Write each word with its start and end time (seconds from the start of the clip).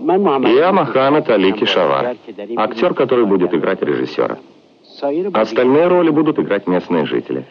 Я 0.00 0.72
Мохаммед 0.72 1.28
Али 1.30 1.52
Кишавар, 1.52 2.16
актер, 2.56 2.94
который 2.94 3.26
будет 3.26 3.54
играть 3.54 3.82
режиссера. 3.82 4.38
Остальные 5.32 5.88
роли 5.88 6.10
будут 6.10 6.38
играть 6.38 6.66
местные 6.66 7.06
жители. 7.06 7.44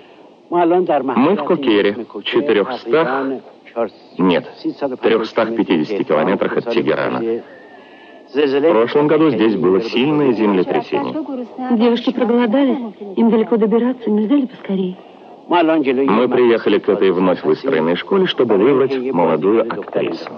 Мы 0.49 1.35
в 1.35 1.43
Кокере, 1.43 2.05
400... 2.23 3.41
Нет, 4.17 4.45
350 5.01 6.07
километрах 6.07 6.57
от 6.57 6.69
Тегерана. 6.71 7.21
В 8.33 8.71
прошлом 8.71 9.07
году 9.07 9.29
здесь 9.29 9.55
было 9.55 9.81
сильное 9.81 10.33
землетрясение. 10.33 11.13
Девушки 11.77 12.11
проголодались, 12.11 12.95
им 13.15 13.29
далеко 13.29 13.57
добираться, 13.57 14.09
нельзя 14.09 14.35
ли 14.35 14.47
поскорее? 14.47 14.97
Мы 15.47 16.27
приехали 16.27 16.79
к 16.79 16.89
этой 16.89 17.11
вновь 17.11 17.43
выстроенной 17.43 17.95
школе, 17.95 18.25
чтобы 18.25 18.57
выбрать 18.57 18.97
молодую 19.13 19.61
актрису. 19.61 20.29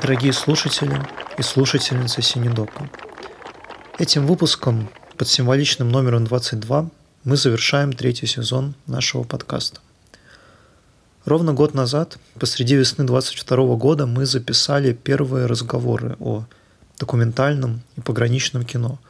Дорогие 0.00 0.32
слушатели 0.32 0.96
и 1.38 1.42
слушательницы 1.42 2.22
Синедока, 2.22 2.88
этим 3.98 4.28
выпуском 4.28 4.88
под 5.16 5.26
символичным 5.26 5.90
номером 5.90 6.24
22 6.24 6.88
мы 7.24 7.36
завершаем 7.36 7.92
третий 7.92 8.26
сезон 8.26 8.76
нашего 8.86 9.24
подкаста. 9.24 9.80
Ровно 11.24 11.52
год 11.52 11.74
назад, 11.74 12.16
посреди 12.38 12.76
весны 12.76 13.04
22 13.04 13.74
года, 13.74 14.06
мы 14.06 14.24
записали 14.24 14.92
первые 14.92 15.46
разговоры 15.46 16.16
о 16.20 16.44
документальном 17.00 17.82
и 17.96 18.00
пограничном 18.00 18.64
кино, 18.64 19.00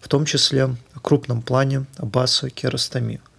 в 0.00 0.08
том 0.08 0.26
числе 0.26 0.64
о 0.92 1.00
крупном 1.00 1.40
плане 1.40 1.86
Аббаса 1.96 2.50
Керастами– 2.50 3.22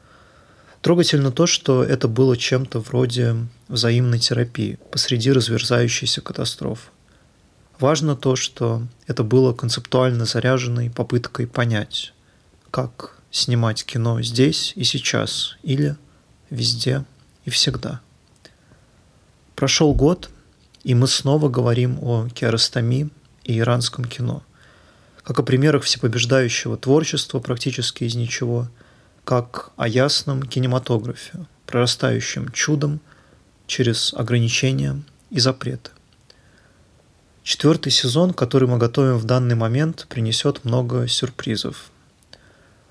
Трогательно 0.82 1.32
то, 1.32 1.48
что 1.48 1.84
это 1.84 2.07
было 2.07 2.38
чем-то 2.38 2.79
вроде 2.79 3.35
взаимной 3.68 4.20
терапии 4.20 4.79
посреди 4.91 5.32
разверзающейся 5.34 6.21
катастрофы. 6.21 6.90
Важно 7.80 8.16
то, 8.16 8.36
что 8.36 8.84
это 9.05 9.24
было 9.24 9.54
концептуально 9.54 10.26
заряженной 10.26 10.90
попыткой 10.90 11.48
понять, 11.48 12.13
как 12.71 13.18
снимать 13.29 13.85
кино 13.85 14.21
здесь 14.21 14.74
и 14.76 14.84
сейчас, 14.84 15.57
или 15.63 15.96
везде 16.49 17.05
и 17.46 17.49
всегда. 17.49 18.01
Прошел 19.55 19.93
год, 19.93 20.29
и 20.84 20.96
мы 20.96 21.07
снова 21.07 21.49
говорим 21.49 21.99
о 22.01 22.27
керастами 22.29 23.10
и 23.43 23.60
иранском 23.60 24.05
кино, 24.05 24.44
как 25.23 25.40
о 25.40 25.44
примерах 25.44 25.84
всепобеждающего 25.84 26.77
творчества 26.77 27.40
практически 27.40 28.04
из 28.04 28.16
ничего– 28.16 28.68
как 29.27 29.71
о 29.76 29.90
ясном 29.90 30.41
кинематографе, 30.41 31.46
прорастающем 31.66 32.49
чудом 32.54 33.01
через 33.68 34.13
ограничения 34.13 35.01
и 35.29 35.41
запреты. 35.41 35.91
Четвертый 37.48 37.93
сезон, 37.93 38.34
который 38.34 38.67
мы 38.67 38.77
готовим 38.77 39.15
в 39.15 39.23
данный 39.23 39.55
момент, 39.55 40.05
принесет 40.09 40.65
много 40.65 41.07
сюрпризов. 41.07 41.91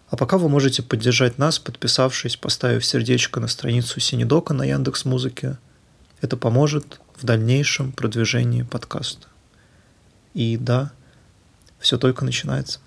А 0.09 0.17
пока 0.17 0.39
вы 0.39 0.49
можете 0.49 0.83
поддержать 0.83 1.37
нас, 1.37 1.59
подписавшись, 1.59 2.37
поставив 2.37 2.83
сердечко 2.83 3.39
на 3.39 3.49
страницу 3.49 4.01
Синедока 4.01 4.55
на 4.55 4.65
Яндекс 4.65 5.05
Музыке. 5.05 5.59
Это 6.23 6.39
поможет 6.39 7.01
в 7.17 7.27
дальнейшем 7.27 7.93
продвижении 7.93 8.63
подкаста. 8.63 9.27
И 10.33 10.57
да, 10.57 10.91
все 11.79 11.99
только 11.99 12.25
начинается. 12.25 12.81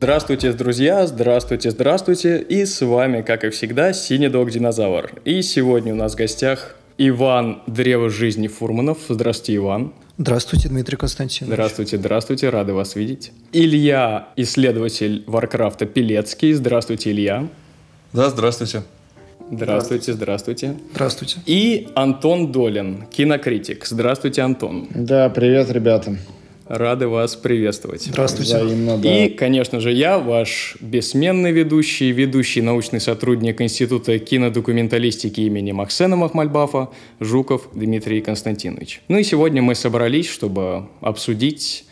Здравствуйте, 0.00 0.52
друзья! 0.52 1.08
Здравствуйте, 1.08 1.72
здравствуйте! 1.72 2.40
И 2.40 2.64
с 2.64 2.86
вами, 2.86 3.20
как 3.20 3.42
и 3.42 3.50
всегда, 3.50 3.92
Синий 3.92 4.28
Дог 4.28 4.48
Динозавр. 4.48 5.10
И 5.24 5.42
сегодня 5.42 5.92
у 5.92 5.96
нас 5.96 6.12
в 6.12 6.16
гостях 6.16 6.76
Иван 6.98 7.62
Древо 7.66 8.08
Жизни 8.08 8.46
Фурманов. 8.46 8.98
Здравствуйте, 9.08 9.56
Иван. 9.56 9.92
Здравствуйте, 10.16 10.68
Дмитрий 10.68 10.96
Константинович. 10.96 11.52
Здравствуйте, 11.52 11.96
здравствуйте, 11.96 12.48
рады 12.48 12.74
вас 12.74 12.94
видеть. 12.94 13.32
Илья, 13.52 14.28
исследователь 14.36 15.24
Варкрафта 15.26 15.84
Пелецкий. 15.84 16.52
Здравствуйте, 16.52 17.10
Илья. 17.10 17.48
Да, 18.12 18.30
здравствуйте. 18.30 18.84
Здравствуйте, 19.50 20.12
здравствуйте. 20.12 20.76
Здравствуйте. 20.92 21.40
И 21.44 21.88
Антон 21.96 22.52
Долин, 22.52 23.08
кинокритик. 23.10 23.84
Здравствуйте, 23.84 24.42
Антон. 24.42 24.86
Да, 24.94 25.28
привет, 25.28 25.72
ребята. 25.72 26.16
Рады 26.68 27.08
вас 27.08 27.34
приветствовать. 27.34 28.02
Здравствуйте. 28.02 28.58
Взаимно, 28.58 28.98
да. 28.98 29.24
И, 29.24 29.30
конечно 29.30 29.80
же, 29.80 29.90
я, 29.90 30.18
ваш 30.18 30.76
бессменный 30.80 31.50
ведущий, 31.50 32.12
ведущий 32.12 32.60
научный 32.60 33.00
сотрудник 33.00 33.60
Института 33.62 34.18
кинодокументалистики 34.18 35.40
имени 35.40 35.72
Максена 35.72 36.16
Махмальбафа, 36.16 36.90
Жуков 37.20 37.68
Дмитрий 37.72 38.20
Константинович. 38.20 39.00
Ну 39.08 39.18
и 39.18 39.22
сегодня 39.22 39.62
мы 39.62 39.74
собрались, 39.74 40.28
чтобы 40.28 40.88
обсудить 41.00 41.86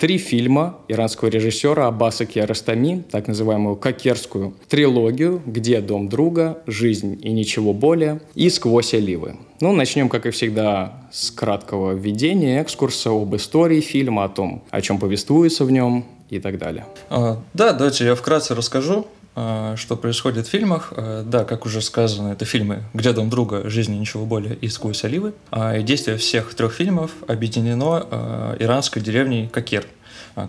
три 0.00 0.18
фильма 0.18 0.78
иранского 0.88 1.28
режиссера 1.28 1.86
Аббаса 1.86 2.26
Киаростами, 2.26 3.04
так 3.10 3.28
называемую 3.28 3.76
«Кокерскую 3.76 4.54
трилогию», 4.68 5.40
где 5.46 5.80
«Дом 5.80 6.08
друга», 6.08 6.58
«Жизнь 6.66 7.18
и 7.22 7.30
ничего 7.32 7.72
более» 7.72 8.20
и 8.34 8.50
«Сквозь 8.50 8.94
оливы». 8.94 9.36
Ну, 9.60 9.72
начнем, 9.72 10.08
как 10.08 10.26
и 10.26 10.30
всегда, 10.30 11.08
с 11.12 11.30
краткого 11.30 11.92
введения, 11.92 12.60
экскурса 12.60 13.10
об 13.10 13.36
истории 13.36 13.80
фильма, 13.80 14.24
о 14.24 14.28
том, 14.28 14.62
о 14.70 14.80
чем 14.80 14.98
повествуется 14.98 15.64
в 15.64 15.70
нем 15.70 16.04
и 16.30 16.40
так 16.40 16.58
далее. 16.58 16.86
А, 17.08 17.38
да, 17.54 17.72
давайте 17.72 18.06
я 18.06 18.14
вкратце 18.14 18.54
расскажу. 18.54 19.06
А, 19.36 19.76
что 19.76 19.96
происходит 19.96 20.46
в 20.46 20.50
фильмах. 20.50 20.92
А, 20.96 21.22
да, 21.22 21.44
как 21.44 21.64
уже 21.64 21.80
сказано, 21.80 22.28
это 22.32 22.44
фильмы 22.44 22.82
«Где 22.94 23.12
дом 23.12 23.30
друга», 23.30 23.68
«Жизни 23.70 23.96
ничего 23.96 24.26
более» 24.26 24.56
и 24.56 24.68
«Сквозь 24.68 25.04
оливы». 25.04 25.34
А, 25.50 25.76
и 25.76 25.82
действие 25.82 26.16
всех 26.16 26.52
трех 26.54 26.72
фильмов 26.72 27.12
объединено 27.28 28.56
иранской 28.58 29.00
деревней 29.00 29.48
Кокер, 29.48 29.86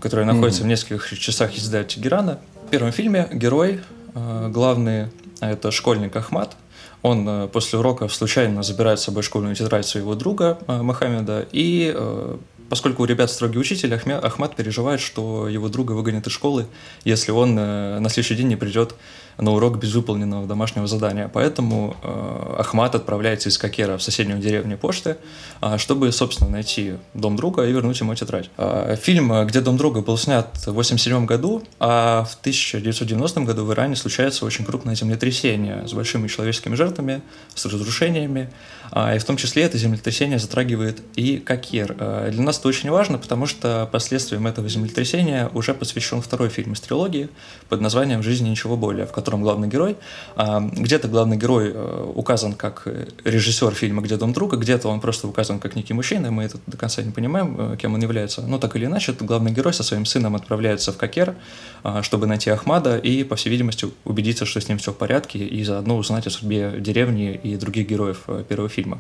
которая 0.02 0.25
находится 0.25 0.62
mm-hmm. 0.62 0.66
в 0.66 0.68
нескольких 0.68 1.20
часах 1.20 1.52
езды 1.53 1.78
от 1.78 1.90
Тегерана. 1.90 2.40
В 2.68 2.70
первом 2.72 2.91
фильме 2.91 3.28
герой, 3.31 3.81
главный, 4.14 5.08
это 5.41 5.72
школьник 5.72 6.16
Ахмат, 6.16 6.56
он 7.02 7.50
после 7.50 7.80
уроков 7.80 8.14
случайно 8.14 8.64
забирает 8.64 9.00
с 9.00 9.03
собой 9.03 9.24
школьную 9.24 9.56
тетрадь 9.56 9.88
своего 9.88 10.16
друга 10.16 10.58
Мохаммеда 10.68 11.47
и 11.52 11.96
поскольку 12.72 13.04
у 13.04 13.06
ребят 13.06 13.30
строгий 13.30 13.59
учитель, 13.59 13.94
Ахмат 13.94 14.56
переживает, 14.56 15.02
что 15.02 15.50
его 15.50 15.68
друга 15.68 15.92
выгонят 15.92 16.26
из 16.26 16.32
школы, 16.32 16.68
если 17.04 17.32
он 17.32 17.59
э, 17.59 18.00
на 18.00 18.08
следующий 18.08 18.36
день 18.36 18.48
не 18.48 18.56
придет 18.56 18.96
на 19.41 19.52
урок 19.52 19.79
без 19.79 19.94
выполненного 19.94 20.47
домашнего 20.47 20.88
задания. 20.88 21.29
Поэтому 21.34 21.97
э, 22.02 22.56
Ахмат 22.59 22.96
отправляется 22.96 23.50
из 23.50 23.57
Кокера 23.57 23.97
в 23.97 24.03
соседнюю 24.03 24.40
деревню 24.40 24.78
почты, 24.78 25.18
э, 25.62 25.78
чтобы, 25.78 26.12
собственно, 26.12 26.50
найти 26.50 26.94
дом 27.13 27.35
друга 27.35 27.66
и 27.66 27.72
вернуть 27.72 28.00
ему 28.00 28.13
тетрадь. 28.16 28.50
Э, 28.57 28.96
фильм 29.02 29.46
«Где 29.47 29.62
дом 29.62 29.78
друга» 29.78 30.02
был 30.02 30.18
снят 30.18 30.46
в 30.53 30.69
1987 30.69 31.25
году, 31.25 31.63
а 31.79 32.24
в 32.24 32.35
1990 32.35 33.41
году 33.41 33.66
в 33.66 33.74
Иране 33.74 33.96
случается 33.96 34.46
очень 34.46 34.63
крупное 34.63 34.96
землетрясение 34.96 35.88
с 35.88 35.94
большими 35.94 36.28
человеческими 36.28 36.75
жертвами, 36.75 37.22
с 37.56 37.66
разрушениями, 37.66 38.52
э, 38.91 39.16
и 39.16 39.19
в 39.19 39.23
том 39.23 39.38
числе 39.38 39.63
это 39.63 39.78
землетрясение 39.78 40.38
затрагивает 40.38 41.02
и 41.16 41.38
Кокер. 41.38 41.96
Э, 42.00 42.29
для 42.31 42.44
нас 42.44 42.59
это 42.59 42.68
очень 42.68 42.91
важно, 42.91 43.18
потому 43.18 43.47
что 43.47 43.90
последствиям 43.91 44.46
этого 44.46 44.69
землетрясения 44.69 45.50
уже 45.53 45.73
посвящен 45.73 46.22
второй 46.22 46.50
фильм 46.50 46.73
из 46.73 46.81
трилогии 46.81 47.29
под 47.69 47.81
названием 47.81 48.22
«Жизнь 48.22 48.47
ничего 48.47 48.78
более», 48.78 49.06
в 49.06 49.12
котором 49.12 49.31
главный 49.40 49.69
герой. 49.69 49.96
А, 50.36 50.59
где-то 50.59 51.08
главный 51.08 51.38
герой 51.38 51.72
э, 51.74 52.12
указан 52.16 52.53
как 52.53 52.88
режиссер 53.24 53.74
фильма 53.74 54.02
«Где 54.02 54.18
дом 54.18 54.34
друга», 54.34 54.58
где-то 54.58 54.90
он 54.90 55.00
просто 55.00 55.28
указан 55.28 55.59
как 55.59 55.75
некий 55.75 55.94
мужчина, 55.94 56.28
и 56.28 56.30
мы 56.30 56.44
это 56.44 56.58
до 56.68 56.75
конца 56.75 57.02
не 57.02 57.12
понимаем, 57.12 57.74
э, 57.74 57.78
кем 57.78 57.94
он 57.94 58.02
является. 58.02 58.41
Но 58.41 58.58
так 58.58 58.75
или 58.75 58.86
иначе, 58.86 59.14
главный 59.20 59.52
герой 59.52 59.74
со 59.74 59.84
своим 59.84 60.06
сыном 60.06 60.36
отправляется 60.36 60.91
в 60.91 60.97
Кокер, 60.97 61.36
а, 61.84 62.03
чтобы 62.03 62.28
найти 62.28 62.50
Ахмада 62.50 62.97
и, 62.97 63.24
по 63.24 63.36
всей 63.36 63.50
видимости, 63.50 63.88
убедиться, 64.03 64.46
что 64.46 64.59
с 64.59 64.68
ним 64.68 64.78
все 64.78 64.91
в 64.91 64.97
порядке, 64.97 65.40
и 65.40 65.64
заодно 65.64 65.97
узнать 65.97 66.28
о 66.28 66.29
судьбе 66.29 66.76
деревни 66.79 67.40
и 67.44 67.55
других 67.55 67.88
героев 67.88 68.23
э, 68.28 68.44
первого 68.47 68.70
фильма. 68.70 69.00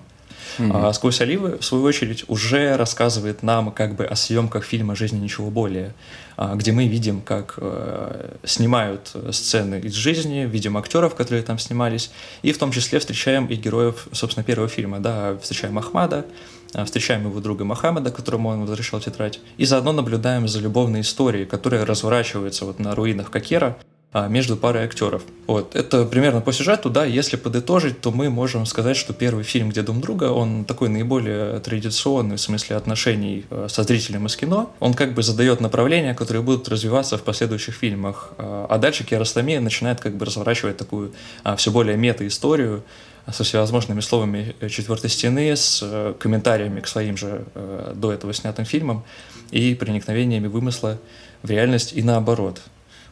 Mm-hmm. 0.57 0.71
А 0.73 0.93
«Сквозь 0.93 1.21
оливы», 1.21 1.57
в 1.57 1.65
свою 1.65 1.83
очередь, 1.83 2.25
уже 2.27 2.75
рассказывает 2.77 3.43
нам 3.43 3.71
как 3.71 3.95
бы 3.95 4.05
о 4.05 4.15
съемках 4.15 4.63
фильма 4.63 4.95
«Жизни 4.95 5.19
ничего 5.19 5.49
более», 5.49 5.93
а, 6.37 6.55
где 6.55 6.71
мы 6.71 6.87
видим, 6.87 7.21
как 7.21 7.55
э, 7.57 8.35
снимают 8.43 9.13
сцены 9.31 9.79
из 9.79 9.93
жизни, 9.93 10.47
видим 10.49 10.77
актеров, 10.77 11.13
которые 11.15 11.43
там 11.43 11.59
снимались, 11.59 12.11
и 12.41 12.51
в 12.51 12.57
том 12.57 12.71
числе 12.71 12.99
встречаем 12.99 13.45
и 13.45 13.55
героев, 13.55 14.07
собственно, 14.11 14.43
первого 14.43 14.67
фильма, 14.67 14.99
да, 14.99 15.37
встречаем 15.41 15.77
Ахмада, 15.77 16.25
а, 16.73 16.85
встречаем 16.85 17.27
его 17.27 17.39
друга 17.41 17.65
Мохаммеда, 17.65 18.11
которому 18.11 18.49
он 18.49 18.61
возвращал 18.61 18.99
тетрадь, 18.99 19.39
и 19.57 19.65
заодно 19.65 19.91
наблюдаем 19.91 20.47
за 20.47 20.59
любовной 20.59 21.01
историей, 21.01 21.45
которая 21.45 21.85
разворачивается 21.85 22.65
вот 22.65 22.79
на 22.79 22.95
руинах 22.95 23.29
Кокера, 23.29 23.77
между 24.13 24.57
парой 24.57 24.83
актеров. 24.83 25.23
Вот. 25.47 25.75
Это 25.75 26.05
примерно 26.05 26.41
по 26.41 26.51
сюжету, 26.51 26.89
да, 26.89 27.05
если 27.05 27.37
подытожить, 27.37 28.01
то 28.01 28.11
мы 28.11 28.29
можем 28.29 28.65
сказать, 28.65 28.97
что 28.97 29.13
первый 29.13 29.43
фильм 29.45 29.69
«Где 29.69 29.83
дом 29.83 30.01
друга», 30.01 30.25
он 30.25 30.65
такой 30.65 30.89
наиболее 30.89 31.59
традиционный 31.59 32.35
в 32.35 32.41
смысле 32.41 32.75
отношений 32.75 33.45
э, 33.49 33.67
со 33.69 33.83
зрителем 33.83 34.25
из 34.25 34.35
кино. 34.35 34.73
Он 34.81 34.93
как 34.93 35.13
бы 35.13 35.23
задает 35.23 35.61
направления, 35.61 36.13
которые 36.13 36.43
будут 36.43 36.67
развиваться 36.67 37.17
в 37.17 37.23
последующих 37.23 37.73
фильмах. 37.73 38.33
А, 38.37 38.67
а 38.69 38.77
дальше 38.77 39.05
Киаростами 39.05 39.57
начинает 39.57 40.01
как 40.01 40.15
бы 40.17 40.25
разворачивать 40.25 40.75
такую 40.75 41.13
а, 41.43 41.55
все 41.55 41.71
более 41.71 41.95
мета-историю, 41.95 42.83
со 43.31 43.43
всевозможными 43.43 43.99
словами 44.01 44.55
четвертой 44.67 45.09
стены, 45.09 45.55
с 45.55 45.79
э, 45.83 46.13
комментариями 46.19 46.79
к 46.79 46.87
своим 46.87 47.17
же 47.17 47.45
э, 47.53 47.93
до 47.95 48.11
этого 48.11 48.33
снятым 48.33 48.65
фильмам 48.65 49.03
и 49.51 49.75
проникновениями 49.75 50.47
вымысла 50.47 50.97
в 51.43 51.49
реальность 51.49 51.93
и 51.93 52.01
наоборот. 52.01 52.61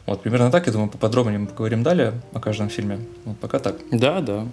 Вот 0.06 0.22
примерно 0.22 0.50
так, 0.50 0.66
я 0.66 0.72
думаю, 0.72 0.90
поподробнее 0.90 1.38
мы 1.38 1.46
поговорим 1.46 1.82
далее 1.82 2.14
о 2.32 2.40
каждом 2.40 2.68
фильме. 2.68 2.98
Вот 3.24 3.38
пока 3.38 3.58
так. 3.58 3.76
Да, 3.90 4.20
да, 4.20 4.46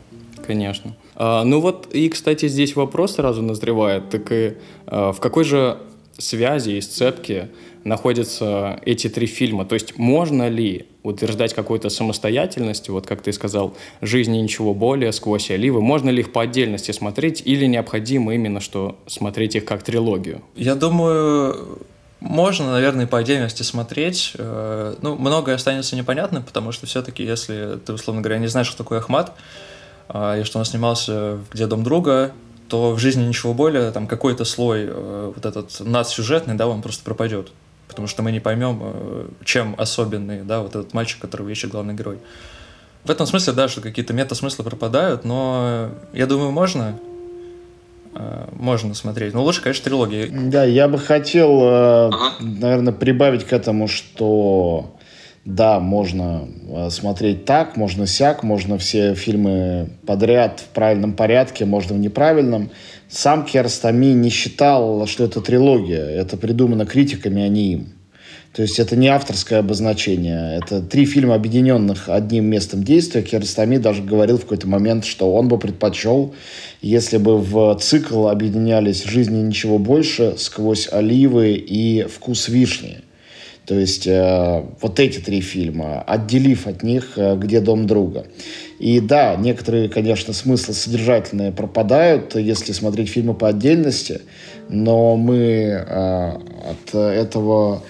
конечно. 0.45 0.95
А, 1.15 1.43
ну 1.43 1.59
вот 1.59 1.87
и, 1.93 2.09
кстати, 2.09 2.47
здесь 2.47 2.75
вопрос 2.75 3.15
сразу 3.15 3.41
назревает. 3.41 4.09
Так 4.09 4.31
и 4.31 4.57
а, 4.85 5.11
в 5.11 5.19
какой 5.19 5.43
же 5.43 5.77
связи 6.17 6.71
и 6.71 6.81
сцепке 6.81 7.49
находятся 7.83 8.79
эти 8.85 9.09
три 9.09 9.27
фильма? 9.27 9.65
То 9.65 9.75
есть 9.75 9.97
можно 9.97 10.49
ли 10.49 10.87
утверждать 11.03 11.53
какую-то 11.53 11.89
самостоятельность, 11.89 12.89
вот 12.89 13.07
как 13.07 13.21
ты 13.21 13.31
сказал, 13.31 13.75
жизни 14.01 14.37
ничего 14.37 14.73
более, 14.73 15.11
сквозь 15.11 15.49
оливы, 15.51 15.81
можно 15.81 16.09
ли 16.09 16.19
их 16.19 16.31
по 16.31 16.41
отдельности 16.41 16.91
смотреть 16.91 17.41
или 17.45 17.65
необходимо 17.65 18.35
именно 18.35 18.59
что 18.59 18.97
смотреть 19.07 19.55
их 19.55 19.65
как 19.65 19.83
трилогию? 19.83 20.41
Я 20.55 20.75
думаю, 20.75 21.79
можно, 22.19 22.71
наверное, 22.71 23.07
по 23.07 23.19
отдельности 23.19 23.63
смотреть. 23.63 24.33
Э, 24.37 24.95
ну, 25.01 25.15
многое 25.15 25.55
останется 25.55 25.95
непонятным, 25.95 26.43
потому 26.43 26.71
что 26.71 26.85
все-таки, 26.85 27.23
если 27.23 27.79
ты, 27.85 27.93
условно 27.93 28.21
говоря, 28.21 28.39
не 28.39 28.47
знаешь, 28.47 28.67
что 28.67 28.77
такое 28.77 28.99
Ахмат, 28.99 29.33
а, 30.09 30.37
и 30.37 30.43
что 30.43 30.59
он 30.59 30.65
снимался 30.65 31.39
«Где 31.51 31.67
дом 31.67 31.83
друга», 31.83 32.31
то 32.69 32.91
в 32.91 32.99
жизни 32.99 33.23
ничего 33.23 33.53
более, 33.53 33.91
там 33.91 34.07
какой-то 34.07 34.45
слой 34.45 34.85
э, 34.87 35.31
вот 35.33 35.45
этот 35.45 35.79
надсюжетный, 35.79 36.55
да, 36.55 36.67
он 36.67 36.81
просто 36.81 37.03
пропадет. 37.03 37.51
Потому 37.87 38.07
что 38.07 38.23
мы 38.23 38.31
не 38.31 38.39
поймем, 38.39 38.79
э, 38.81 39.27
чем 39.45 39.75
особенный, 39.77 40.41
да, 40.41 40.61
вот 40.61 40.75
этот 40.75 40.93
мальчик, 40.93 41.19
которого 41.19 41.49
ищет 41.49 41.71
главный 41.71 41.93
герой. 41.93 42.19
В 43.03 43.11
этом 43.11 43.25
смысле, 43.25 43.53
да, 43.53 43.67
что 43.67 43.79
какие-то 43.79 44.13
мета-смыслы 44.13 44.65
пропадают, 44.65 45.23
но 45.23 45.91
я 46.13 46.25
думаю, 46.25 46.51
можно. 46.51 46.99
Э, 48.17 48.47
можно 48.53 48.93
смотреть. 48.93 49.33
Но 49.33 49.43
лучше, 49.43 49.61
конечно, 49.61 49.85
трилогии. 49.85 50.27
Да, 50.31 50.63
я 50.63 50.87
бы 50.87 50.97
хотел, 50.97 51.59
э, 51.61 52.11
наверное, 52.39 52.93
прибавить 52.93 53.43
к 53.43 53.53
этому, 53.53 53.87
что 53.87 54.97
да, 55.45 55.79
можно 55.79 56.47
э, 56.67 56.89
смотреть 56.89 57.45
так, 57.45 57.77
можно 57.77 58.07
сяк, 58.07 58.43
можно 58.43 58.77
все 58.77 59.13
фильмы 59.13 59.89
подряд 60.05 60.61
в 60.61 60.73
правильном 60.73 61.13
порядке, 61.13 61.65
можно 61.65 61.95
в 61.95 61.99
неправильном. 61.99 62.71
Сам 63.07 63.45
Керстами 63.45 64.07
не 64.07 64.29
считал, 64.29 65.05
что 65.05 65.23
это 65.23 65.39
трилогия. 65.41 66.05
Это 66.05 66.37
придумано 66.37 66.85
критиками, 66.85 67.43
а 67.43 67.47
не 67.47 67.73
им. 67.73 67.96
То 68.57 68.63
есть 68.63 68.79
это 68.79 68.95
не 68.95 69.07
авторское 69.07 69.59
обозначение. 69.59 70.57
Это 70.57 70.81
три 70.81 71.05
фильма, 71.05 71.35
объединенных 71.35 72.09
одним 72.09 72.45
местом 72.45 72.83
действия. 72.83 73.21
Киаростами 73.21 73.77
даже 73.77 74.01
говорил 74.01 74.39
в 74.39 74.41
какой-то 74.41 74.67
момент, 74.67 75.05
что 75.05 75.31
он 75.31 75.47
бы 75.47 75.59
предпочел, 75.59 76.33
если 76.81 77.17
бы 77.17 77.37
в 77.37 77.75
цикл 77.75 78.27
объединялись 78.27 79.03
«Жизни 79.03 79.43
ничего 79.43 79.77
больше», 79.77 80.33
«Сквозь 80.39 80.91
оливы» 80.91 81.51
и 81.51 82.07
«Вкус 82.09 82.49
вишни». 82.49 83.01
То 83.67 83.77
есть 83.77 84.07
э, 84.07 84.63
вот 84.81 84.99
эти 84.99 85.19
три 85.19 85.41
фильма, 85.41 86.01
отделив 86.01 86.65
от 86.65 86.81
них 86.81 87.13
э, 87.15 87.35
«Где 87.37 87.59
дом 87.59 87.85
друга». 87.85 88.25
И 88.79 88.99
да, 88.99 89.35
некоторые, 89.35 89.87
конечно, 89.87 90.33
смыслы 90.33 90.73
содержательные 90.73 91.51
пропадают, 91.51 92.33
если 92.33 92.71
смотреть 92.71 93.09
фильмы 93.09 93.35
по 93.35 93.49
отдельности, 93.49 94.21
но 94.67 95.15
мы 95.15 95.35
э, 95.37 96.31
от 96.71 96.95
этого 96.95 97.83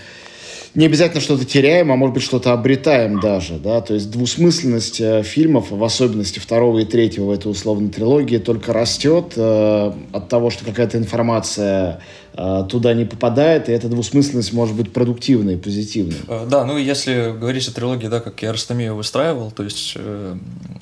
не 0.77 0.85
обязательно 0.85 1.21
что-то 1.21 1.43
теряем, 1.43 1.91
а 1.91 1.95
может 1.95 2.13
быть 2.13 2.23
что-то 2.23 2.53
обретаем 2.53 3.19
даже, 3.19 3.55
да, 3.55 3.81
то 3.81 3.95
есть 3.95 4.11
двусмысленность 4.11 5.01
э, 5.01 5.23
фильмов, 5.23 5.71
в 5.71 5.83
особенности 5.83 6.37
второго 6.37 6.77
и 6.77 6.85
третьего 6.85 7.25
в 7.25 7.31
этой 7.31 7.49
условной 7.49 7.89
трилогии, 7.89 8.37
только 8.37 8.73
растет 8.73 9.33
э, 9.35 9.91
от 10.11 10.29
того, 10.29 10.51
что 10.51 10.65
какая-то 10.65 10.99
информация 10.99 11.99
э, 12.35 12.63
туда 12.69 12.93
не 12.93 13.05
попадает, 13.05 13.69
и 13.69 13.71
эта 13.71 13.89
двусмысленность 13.89 14.53
может 14.53 14.75
быть 14.75 14.93
продуктивной 14.93 15.57
позитивной. 15.57 16.17
Э, 16.27 16.45
да, 16.47 16.63
ну 16.63 16.77
если 16.77 17.35
говорить 17.35 17.67
о 17.67 17.73
трилогии, 17.73 18.05
да, 18.05 18.19
как 18.19 18.39
я 18.43 18.53
Растамию 18.53 18.95
выстраивал, 18.95 19.49
то 19.49 19.63
есть 19.63 19.93
э, 19.95 20.35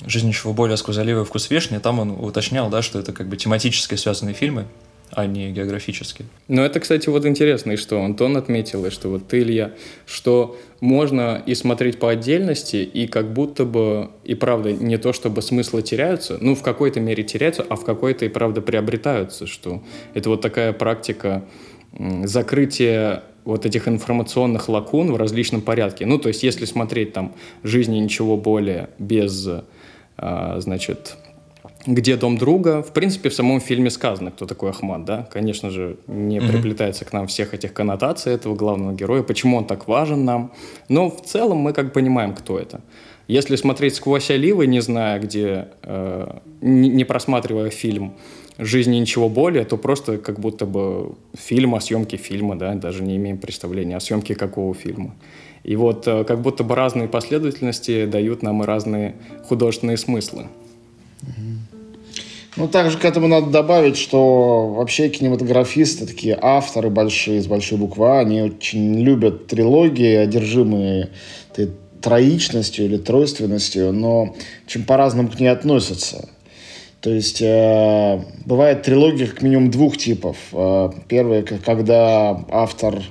«Жизнь 0.06 0.28
ничего 0.28 0.52
более 0.52 0.76
сквозь 0.76 0.98
оливы 0.98 1.24
вкус 1.24 1.48
вишни», 1.48 1.78
там 1.78 2.00
он 2.00 2.10
уточнял, 2.10 2.68
да, 2.68 2.82
что 2.82 2.98
это 2.98 3.14
как 3.14 3.28
бы 3.28 3.38
тематически 3.38 3.94
связанные 3.94 4.34
фильмы, 4.34 4.66
а 5.10 5.26
не 5.26 5.50
географически. 5.52 6.24
Ну, 6.48 6.62
это, 6.62 6.80
кстати, 6.80 7.08
вот 7.08 7.24
интересно, 7.26 7.72
и 7.72 7.76
что 7.76 8.02
Антон 8.02 8.36
отметил, 8.36 8.84
и 8.86 8.90
что 8.90 9.08
вот 9.08 9.28
ты, 9.28 9.40
Илья, 9.40 9.72
что 10.04 10.56
можно 10.80 11.42
и 11.46 11.54
смотреть 11.54 11.98
по 11.98 12.10
отдельности, 12.10 12.76
и 12.76 13.06
как 13.06 13.32
будто 13.32 13.64
бы, 13.64 14.10
и 14.24 14.34
правда, 14.34 14.72
не 14.72 14.98
то 14.98 15.12
чтобы 15.12 15.42
смыслы 15.42 15.82
теряются, 15.82 16.38
ну, 16.40 16.54
в 16.54 16.62
какой-то 16.62 17.00
мере 17.00 17.24
теряются, 17.24 17.64
а 17.68 17.76
в 17.76 17.84
какой-то 17.84 18.24
и 18.24 18.28
правда 18.28 18.60
приобретаются, 18.60 19.46
что 19.46 19.82
это 20.14 20.28
вот 20.28 20.40
такая 20.40 20.72
практика 20.72 21.44
закрытия 22.24 23.22
вот 23.44 23.64
этих 23.64 23.88
информационных 23.88 24.68
лакун 24.68 25.12
в 25.12 25.16
различном 25.16 25.62
порядке. 25.62 26.04
Ну, 26.04 26.18
то 26.18 26.28
есть, 26.28 26.42
если 26.42 26.64
смотреть 26.64 27.12
там 27.12 27.34
«Жизни 27.62 27.98
ничего 27.98 28.36
более» 28.36 28.90
без, 28.98 29.48
а, 30.16 30.60
значит, 30.60 31.16
где 31.86 32.16
дом 32.16 32.36
друга. 32.36 32.82
В 32.82 32.92
принципе, 32.92 33.28
в 33.28 33.34
самом 33.34 33.60
фильме 33.60 33.90
сказано, 33.90 34.30
кто 34.30 34.46
такой 34.46 34.70
Ахмад, 34.70 35.04
да. 35.04 35.28
Конечно 35.32 35.70
же, 35.70 35.96
не 36.06 36.38
mm-hmm. 36.38 36.48
приплетается 36.48 37.04
к 37.04 37.12
нам 37.12 37.26
всех 37.26 37.54
этих 37.54 37.72
коннотаций 37.72 38.32
этого 38.32 38.54
главного 38.54 38.92
героя, 38.92 39.22
почему 39.22 39.56
он 39.56 39.66
так 39.66 39.88
важен 39.88 40.24
нам. 40.24 40.52
Но 40.88 41.10
в 41.10 41.22
целом 41.22 41.58
мы 41.58 41.72
как 41.72 41.92
понимаем, 41.92 42.34
кто 42.34 42.58
это. 42.58 42.80
Если 43.28 43.56
смотреть 43.56 43.94
сквозь 43.94 44.30
оливы, 44.30 44.66
не 44.66 44.80
зная, 44.80 45.18
где, 45.18 45.68
э, 45.82 46.38
не, 46.60 46.88
не 46.88 47.04
просматривая 47.04 47.70
фильм 47.70 48.14
«Жизни 48.58 48.96
ничего 48.96 49.28
более», 49.28 49.64
то 49.64 49.76
просто 49.76 50.18
как 50.18 50.38
будто 50.38 50.64
бы 50.64 51.14
фильм 51.36 51.74
о 51.74 51.80
съемке 51.80 52.16
фильма, 52.16 52.56
да, 52.56 52.74
даже 52.74 53.02
не 53.02 53.16
имеем 53.16 53.38
представления 53.38 53.96
о 53.96 54.00
съемке 54.00 54.34
какого 54.34 54.74
фильма. 54.74 55.14
И 55.64 55.74
вот 55.74 56.06
э, 56.06 56.24
как 56.24 56.40
будто 56.40 56.62
бы 56.62 56.76
разные 56.76 57.08
последовательности 57.08 58.06
дают 58.06 58.42
нам 58.42 58.62
и 58.62 58.66
разные 58.66 59.16
художественные 59.48 59.96
смыслы. 59.96 60.46
Mm-hmm. 61.22 61.55
Ну, 62.56 62.68
также 62.68 62.96
к 62.96 63.04
этому 63.04 63.28
надо 63.28 63.48
добавить, 63.48 63.98
что 63.98 64.68
вообще 64.68 65.10
кинематографисты, 65.10 66.06
такие 66.06 66.38
авторы 66.40 66.88
большие, 66.88 67.42
с 67.42 67.46
большой 67.46 67.76
буквы 67.76 68.06
А, 68.08 68.20
они 68.20 68.40
очень 68.40 68.98
любят 69.00 69.46
трилогии, 69.46 70.16
одержимые 70.16 71.10
троичностью 72.00 72.84
или 72.84 72.98
тройственностью, 72.98 73.92
но 73.92 74.34
очень 74.66 74.84
по-разному 74.84 75.28
к 75.28 75.40
ней 75.40 75.48
относятся. 75.48 76.28
То 77.00 77.10
есть 77.10 77.42
э, 77.42 78.20
бывает 78.44 78.82
трилогия 78.82 79.26
как 79.26 79.42
минимум 79.42 79.70
двух 79.70 79.96
типов. 79.96 80.36
Э, 80.52 80.90
первое, 81.08 81.42
когда 81.42 82.44
автор 82.48 83.02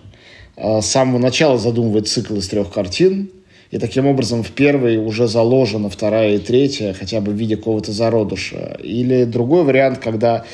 э, 0.56 0.82
с 0.82 0.86
самого 0.86 1.20
начала 1.20 1.58
задумывает 1.58 2.08
цикл 2.08 2.36
из 2.36 2.48
трех 2.48 2.72
картин, 2.72 3.32
и 3.76 3.78
таким 3.78 4.08
образом 4.08 4.42
в 4.42 4.52
первой 4.52 4.96
уже 4.96 5.28
заложена 5.28 5.90
вторая 5.90 6.36
и 6.36 6.38
третья, 6.38 6.94
хотя 6.94 7.20
бы 7.20 7.34
в 7.34 7.36
виде 7.36 7.58
какого-то 7.58 7.92
зародыша. 7.92 8.78
Или 8.82 9.26
другой 9.26 9.66
вариант, 9.66 9.98
когда 9.98 10.46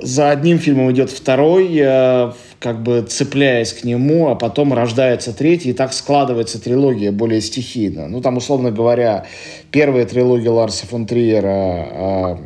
за 0.00 0.30
одним 0.30 0.58
фильмом 0.58 0.90
идет 0.90 1.10
второй, 1.10 1.68
э, 1.76 2.32
как 2.60 2.82
бы 2.82 3.04
цепляясь 3.06 3.74
к 3.74 3.84
нему, 3.84 4.28
а 4.28 4.34
потом 4.34 4.72
рождается 4.72 5.34
третий, 5.34 5.70
и 5.70 5.72
так 5.74 5.92
складывается 5.92 6.58
трилогия 6.58 7.12
более 7.12 7.42
стихийно. 7.42 8.08
Ну, 8.08 8.22
там, 8.22 8.38
условно 8.38 8.70
говоря, 8.70 9.26
первая 9.70 10.06
трилогия 10.06 10.50
Ларса 10.50 10.86
фон 10.86 11.04
Триера 11.04 12.38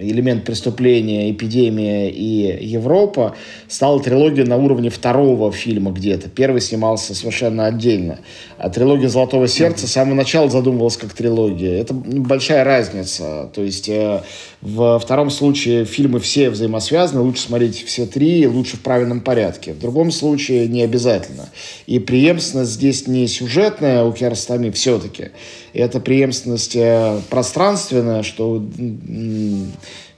элемент 0.00 0.44
преступления, 0.44 1.30
эпидемия 1.30 2.10
и 2.10 2.64
Европа, 2.66 3.34
стала 3.68 4.00
трилогия 4.00 4.44
на 4.44 4.56
уровне 4.56 4.90
второго 4.90 5.52
фильма 5.52 5.90
где-то. 5.90 6.28
Первый 6.28 6.60
снимался 6.60 7.14
совершенно 7.14 7.66
отдельно. 7.66 8.18
А 8.58 8.70
трилогия 8.70 9.08
«Золотого 9.08 9.48
сердца» 9.48 9.86
с 9.86 9.92
самого 9.92 10.14
начала 10.14 10.48
задумывалась 10.48 10.96
как 10.96 11.12
трилогия. 11.12 11.80
Это 11.80 11.94
большая 11.94 12.64
разница. 12.64 13.50
То 13.54 13.62
есть 13.62 13.88
э, 13.88 14.22
В 14.62 14.98
втором 14.98 15.30
случае 15.30 15.86
фильмы 15.86 16.20
все 16.20 16.50
взаимосвязаны, 16.50 17.22
лучше 17.22 17.42
смотреть 17.42 17.82
все 17.86 18.04
три, 18.04 18.46
лучше 18.46 18.76
в 18.76 18.80
правильном 18.80 19.22
порядке. 19.22 19.72
В 19.72 19.78
другом 19.78 20.10
случае 20.10 20.68
не 20.68 20.82
обязательно. 20.82 21.48
И 21.86 21.98
преемственность 21.98 22.72
здесь 22.72 23.06
не 23.06 23.26
сюжетная 23.26 24.04
у 24.04 24.12
Киаростами 24.12 24.68
все-таки. 24.68 25.30
Это 25.72 25.98
преемственность 25.98 26.76
э, 26.76 27.20
пространственная, 27.30 28.22
что 28.22 28.62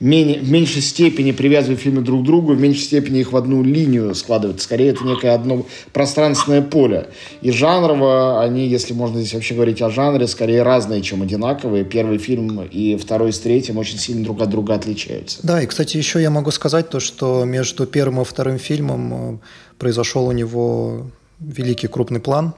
менее, 0.05 0.41
в 0.41 0.51
меньшей 0.51 0.83
степени 0.83 1.33
привязывают 1.33 1.81
фильмы 1.81 2.03
друг 2.03 2.23
к 2.23 2.25
другу, 2.25 2.55
в 2.55 2.61
меньшей 2.61 2.83
степени 2.83 3.21
их 3.21 3.33
в 3.33 3.37
одну 3.37 3.63
линию 3.63 4.15
складывают. 4.15 4.61
Скорее, 4.61 4.91
это 4.91 5.05
некое 5.05 5.35
одно 5.35 5.65
пространственное 5.93 6.63
поле. 6.63 7.09
И 7.41 7.51
жанрово 7.53 8.43
они, 8.43 8.67
если 8.67 8.95
можно 8.95 9.21
здесь 9.21 9.35
вообще 9.35 9.55
говорить 9.55 9.81
о 9.81 9.91
жанре, 9.91 10.27
скорее 10.27 10.63
разные, 10.63 11.03
чем 11.03 11.23
одинаковые. 11.23 11.85
Первый 11.85 12.19
фильм 12.19 12.63
и 12.63 12.97
второй 12.97 13.33
с 13.33 13.39
третьим 13.39 13.79
очень 13.79 13.99
сильно 13.99 14.25
друг 14.25 14.41
от 14.43 14.51
друга 14.51 14.75
отличаются. 14.75 15.39
Да, 15.43 15.63
и, 15.63 15.67
кстати, 15.67 15.97
еще 15.97 16.21
я 16.21 16.31
могу 16.31 16.51
сказать 16.51 16.89
то, 16.89 16.99
что 17.01 17.45
между 17.45 17.87
первым 17.87 18.23
и 18.23 18.25
вторым 18.25 18.59
фильмом 18.59 19.15
э, 19.15 19.39
произошел 19.79 20.27
у 20.27 20.33
него 20.33 21.07
великий 21.39 21.87
крупный 21.87 22.21
план, 22.21 22.55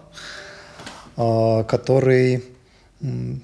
э, 1.17 1.65
который 1.69 2.43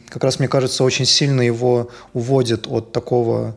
как 0.08 0.24
раз, 0.24 0.38
мне 0.38 0.48
кажется, 0.48 0.84
очень 0.84 1.04
сильно 1.04 1.42
его 1.42 1.90
уводит 2.14 2.66
от 2.66 2.92
такого 2.92 3.56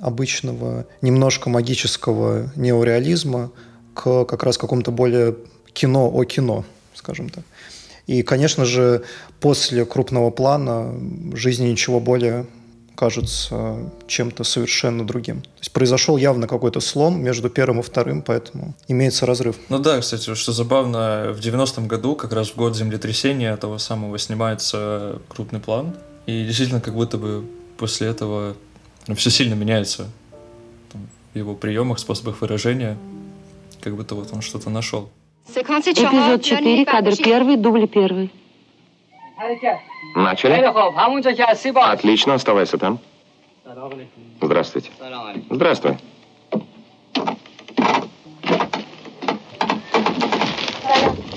обычного, 0.00 0.86
немножко 1.00 1.48
магического 1.48 2.50
неореализма 2.56 3.50
к 3.94 4.24
как 4.24 4.42
раз 4.42 4.58
какому-то 4.58 4.90
более 4.90 5.36
кино 5.72 6.10
о 6.12 6.24
кино, 6.24 6.64
скажем 6.94 7.28
так. 7.28 7.44
И, 8.06 8.22
конечно 8.22 8.64
же, 8.64 9.04
после 9.40 9.84
крупного 9.84 10.30
плана 10.30 10.94
жизни 11.34 11.68
ничего 11.68 12.00
более 12.00 12.46
кажется 12.94 13.90
чем-то 14.06 14.44
совершенно 14.44 15.06
другим. 15.06 15.40
То 15.40 15.60
есть 15.60 15.72
произошел 15.72 16.16
явно 16.16 16.46
какой-то 16.46 16.80
слом 16.80 17.22
между 17.22 17.50
первым 17.50 17.80
и 17.80 17.82
вторым, 17.82 18.22
поэтому 18.22 18.74
имеется 18.88 19.26
разрыв. 19.26 19.56
Ну 19.68 19.78
да, 19.78 20.00
кстати, 20.00 20.34
что 20.34 20.52
забавно, 20.52 21.32
в 21.36 21.40
90-м 21.40 21.88
году, 21.88 22.14
как 22.14 22.32
раз 22.32 22.50
в 22.50 22.56
год 22.56 22.76
землетрясения 22.76 23.56
того 23.56 23.78
самого, 23.78 24.18
снимается 24.18 25.20
крупный 25.28 25.60
план. 25.60 25.94
И 26.26 26.44
действительно, 26.44 26.80
как 26.80 26.94
будто 26.94 27.18
бы 27.18 27.44
после 27.76 28.06
этого 28.08 28.54
все 29.14 29.30
сильно 29.30 29.54
меняется 29.54 30.10
там, 30.90 31.06
в 31.34 31.38
его 31.38 31.54
приемах, 31.54 31.98
способах 31.98 32.40
выражения, 32.40 32.96
как 33.80 33.96
будто 33.96 34.14
вот 34.14 34.32
он 34.32 34.40
что-то 34.40 34.70
нашел. 34.70 35.10
Эпизод 35.46 36.42
4, 36.42 36.84
кадр 36.86 37.16
первый, 37.16 37.56
дубль 37.56 37.86
первый. 37.86 38.30
Начали? 40.14 40.52
Отлично, 41.92 42.34
оставайся 42.34 42.78
там. 42.78 42.98
Здравствуйте. 44.40 44.90
Здравствуй. 45.50 45.98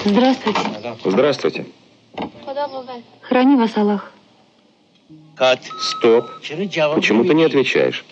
Здравствуйте. 0.05 0.59
Здравствуйте. 1.03 1.65
Храни 3.21 3.55
вас 3.55 3.75
Аллах. 3.75 4.11
Стоп. 5.79 6.29
Почему 6.95 7.23
ты 7.23 7.33
не 7.33 7.43
отвечаешь? 7.43 8.03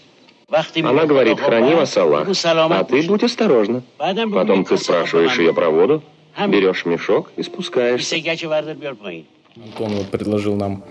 Она 0.83 1.05
говорит, 1.05 1.39
храни 1.39 1.73
вас 1.73 1.97
Аллах, 1.97 2.27
а 2.45 2.83
ты 2.83 3.01
будь 3.03 3.23
осторожна. 3.23 3.81
Потом 3.97 4.63
ты 4.63 4.77
спрашиваешь 4.77 5.37
ее 5.39 5.53
про 5.53 5.69
воду, 5.69 6.03
берешь 6.47 6.85
мешок 6.85 7.31
и 7.35 7.43
спускаешься. 7.43 8.15
Антон 9.55 9.93
вот 9.93 10.07
предложил 10.07 10.55
нам 10.55 10.83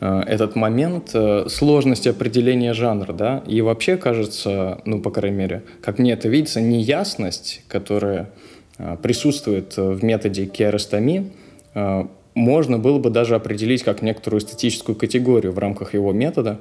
э, 0.00 0.22
этот 0.26 0.56
момент 0.56 1.12
э, 1.14 1.48
сложности 1.48 2.08
определения 2.08 2.74
жанра, 2.74 3.12
да, 3.12 3.44
и 3.46 3.60
вообще 3.60 3.96
кажется, 3.96 4.82
ну, 4.84 5.00
по 5.00 5.10
крайней 5.10 5.36
мере, 5.36 5.62
как 5.80 6.00
мне 6.00 6.12
это 6.12 6.28
видится, 6.28 6.60
неясность, 6.60 7.62
которая 7.68 8.30
э, 8.78 8.96
присутствует 9.00 9.76
в 9.76 10.02
методе 10.02 10.46
керастомии, 10.46 11.32
можно 12.34 12.78
было 12.78 12.98
бы 12.98 13.10
даже 13.10 13.34
определить 13.34 13.82
как 13.82 14.02
некоторую 14.02 14.40
эстетическую 14.40 14.96
категорию 14.96 15.52
в 15.52 15.58
рамках 15.58 15.94
его 15.94 16.12
метода. 16.12 16.60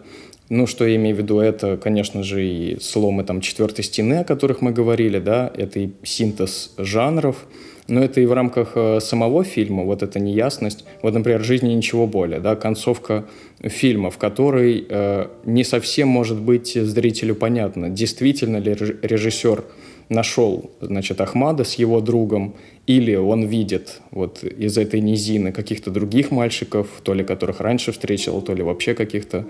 Ну, 0.50 0.68
что 0.68 0.86
я 0.86 0.98
имею 0.98 1.16
в 1.16 1.20
виду, 1.20 1.40
это, 1.40 1.78
конечно 1.78 2.24
же, 2.24 2.46
и 2.46 2.80
сломы 2.82 3.24
там 3.24 3.40
четвертой 3.40 3.86
стены, 3.86 4.16
о 4.16 4.24
которых 4.26 4.62
мы 4.62 4.72
говорили, 4.72 5.20
да, 5.20 5.52
это 5.56 5.80
и 5.80 5.92
синтез 6.04 6.74
жанров, 6.78 7.46
но 7.88 8.04
это 8.04 8.20
и 8.22 8.26
в 8.26 8.34
рамках 8.34 8.74
э, 8.76 9.00
самого 9.00 9.44
фильма, 9.44 9.84
вот 9.84 10.04
эта 10.04 10.20
неясность. 10.20 10.84
Вот, 11.02 11.14
например, 11.14 11.44
«Жизни 11.44 11.74
ничего 11.74 12.06
более», 12.06 12.40
да, 12.40 12.56
концовка 12.56 13.26
фильма, 13.62 14.12
в 14.12 14.18
которой 14.18 14.86
э, 14.88 15.28
не 15.46 15.64
совсем 15.64 16.08
может 16.08 16.40
быть 16.40 16.74
зрителю 16.74 17.36
понятно, 17.36 17.90
действительно 17.90 18.58
ли 18.58 18.74
режиссер 18.74 19.64
нашел, 20.12 20.70
значит, 20.82 21.22
Ахмада 21.22 21.64
с 21.64 21.76
его 21.76 22.02
другом, 22.02 22.54
или 22.86 23.16
он 23.16 23.46
видит 23.46 24.02
вот 24.12 24.44
из 24.44 24.78
этой 24.78 25.00
низины 25.00 25.52
каких-то 25.52 25.90
других 25.90 26.32
мальчиков, 26.32 26.88
то 27.04 27.14
ли 27.14 27.24
которых 27.24 27.62
раньше 27.62 27.92
встретил, 27.92 28.42
то 28.42 28.54
ли 28.54 28.62
вообще 28.62 28.94
каких-то 28.94 29.46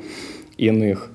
иных. 0.58 1.12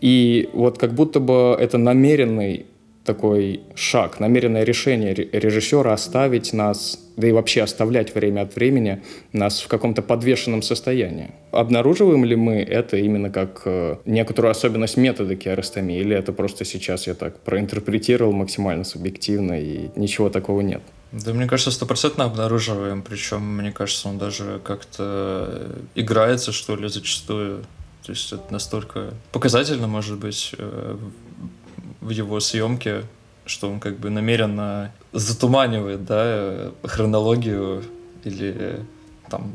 И 0.00 0.48
вот 0.52 0.78
как 0.78 0.94
будто 0.94 1.20
бы 1.20 1.56
это 1.58 1.78
намеренный 1.78 2.66
такой 3.04 3.62
шаг, 3.74 4.20
намеренное 4.20 4.64
решение 4.64 5.14
режиссера 5.14 5.92
оставить 5.92 6.52
нас, 6.52 6.98
да 7.16 7.28
и 7.28 7.32
вообще 7.32 7.62
оставлять 7.62 8.14
время 8.14 8.42
от 8.42 8.54
времени 8.54 9.02
нас 9.32 9.60
в 9.60 9.68
каком-то 9.68 10.02
подвешенном 10.02 10.62
состоянии. 10.62 11.32
Обнаруживаем 11.50 12.24
ли 12.24 12.36
мы 12.36 12.56
это 12.62 12.96
именно 12.96 13.30
как 13.30 13.62
э, 13.64 13.96
некоторую 14.04 14.50
особенность 14.50 14.96
метода 14.96 15.36
керастомии, 15.36 15.98
или 16.00 16.16
это 16.16 16.32
просто 16.32 16.64
сейчас 16.64 17.06
я 17.06 17.14
так 17.14 17.40
проинтерпретировал 17.40 18.32
максимально 18.32 18.84
субъективно 18.84 19.60
и 19.60 19.88
ничего 19.96 20.30
такого 20.30 20.60
нет? 20.60 20.82
Да, 21.12 21.34
мне 21.34 21.46
кажется, 21.46 21.70
стопроцентно 21.70 22.24
обнаруживаем, 22.24 23.02
причем, 23.02 23.42
мне 23.42 23.70
кажется, 23.70 24.08
он 24.08 24.16
даже 24.16 24.60
как-то 24.64 25.72
играется, 25.94 26.52
что 26.52 26.74
ли, 26.74 26.88
зачастую. 26.88 27.64
То 28.04 28.10
есть 28.10 28.32
это 28.32 28.42
настолько 28.50 29.14
показательно, 29.30 29.86
может 29.86 30.18
быть, 30.18 30.54
э, 30.58 30.96
в 32.02 32.10
его 32.10 32.40
съемке, 32.40 33.04
что 33.46 33.70
он 33.70 33.80
как 33.80 33.98
бы 33.98 34.10
намеренно 34.10 34.92
затуманивает, 35.12 36.04
да, 36.04 36.72
хронологию 36.84 37.82
или 38.24 38.84
там 39.30 39.52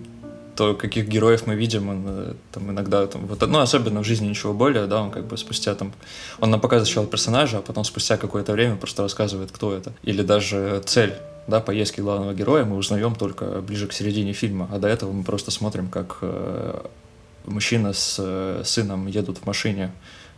то, 0.56 0.74
каких 0.74 1.08
героев 1.08 1.46
мы 1.46 1.56
видим, 1.56 1.90
он 1.90 2.04
э, 2.08 2.34
там 2.52 2.72
иногда, 2.72 3.06
там, 3.06 3.28
вот, 3.28 3.48
ну, 3.48 3.60
особенно 3.60 4.02
в 4.02 4.04
жизни 4.04 4.28
ничего 4.28 4.54
более, 4.54 4.88
да, 4.88 5.02
он 5.04 5.12
как 5.12 5.28
бы 5.28 5.38
спустя 5.38 5.76
там, 5.76 5.94
он 6.40 6.50
нам 6.50 6.60
показывает 6.60 6.88
сначала 6.88 7.08
персонажа, 7.08 7.60
а 7.60 7.62
потом 7.62 7.84
спустя 7.84 8.18
какое-то 8.18 8.54
время 8.54 8.76
просто 8.76 9.04
рассказывает, 9.04 9.52
кто 9.52 9.76
это. 9.76 9.94
Или 10.02 10.24
даже 10.24 10.82
цель, 10.86 11.14
да, 11.48 11.60
поездки 11.60 12.02
главного 12.02 12.34
героя 12.34 12.66
мы 12.66 12.76
узнаем 12.76 13.16
только 13.16 13.62
ближе 13.62 13.88
к 13.88 13.94
середине 13.94 14.34
фильма, 14.34 14.68
а 14.72 14.80
до 14.80 14.88
этого 14.88 15.12
мы 15.12 15.24
просто 15.24 15.52
смотрим, 15.52 15.90
как 15.90 16.18
э, 16.22 16.82
мужчина 17.46 17.94
с 17.94 18.18
э, 18.20 18.64
сыном 18.66 19.08
едут 19.08 19.38
в 19.38 19.46
машине 19.46 19.92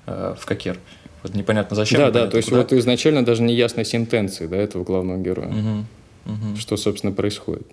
э, 0.05 0.35
в 0.37 0.45
Кокер. 0.45 0.77
Вот 1.23 1.35
непонятно 1.35 1.75
зачем. 1.75 1.99
Да, 1.99 2.11
да, 2.11 2.27
то 2.27 2.37
есть 2.37 2.49
куда. 2.49 2.61
вот 2.61 2.73
изначально 2.73 3.25
даже 3.25 3.43
не 3.43 3.53
ясность 3.53 3.93
интенции 3.95 4.47
да, 4.47 4.57
этого 4.57 4.83
главного 4.83 5.17
героя. 5.17 5.49
Угу, 5.49 6.33
угу. 6.33 6.55
Что, 6.57 6.77
собственно, 6.77 7.11
происходит. 7.11 7.67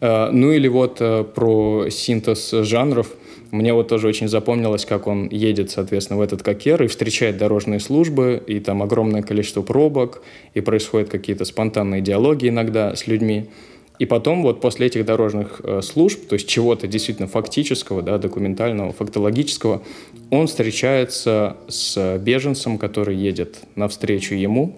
А, 0.00 0.30
ну 0.30 0.52
или 0.52 0.68
вот 0.68 0.98
а, 1.00 1.24
про 1.24 1.88
синтез 1.90 2.50
жанров. 2.50 3.08
Мне 3.52 3.72
вот 3.72 3.88
тоже 3.88 4.08
очень 4.08 4.28
запомнилось, 4.28 4.84
как 4.84 5.06
он 5.06 5.28
едет, 5.28 5.70
соответственно, 5.70 6.18
в 6.18 6.22
этот 6.22 6.42
кокер 6.42 6.82
и 6.82 6.88
встречает 6.88 7.38
дорожные 7.38 7.78
службы, 7.78 8.42
и 8.44 8.58
там 8.58 8.82
огромное 8.82 9.22
количество 9.22 9.62
пробок, 9.62 10.22
и 10.54 10.60
происходят 10.60 11.08
какие-то 11.08 11.44
спонтанные 11.44 12.02
диалоги 12.02 12.48
иногда 12.48 12.96
с 12.96 13.06
людьми. 13.06 13.48
И 13.98 14.06
потом 14.06 14.42
вот 14.42 14.60
после 14.60 14.86
этих 14.86 15.04
дорожных 15.04 15.60
э, 15.64 15.80
служб, 15.82 16.28
то 16.28 16.34
есть 16.34 16.48
чего-то 16.48 16.86
действительно 16.86 17.28
фактического, 17.28 18.02
да, 18.02 18.18
документального, 18.18 18.92
фактологического, 18.92 19.82
он 20.30 20.46
встречается 20.46 21.56
с 21.68 22.18
беженцем, 22.18 22.78
который 22.78 23.16
едет 23.16 23.60
навстречу 23.74 24.34
ему, 24.34 24.76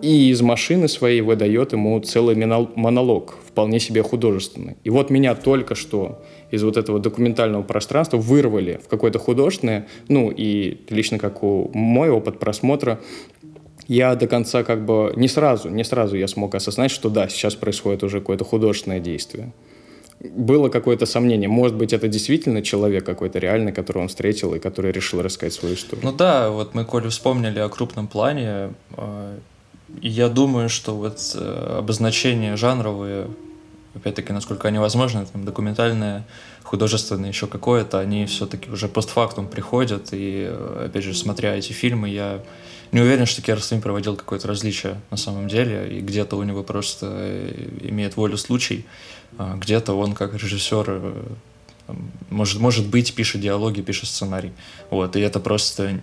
и 0.00 0.30
из 0.30 0.40
машины 0.42 0.86
своей 0.86 1.22
выдает 1.22 1.72
ему 1.72 1.98
целый 2.00 2.36
монолог, 2.36 3.36
вполне 3.46 3.80
себе 3.80 4.02
художественный. 4.02 4.76
И 4.84 4.90
вот 4.90 5.10
меня 5.10 5.34
только 5.34 5.74
что 5.74 6.22
из 6.50 6.62
вот 6.62 6.76
этого 6.76 7.00
документального 7.00 7.62
пространства 7.62 8.16
вырвали 8.16 8.80
в 8.84 8.88
какое-то 8.88 9.18
художественное, 9.18 9.88
ну 10.08 10.30
и 10.30 10.78
лично 10.88 11.18
как 11.18 11.42
у 11.42 11.70
мой 11.74 12.10
опыт 12.10 12.38
просмотра, 12.38 13.00
я 13.88 14.14
до 14.14 14.26
конца 14.26 14.62
как 14.62 14.84
бы 14.84 15.12
не 15.16 15.28
сразу, 15.28 15.70
не 15.70 15.82
сразу 15.82 16.16
я 16.16 16.28
смог 16.28 16.54
осознать, 16.54 16.90
что 16.90 17.08
да, 17.08 17.28
сейчас 17.28 17.54
происходит 17.54 18.04
уже 18.04 18.20
какое-то 18.20 18.44
художественное 18.44 19.00
действие. 19.00 19.52
Было 20.20 20.68
какое-то 20.68 21.06
сомнение, 21.06 21.48
может 21.48 21.76
быть, 21.76 21.92
это 21.92 22.06
действительно 22.08 22.60
человек 22.60 23.06
какой-то 23.06 23.38
реальный, 23.38 23.72
которого 23.72 24.02
он 24.02 24.08
встретил 24.08 24.54
и 24.54 24.58
который 24.58 24.92
решил 24.92 25.22
рассказать 25.22 25.54
свою 25.54 25.74
историю. 25.74 26.04
Ну 26.04 26.12
да, 26.12 26.50
вот 26.50 26.74
мы, 26.74 26.84
Коля, 26.84 27.08
вспомнили 27.08 27.60
о 27.60 27.68
крупном 27.68 28.08
плане. 28.08 28.74
А, 28.96 29.38
я 30.02 30.28
думаю, 30.28 30.68
что 30.68 30.94
вот 30.94 31.18
э, 31.34 31.76
обозначения 31.78 32.56
жанровые 32.56 33.28
опять-таки, 33.94 34.32
насколько 34.32 34.68
они 34.68 34.78
возможны, 34.78 35.24
там, 35.32 35.44
документальные, 35.44 36.24
художественные, 36.62 37.30
еще 37.30 37.46
какое-то, 37.46 37.98
они 37.98 38.26
все-таки 38.26 38.70
уже 38.70 38.88
постфактум 38.88 39.48
приходят, 39.48 40.08
и, 40.12 40.52
опять 40.84 41.04
же, 41.04 41.14
смотря 41.14 41.56
эти 41.56 41.72
фильмы, 41.72 42.08
я 42.08 42.40
не 42.92 43.00
уверен, 43.00 43.26
что 43.26 43.42
Керстин 43.42 43.80
проводил 43.80 44.16
какое-то 44.16 44.48
различие 44.48 45.00
на 45.10 45.16
самом 45.16 45.48
деле, 45.48 45.98
и 45.98 46.00
где-то 46.00 46.36
у 46.36 46.42
него 46.42 46.62
просто 46.62 47.06
э, 47.10 47.68
имеет 47.82 48.16
волю 48.16 48.36
случай, 48.36 48.86
а 49.36 49.56
где-то 49.56 49.94
он 49.94 50.14
как 50.14 50.34
режиссер 50.34 50.84
э, 50.88 51.12
может, 52.30 52.60
может 52.60 52.86
быть, 52.86 53.14
пишет 53.14 53.40
диалоги, 53.40 53.80
пишет 53.80 54.08
сценарий. 54.08 54.52
Вот, 54.90 55.16
и 55.16 55.20
это 55.20 55.40
просто... 55.40 55.98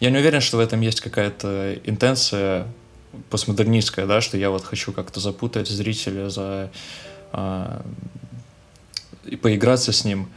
Я 0.00 0.10
не 0.10 0.18
уверен, 0.18 0.40
что 0.40 0.56
в 0.56 0.60
этом 0.60 0.80
есть 0.80 1.00
какая-то 1.00 1.78
интенция 1.84 2.66
постмодернистская, 3.30 4.06
да, 4.06 4.20
что 4.20 4.36
я 4.36 4.50
вот 4.50 4.64
хочу 4.64 4.92
как-то 4.92 5.20
запутать 5.20 5.68
зрителя 5.68 6.28
за... 6.28 6.70
А, 7.32 7.84
и 9.24 9.36
поиграться 9.36 9.92
с 9.92 10.04
ним. 10.04 10.28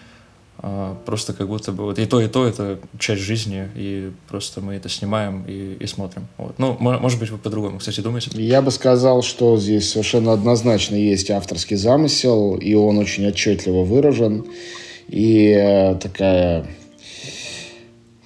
А, 0.62 0.98
просто 1.06 1.32
как 1.32 1.48
будто 1.48 1.72
бы 1.72 1.86
вот 1.86 2.00
и 2.00 2.06
то, 2.06 2.20
и 2.20 2.28
то 2.28 2.46
это 2.46 2.80
часть 2.98 3.22
жизни, 3.22 3.70
и 3.76 4.12
просто 4.28 4.60
мы 4.60 4.74
это 4.74 4.90
снимаем 4.90 5.46
и, 5.48 5.78
и 5.80 5.88
смотрим. 5.88 6.28
Вот. 6.38 6.60
Ну, 6.60 6.76
может 6.80 7.18
быть, 7.18 7.30
вы 7.30 7.38
по-другому, 7.38 7.80
кстати, 7.80 8.02
думаете? 8.02 8.30
Я 8.34 8.62
бы 8.62 8.70
сказал, 8.72 9.22
что 9.22 9.58
здесь 9.58 9.90
совершенно 9.90 10.34
однозначно 10.34 10.96
есть 10.96 11.32
авторский 11.32 11.78
замысел, 11.78 12.56
и 12.56 12.74
он 12.74 12.98
очень 12.98 13.26
отчетливо 13.28 13.86
выражен. 13.86 14.46
И 15.08 15.50
э, 15.58 15.96
такая 15.96 16.66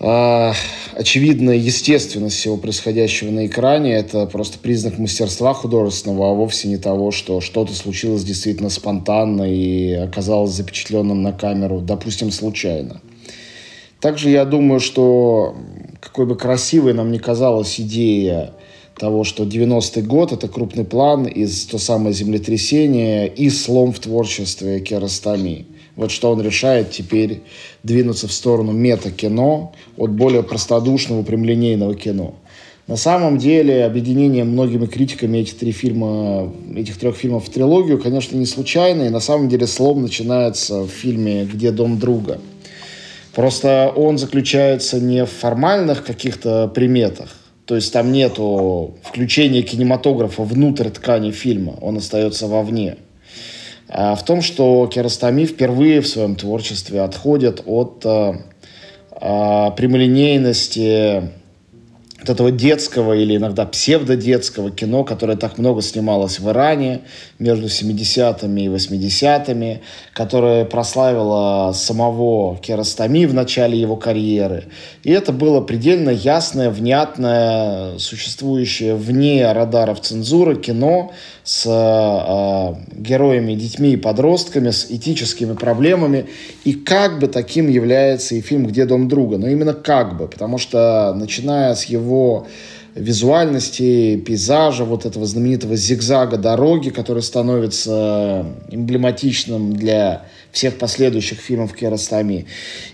очевидная 0.03 1.55
естественность 1.55 2.35
всего 2.35 2.57
происходящего 2.57 3.31
на 3.31 3.45
экране– 3.45 3.93
это 3.95 4.25
просто 4.25 4.59
признак 4.59 4.97
мастерства 4.97 5.53
художественного, 5.53 6.31
а 6.31 6.33
вовсе 6.33 6.67
не 6.67 6.77
того, 6.77 7.11
что 7.11 7.39
что-то 7.39 7.73
случилось 7.73 8.23
действительно 8.23 8.69
спонтанно 8.69 9.43
и 9.43 9.93
оказалось 9.93 10.51
запечатленным 10.51 11.21
на 11.21 11.31
камеру, 11.31 11.79
допустим, 11.79 12.31
случайно. 12.31 13.01
Также 14.01 14.29
я 14.29 14.43
думаю, 14.43 14.81
что 14.81 15.55
какой 16.01 16.25
бы 16.25 16.35
красивой 16.35 16.93
нам 16.93 17.11
ни 17.11 17.17
казалась 17.17 17.79
идея 17.79 18.51
того, 18.97 19.23
что 19.23 19.45
90-й 19.45 20.01
год— 20.01 20.31
это 20.33 20.49
крупный 20.49 20.83
план 20.83 21.25
из 21.25 21.65
то 21.65 21.77
самое 21.77 22.13
землетрясение 22.13 23.29
и 23.29 23.49
слом 23.49 23.93
в 23.93 23.99
творчестве 23.99 24.81
Керастами. 24.81 25.65
Вот 25.95 26.11
что 26.11 26.31
он 26.31 26.41
решает 26.41 26.91
теперь 26.91 27.41
двинуться 27.83 28.27
в 28.27 28.31
сторону 28.31 28.71
мета-кино 28.71 29.73
от 29.95 30.11
более 30.11 30.43
простодушного, 30.43 31.23
прямолинейного 31.23 31.93
кино. 31.95 32.35
На 32.87 32.97
самом 32.97 33.37
деле, 33.37 33.85
объединение 33.85 34.43
многими 34.43 34.87
критиками 34.87 35.37
этих, 35.37 35.57
три 35.57 35.71
фильма, 35.71 36.51
этих 36.75 36.97
трех 36.97 37.15
фильмов 37.15 37.45
в 37.45 37.49
трилогию, 37.49 38.01
конечно, 38.01 38.35
не 38.35 38.45
случайно. 38.45 39.03
И 39.03 39.09
на 39.09 39.21
самом 39.21 39.47
деле 39.47 39.67
слом 39.67 40.01
начинается 40.01 40.81
в 40.81 40.89
фильме 40.89 41.45
«Где 41.45 41.71
дом 41.71 41.97
друга?». 41.97 42.41
Просто 43.33 43.91
он 43.95 44.17
заключается 44.17 44.99
не 44.99 45.25
в 45.25 45.29
формальных 45.29 46.05
каких-то 46.05 46.67
приметах, 46.67 47.35
то 47.65 47.75
есть 47.75 47.91
там 47.91 48.11
нету 48.11 48.95
включения 49.01 49.63
кинематографа 49.63 50.43
внутрь 50.43 50.89
ткани 50.89 51.31
фильма, 51.31 51.75
он 51.81 51.97
остается 51.97 52.47
вовне. 52.47 52.97
А 53.95 54.15
в 54.15 54.25
том, 54.25 54.41
что 54.41 54.87
Керастами 54.87 55.45
впервые 55.45 56.01
в 56.01 56.07
своем 56.07 56.35
творчестве 56.35 57.01
отходит 57.01 57.61
от 57.67 58.03
а, 58.03 58.37
а, 59.11 59.69
прямолинейности 59.69 61.29
вот 62.19 62.29
этого 62.29 62.49
детского 62.49 63.13
или 63.13 63.35
иногда 63.37 63.67
псевдодетского 63.67 64.71
кино, 64.71 65.03
которое 65.03 65.37
так 65.37 65.59
много 65.59 65.83
снималось 65.83 66.39
в 66.39 66.49
Иране 66.49 67.01
между 67.43 67.67
70-ми 67.67 68.65
и 68.65 68.67
80-ми, 68.69 69.81
которое 70.13 70.65
прославило 70.65 71.73
самого 71.73 72.57
Керастами 72.57 73.25
в 73.25 73.33
начале 73.33 73.79
его 73.79 73.97
карьеры. 73.97 74.63
И 75.03 75.11
это 75.11 75.33
было 75.33 75.59
предельно 75.61 76.09
ясное, 76.09 76.69
внятное, 76.69 77.97
существующее 77.99 78.95
вне 78.95 79.51
радаров 79.51 79.99
цензуры 79.99 80.55
кино 80.55 81.11
с 81.43 81.65
э, 81.67 82.97
героями, 82.97 83.55
детьми 83.55 83.91
и 83.91 83.97
подростками, 83.97 84.71
с 84.71 84.87
этическими 84.89 85.53
проблемами. 85.53 86.27
И 86.63 86.73
как 86.73 87.19
бы 87.19 87.27
таким 87.27 87.67
является 87.67 88.35
и 88.35 88.41
фильм 88.41 88.65
«Где 88.65 88.85
дом 88.85 89.09
друга?». 89.09 89.37
Но 89.37 89.47
именно 89.47 89.73
как 89.73 90.17
бы, 90.17 90.27
потому 90.27 90.57
что 90.57 91.13
начиная 91.13 91.75
с 91.75 91.83
его 91.85 92.47
визуальности, 92.95 94.17
пейзажа, 94.17 94.85
вот 94.85 95.05
этого 95.05 95.25
знаменитого 95.25 95.75
зигзага 95.75 96.37
дороги, 96.37 96.89
который 96.89 97.23
становится 97.23 98.45
эмблематичным 98.69 99.73
для 99.73 100.25
всех 100.51 100.77
последующих 100.77 101.39
фильмов 101.39 101.73
Киаростами. 101.73 102.45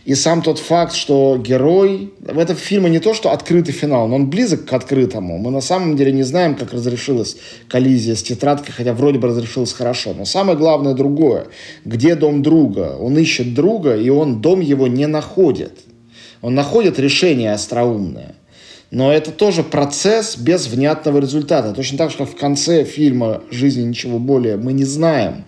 И 0.05 0.15
сам 0.15 0.41
тот 0.41 0.59
факт, 0.59 0.93
что 0.93 1.37
герой... 1.37 2.13
В 2.21 2.39
этом 2.39 2.55
фильме 2.55 2.89
не 2.89 2.99
то, 2.99 3.13
что 3.13 3.31
открытый 3.31 3.73
финал, 3.73 4.07
но 4.07 4.15
он 4.15 4.29
близок 4.29 4.65
к 4.65 4.71
открытому. 4.71 5.37
Мы 5.37 5.51
на 5.51 5.59
самом 5.59 5.97
деле 5.97 6.13
не 6.13 6.23
знаем, 6.23 6.55
как 6.55 6.71
разрешилась 6.71 7.35
коллизия 7.67 8.15
с 8.15 8.23
тетрадкой, 8.23 8.73
хотя 8.73 8.93
вроде 8.93 9.19
бы 9.19 9.27
разрешилась 9.27 9.73
хорошо. 9.73 10.13
Но 10.17 10.23
самое 10.23 10.57
главное 10.57 10.93
другое. 10.93 11.47
Где 11.83 12.15
дом 12.15 12.41
друга? 12.41 12.95
Он 12.97 13.17
ищет 13.17 13.53
друга, 13.53 13.97
и 13.97 14.09
он 14.09 14.41
дом 14.41 14.61
его 14.61 14.87
не 14.87 15.07
находит. 15.07 15.73
Он 16.41 16.55
находит 16.55 16.97
решение 16.97 17.51
остроумное. 17.51 18.35
Но 18.91 19.13
это 19.13 19.31
тоже 19.31 19.63
процесс 19.63 20.35
без 20.35 20.67
внятного 20.67 21.19
результата. 21.19 21.73
Точно 21.73 21.97
так 21.97 22.15
как 22.15 22.29
в 22.29 22.35
конце 22.35 22.83
фильма 22.83 23.41
«Жизни 23.51 23.83
ничего 23.83 24.17
более» 24.17 24.57
мы 24.57 24.73
не 24.73 24.83
знаем, 24.83 25.45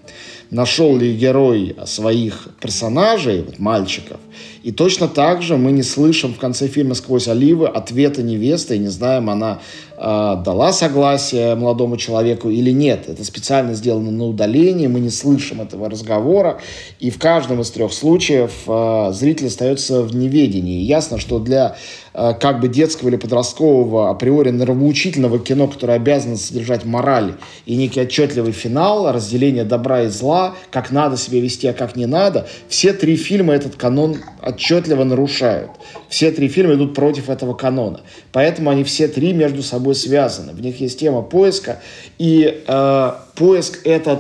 нашел 0.52 0.96
ли 0.96 1.16
герой 1.16 1.76
своих 1.86 2.50
персонажей, 2.62 3.42
вот 3.42 3.58
мальчиков, 3.58 4.20
и 4.64 4.72
точно 4.72 5.08
так 5.08 5.42
же 5.42 5.58
мы 5.58 5.72
не 5.72 5.82
слышим 5.82 6.34
в 6.34 6.38
конце 6.38 6.68
фильма 6.68 6.94
«Сквозь 6.94 7.28
оливы» 7.28 7.68
ответа 7.68 8.22
невесты, 8.22 8.76
и 8.76 8.80
не 8.80 8.90
знаем, 8.90 9.30
она 9.30 9.60
э, 9.98 9.98
дала 10.46 10.72
согласие 10.72 11.56
молодому 11.56 11.98
человеку 11.98 12.50
или 12.50 12.70
нет. 12.70 13.10
Это 13.10 13.24
специально 13.24 13.74
сделано 13.74 14.12
на 14.12 14.26
удалении, 14.26 14.86
мы 14.86 15.00
не 15.00 15.10
слышим 15.10 15.62
этого 15.62 15.90
разговора, 15.90 16.60
и 17.00 17.10
в 17.10 17.18
каждом 17.18 17.62
из 17.62 17.72
трех 17.72 17.92
случаев 17.92 18.52
э, 18.68 19.12
зритель 19.14 19.48
остается 19.48 20.04
в 20.04 20.16
неведении. 20.16 20.82
И 20.82 20.86
ясно, 20.86 21.18
что 21.18 21.40
для 21.40 21.76
э, 22.14 22.34
как 22.40 22.60
бы 22.60 22.68
детского 22.68 23.10
или 23.10 23.16
подросткового 23.16 24.12
априори 24.12 24.52
нравоучительного 24.52 25.40
кино, 25.40 25.70
которое 25.70 25.94
обязано 25.94 26.38
содержать 26.38 26.86
мораль 26.86 27.34
и 27.66 27.76
некий 27.76 28.02
отчетливый 28.02 28.52
финал, 28.52 29.12
разделение 29.12 29.64
добра 29.64 30.04
и 30.04 30.08
зла, 30.08 30.54
как 30.70 30.92
надо 30.92 31.18
себя 31.18 31.42
вести, 31.42 31.66
а 31.66 31.74
как 31.74 31.96
не 31.96 32.06
надо, 32.06 32.48
все 32.68 32.94
три 32.94 33.16
фильма 33.16 33.56
этот 33.56 33.76
канон 33.76 34.18
отчетливо 34.54 35.04
нарушают. 35.04 35.72
Все 36.10 36.32
три 36.32 36.48
фильма 36.48 36.76
идут 36.76 36.94
против 36.94 37.30
этого 37.30 37.54
канона. 37.54 38.02
Поэтому 38.32 38.70
они 38.70 38.84
все 38.84 39.08
три 39.08 39.34
между 39.34 39.64
собой 39.64 39.96
связаны. 39.96 40.54
В 40.54 40.62
них 40.62 40.80
есть 40.80 41.00
тема 41.00 41.22
поиска. 41.22 41.82
И 42.18 42.64
э, 42.66 43.12
поиск 43.36 43.80
этот, 43.86 44.20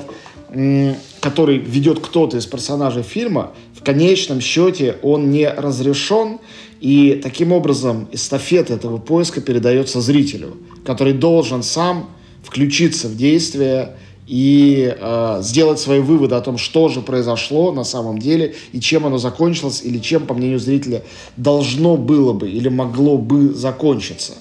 э, 0.49 0.93
который 1.19 1.57
ведет 1.57 1.99
кто-то 1.99 2.37
из 2.37 2.45
персонажей 2.45 3.03
фильма, 3.03 3.51
в 3.75 3.83
конечном 3.83 4.41
счете 4.41 4.97
он 5.01 5.31
не 5.31 5.47
разрешен. 5.47 6.39
И 6.79 7.19
таким 7.21 7.51
образом 7.51 8.07
эстафета 8.11 8.73
этого 8.73 8.97
поиска 8.97 9.39
передается 9.39 10.01
зрителю, 10.01 10.57
который 10.85 11.13
должен 11.13 11.61
сам 11.61 12.09
включиться 12.43 13.07
в 13.07 13.15
действие 13.15 13.95
и 14.27 14.95
э, 14.97 15.39
сделать 15.41 15.79
свои 15.79 15.99
выводы 15.99 16.35
о 16.35 16.41
том, 16.41 16.57
что 16.57 16.89
же 16.89 17.01
произошло 17.01 17.71
на 17.71 17.83
самом 17.83 18.19
деле 18.19 18.55
и 18.71 18.79
чем 18.79 19.05
оно 19.05 19.17
закончилось, 19.17 19.81
или 19.83 19.99
чем, 19.99 20.25
по 20.25 20.33
мнению 20.33 20.59
зрителя, 20.59 21.03
должно 21.37 21.97
было 21.97 22.33
бы 22.33 22.49
или 22.49 22.69
могло 22.69 23.17
бы 23.17 23.53
закончиться. 23.53 24.33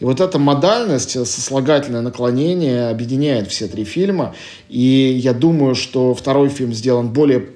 И 0.00 0.04
вот 0.04 0.20
эта 0.20 0.38
модальность, 0.38 1.10
сослагательное 1.10 2.02
наклонение 2.02 2.88
объединяет 2.88 3.48
все 3.48 3.66
три 3.66 3.84
фильма. 3.84 4.34
И 4.68 5.18
я 5.20 5.32
думаю, 5.32 5.74
что 5.74 6.14
второй 6.14 6.50
фильм 6.50 6.72
сделан 6.72 7.08
более 7.08 7.46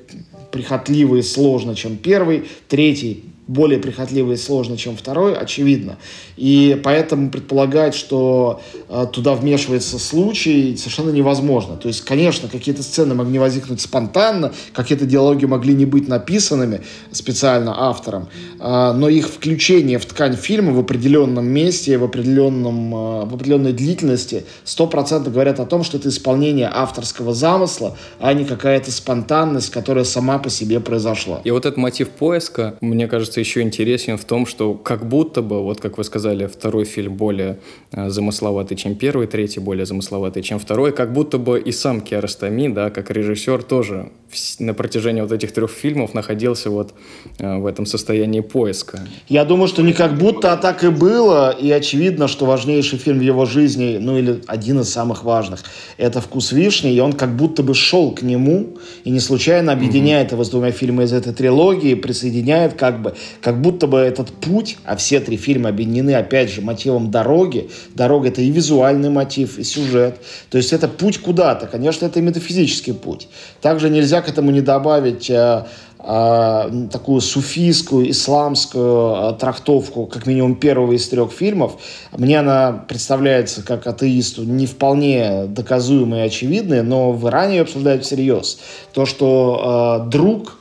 прихотливо 0.50 1.16
и 1.16 1.22
сложно, 1.22 1.74
чем 1.74 1.96
первый. 1.96 2.44
Третий 2.68 3.31
более 3.48 3.78
прихотливо 3.78 4.32
и 4.32 4.36
сложно, 4.36 4.76
чем 4.76 4.96
второй, 4.96 5.36
очевидно. 5.36 5.98
И 6.36 6.80
поэтому 6.82 7.30
предполагать, 7.30 7.94
что 7.94 8.60
э, 8.88 9.06
туда 9.12 9.34
вмешивается 9.34 9.98
случай, 9.98 10.76
совершенно 10.76 11.10
невозможно. 11.10 11.76
То 11.76 11.88
есть, 11.88 12.02
конечно, 12.02 12.48
какие-то 12.48 12.82
сцены 12.82 13.14
могли 13.14 13.38
возникнуть 13.38 13.80
спонтанно, 13.80 14.52
какие-то 14.72 15.06
диалоги 15.06 15.44
могли 15.44 15.74
не 15.74 15.86
быть 15.86 16.08
написанными 16.08 16.82
специально 17.10 17.88
автором, 17.88 18.28
э, 18.60 18.92
но 18.92 19.08
их 19.08 19.28
включение 19.28 19.98
в 19.98 20.06
ткань 20.06 20.36
фильма 20.36 20.72
в 20.72 20.78
определенном 20.78 21.46
месте, 21.46 21.98
в, 21.98 22.04
определенном, 22.04 22.94
э, 22.94 23.24
в 23.26 23.34
определенной 23.34 23.72
длительности 23.72 24.44
стопроцентно 24.64 25.30
говорят 25.30 25.60
о 25.60 25.66
том, 25.66 25.82
что 25.84 25.98
это 25.98 26.08
исполнение 26.08 26.70
авторского 26.72 27.34
замысла, 27.34 27.98
а 28.20 28.32
не 28.32 28.44
какая-то 28.44 28.90
спонтанность, 28.92 29.70
которая 29.70 30.04
сама 30.04 30.38
по 30.38 30.48
себе 30.48 30.80
произошла. 30.80 31.40
И 31.44 31.50
вот 31.50 31.66
этот 31.66 31.76
мотив 31.76 32.10
поиска, 32.10 32.76
мне 32.80 33.08
кажется, 33.08 33.41
еще 33.42 33.60
интересен 33.60 34.16
в 34.16 34.24
том, 34.24 34.46
что 34.46 34.74
как 34.74 35.08
будто 35.08 35.42
бы, 35.42 35.62
вот 35.62 35.80
как 35.80 35.98
вы 35.98 36.04
сказали, 36.04 36.46
второй 36.46 36.84
фильм 36.84 37.16
более 37.16 37.58
э, 37.92 38.08
замысловатый, 38.08 38.76
чем 38.76 38.94
первый, 38.94 39.26
третий 39.26 39.60
более 39.60 39.86
замысловатый, 39.86 40.42
чем 40.42 40.58
второй, 40.58 40.92
как 40.92 41.12
будто 41.12 41.38
бы 41.38 41.60
и 41.60 41.72
сам 41.72 42.00
Киаростами, 42.00 42.68
да, 42.68 42.90
как 42.90 43.10
режиссер 43.10 43.62
тоже 43.62 44.10
на 44.58 44.74
протяжении 44.74 45.20
вот 45.20 45.32
этих 45.32 45.52
трех 45.52 45.70
фильмов 45.70 46.14
находился 46.14 46.70
вот 46.70 46.94
э, 47.38 47.58
в 47.58 47.66
этом 47.66 47.86
состоянии 47.86 48.40
поиска. 48.40 49.00
Я 49.28 49.44
думаю, 49.44 49.68
что 49.68 49.82
не 49.82 49.92
как 49.92 50.16
будто, 50.18 50.52
а 50.52 50.56
так 50.56 50.84
и 50.84 50.88
было, 50.88 51.50
и 51.50 51.70
очевидно, 51.70 52.28
что 52.28 52.46
важнейший 52.46 52.98
фильм 52.98 53.18
в 53.18 53.22
его 53.22 53.44
жизни, 53.44 53.98
ну 54.00 54.18
или 54.18 54.40
один 54.46 54.80
из 54.80 54.88
самых 54.88 55.24
важных, 55.24 55.60
это 55.98 56.20
«Вкус 56.20 56.52
вишни», 56.52 56.94
и 56.94 57.00
он 57.00 57.12
как 57.12 57.36
будто 57.36 57.62
бы 57.62 57.74
шел 57.74 58.12
к 58.12 58.22
нему, 58.22 58.78
и 59.04 59.10
не 59.10 59.20
случайно 59.20 59.72
объединяет 59.72 60.28
mm-hmm. 60.28 60.34
его 60.34 60.44
с 60.44 60.50
двумя 60.50 60.70
фильмами 60.70 61.04
из 61.04 61.12
этой 61.12 61.32
трилогии, 61.32 61.94
присоединяет 61.94 62.74
как 62.74 63.02
бы, 63.02 63.14
как 63.40 63.60
будто 63.60 63.86
бы 63.86 63.98
этот 63.98 64.30
путь, 64.30 64.78
а 64.84 64.96
все 64.96 65.20
три 65.20 65.36
фильма 65.36 65.68
объединены, 65.70 66.14
опять 66.14 66.50
же, 66.50 66.60
мотивом 66.60 67.10
дороги. 67.10 67.70
Дорога— 67.94 68.28
это 68.28 68.40
и 68.40 68.50
визуальный 68.50 69.10
мотив, 69.10 69.58
и 69.58 69.64
сюжет. 69.64 70.20
То 70.50 70.58
есть 70.58 70.72
это 70.72 70.88
путь 70.88 71.18
куда-то. 71.18 71.66
Конечно, 71.66 72.06
это 72.06 72.20
метафизический 72.20 72.94
путь. 72.94 73.28
Также 73.60 73.90
нельзя 73.90 74.22
к 74.22 74.28
этому 74.28 74.50
не 74.50 74.60
добавить 74.60 75.28
э, 75.30 75.64
э, 75.98 76.86
такую 76.90 77.20
суфийскую, 77.20 78.10
исламскую 78.10 79.34
э, 79.34 79.38
трактовку, 79.38 80.06
как 80.06 80.26
минимум 80.26 80.56
первого 80.56 80.92
из 80.92 81.08
трех 81.08 81.32
фильмов. 81.32 81.78
Мне 82.16 82.40
она 82.40 82.84
представляется 82.88 83.62
как 83.62 83.86
атеисту 83.86 84.44
не 84.44 84.66
вполне 84.66 85.44
доказуемой 85.46 86.20
и 86.20 86.26
очевидной, 86.26 86.82
но 86.82 87.12
в 87.12 87.28
Иране 87.28 87.56
ее 87.56 87.62
обсуждают 87.62 88.04
всерьез. 88.04 88.58
То, 88.92 89.06
что 89.06 90.02
э, 90.04 90.10
друг 90.10 90.58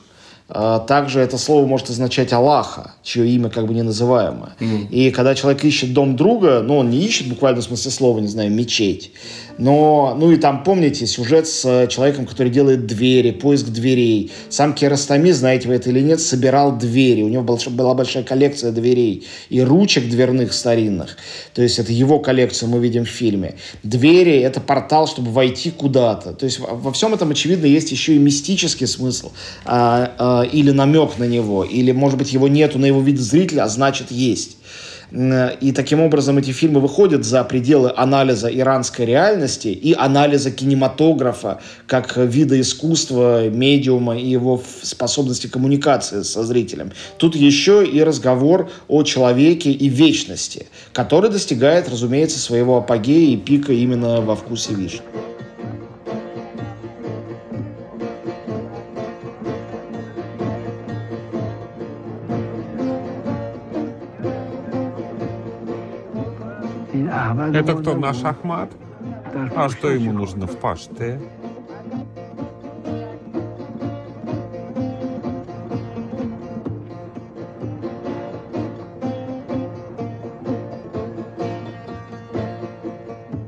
также 0.52 1.20
это 1.20 1.38
слово 1.38 1.66
может 1.66 1.90
означать 1.90 2.32
Аллаха, 2.32 2.92
чье 3.02 3.26
имя 3.26 3.48
как 3.48 3.66
бы 3.66 3.74
не 3.74 3.82
называемое. 3.82 4.52
Mm. 4.60 4.88
И 4.90 5.10
когда 5.10 5.34
человек 5.34 5.64
ищет 5.64 5.92
дом 5.92 6.16
друга, 6.16 6.62
ну, 6.62 6.78
он 6.78 6.90
не 6.90 6.98
ищет 6.98 7.28
буквально 7.28 7.60
в 7.60 7.64
смысле 7.64 7.90
слова, 7.90 8.18
не 8.18 8.28
знаю, 8.28 8.50
мечеть. 8.50 9.12
Но, 9.58 10.16
ну 10.18 10.30
и 10.32 10.36
там, 10.36 10.62
помните, 10.64 11.06
сюжет 11.06 11.46
с 11.46 11.64
э, 11.64 11.86
человеком, 11.88 12.26
который 12.26 12.50
делает 12.50 12.86
двери, 12.86 13.30
поиск 13.30 13.66
дверей. 13.66 14.32
Сам 14.48 14.74
Керастами, 14.74 15.30
знаете 15.30 15.68
вы 15.68 15.74
это 15.74 15.90
или 15.90 16.00
нет, 16.00 16.20
собирал 16.20 16.76
двери. 16.76 17.22
У 17.22 17.28
него 17.28 17.42
была 17.42 17.94
большая 17.94 18.22
коллекция 18.22 18.72
дверей 18.72 19.26
и 19.50 19.60
ручек 19.62 20.08
дверных 20.08 20.52
старинных. 20.52 21.16
То 21.54 21.62
есть 21.62 21.78
это 21.78 21.92
его 21.92 22.18
коллекцию 22.18 22.70
мы 22.70 22.78
видим 22.78 23.04
в 23.04 23.08
фильме. 23.08 23.54
Двери— 23.82 24.38
это 24.40 24.60
портал, 24.60 25.06
чтобы 25.06 25.30
войти 25.30 25.70
куда-то. 25.70 26.32
То 26.32 26.46
есть 26.46 26.58
во 26.58 26.92
всем 26.92 27.14
этом, 27.14 27.30
очевидно, 27.30 27.66
есть 27.66 27.92
еще 27.92 28.14
и 28.14 28.18
мистический 28.18 28.86
смысл. 28.86 29.30
Или 30.42 30.70
намек 30.70 31.18
на 31.18 31.24
него. 31.24 31.64
Или, 31.64 31.92
может 31.92 32.18
быть, 32.18 32.32
его 32.32 32.48
нету 32.48 32.78
на 32.78 32.86
его 32.86 33.00
вид 33.00 33.18
зрителя, 33.18 33.64
а 33.64 33.68
значит, 33.68 34.10
есть. 34.10 34.56
И 35.14 35.72
таким 35.76 36.00
образом 36.00 36.38
эти 36.38 36.52
фильмы 36.52 36.80
выходят 36.80 37.22
за 37.22 37.44
пределы 37.44 37.92
анализа 37.94 38.48
иранской 38.48 39.04
реальности 39.04 39.68
и 39.68 39.92
анализа 39.92 40.50
кинематографа 40.50 41.60
как 41.86 42.16
вида 42.16 42.58
искусства, 42.58 43.46
медиума 43.50 44.16
и 44.16 44.26
его 44.26 44.62
способности 44.82 45.48
коммуникации 45.48 46.22
со 46.22 46.44
зрителем. 46.44 46.92
Тут 47.18 47.36
еще 47.36 47.84
и 47.86 48.02
разговор 48.02 48.70
о 48.88 49.02
человеке 49.02 49.70
и 49.70 49.88
вечности, 49.90 50.68
который 50.94 51.28
достигает, 51.28 51.90
разумеется, 51.90 52.38
своего 52.38 52.78
апогея 52.78 53.34
и 53.34 53.36
пика 53.36 53.74
именно 53.74 54.22
во 54.22 54.34
вкусе 54.34 54.72
вишни. 54.72 55.02
Это 67.62 67.74
кто, 67.74 67.94
наш 67.94 68.24
Ахмат? 68.24 68.70
А 69.54 69.68
что 69.68 69.90
ему 69.90 70.12
нужно 70.12 70.46
в 70.46 70.56
паште? 70.56 71.20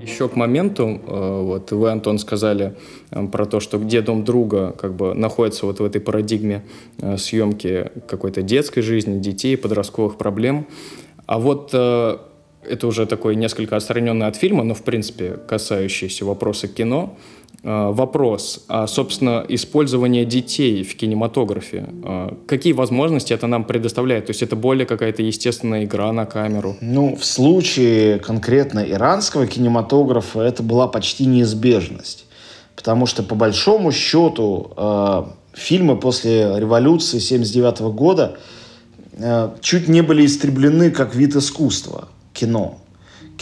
еще 0.02 0.28
к 0.28 0.36
моменту, 0.36 1.00
э, 1.06 1.42
вот 1.42 1.72
вы, 1.72 1.90
Антон, 1.90 2.18
сказали 2.18 2.76
э, 3.10 3.26
про 3.26 3.46
то, 3.46 3.58
что 3.58 3.78
где 3.78 4.00
дом 4.00 4.22
друга 4.22 4.72
как 4.78 4.94
бы 4.94 5.12
находится 5.12 5.66
вот 5.66 5.80
в 5.80 5.84
этой 5.84 6.00
парадигме 6.00 6.62
э, 7.00 7.16
съемки 7.16 7.90
какой-то 8.06 8.42
детской 8.42 8.82
жизни, 8.82 9.18
детей, 9.18 9.56
подростковых 9.56 10.16
проблем. 10.16 10.66
А 11.26 11.38
вот 11.38 11.72
это 12.68 12.86
уже 12.86 13.06
такой 13.06 13.36
несколько 13.36 13.76
отстраненный 13.76 14.26
от 14.26 14.36
фильма, 14.36 14.64
но 14.64 14.74
в 14.74 14.82
принципе 14.82 15.38
касающийся 15.46 16.24
вопроса 16.24 16.68
кино. 16.68 17.16
А, 17.66 17.92
вопрос, 17.92 18.64
а, 18.68 18.86
собственно, 18.86 19.44
использование 19.48 20.26
детей 20.26 20.84
в 20.84 20.96
кинематографе. 20.96 21.86
А, 22.04 22.36
какие 22.46 22.74
возможности 22.74 23.32
это 23.32 23.46
нам 23.46 23.64
предоставляет? 23.64 24.26
То 24.26 24.30
есть 24.30 24.42
это 24.42 24.54
более 24.54 24.86
какая-то 24.86 25.22
естественная 25.22 25.84
игра 25.84 26.12
на 26.12 26.26
камеру? 26.26 26.76
Ну, 26.82 27.16
в 27.16 27.24
случае 27.24 28.18
конкретно 28.18 28.80
иранского 28.80 29.46
кинематографа 29.46 30.40
это 30.40 30.62
была 30.62 30.88
почти 30.88 31.24
неизбежность. 31.24 32.26
Потому 32.76 33.06
что, 33.06 33.22
по 33.22 33.34
большому 33.34 33.92
счету, 33.92 34.72
фильмы 35.52 35.96
после 35.96 36.58
революции 36.58 37.18
1979 37.18 37.80
года 37.94 38.36
чуть 39.60 39.86
не 39.86 40.02
были 40.02 40.26
истреблены 40.26 40.90
как 40.90 41.14
вид 41.14 41.36
искусства 41.36 42.08
кино. 42.34 42.83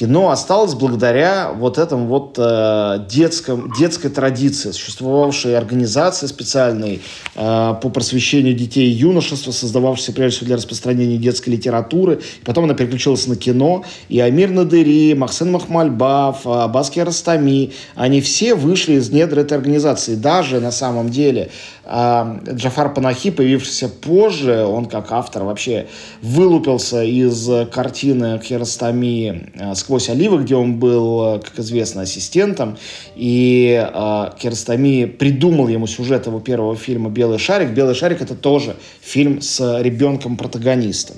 Кино 0.03 0.31
осталось 0.31 0.75
благодаря 0.75 1.53
вот 1.53 1.79
этому 1.79 2.09
вот 2.09 2.35
э, 2.37 3.07
детском, 3.09 3.73
детской 3.79 4.09
традиции, 4.09 4.73
существовавшей 4.73 5.57
организации 5.57 6.27
специальной 6.27 7.01
э, 7.37 7.75
по 7.81 7.88
просвещению 7.88 8.53
детей 8.55 8.91
и 8.91 8.91
юношества, 8.91 9.53
создававшейся 9.53 10.12
прежде 10.12 10.38
всего 10.38 10.47
для 10.49 10.57
распространения 10.57 11.19
детской 11.19 11.51
литературы. 11.51 12.21
Потом 12.45 12.65
она 12.65 12.75
переключилась 12.75 13.29
на 13.29 13.37
кино. 13.37 13.85
И 14.09 14.19
Амир 14.19 14.51
Надыри, 14.51 15.15
Максен 15.15 15.53
Махмальбав, 15.53 16.49
Аббас 16.49 16.91
Растами, 16.97 17.71
они 17.95 18.21
все 18.21 18.57
вышли 18.57 18.95
из 18.95 19.12
недр 19.12 19.38
этой 19.38 19.57
организации. 19.57 20.17
Даже 20.17 20.59
на 20.59 20.73
самом 20.73 21.11
деле 21.11 21.53
а 21.85 22.38
Джафар 22.49 22.95
Панахи, 22.95 23.31
появившийся 23.31 23.88
позже, 23.88 24.65
он 24.65 24.87
как 24.87 25.11
автор 25.11 25.43
вообще 25.43 25.88
вылупился 26.21 27.03
из 27.03 27.49
картины 27.73 28.38
Киростами 28.38 29.51
э, 29.55 29.75
«Сквозь 29.92 30.09
оливы», 30.09 30.42
где 30.42 30.57
он 30.57 30.78
был, 30.78 31.38
как 31.44 31.59
известно, 31.59 32.02
ассистентом. 32.02 32.78
И 33.14 33.87
э, 33.92 34.31
Киростами 34.38 35.05
придумал 35.05 35.68
ему 35.68 35.87
сюжет 35.87 36.26
его 36.26 36.40
первого 36.40 36.76
фильма 36.76 37.11
«Белый 37.11 37.38
шарик». 37.38 37.72
«Белый 37.72 37.94
шарик»— 37.94 38.20
это 38.22 38.35
тоже 38.35 38.76
фильм 39.02 39.42
с 39.42 39.61
ребенком-протагонистом. 39.83 41.16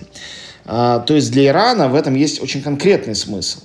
А, 0.64 0.98
то 0.98 1.14
есть 1.14 1.30
для 1.30 1.46
Ирана 1.46 1.88
в 1.88 1.94
этом 1.94 2.16
есть 2.16 2.42
очень 2.42 2.62
конкретный 2.62 3.14
смысл. 3.14 3.60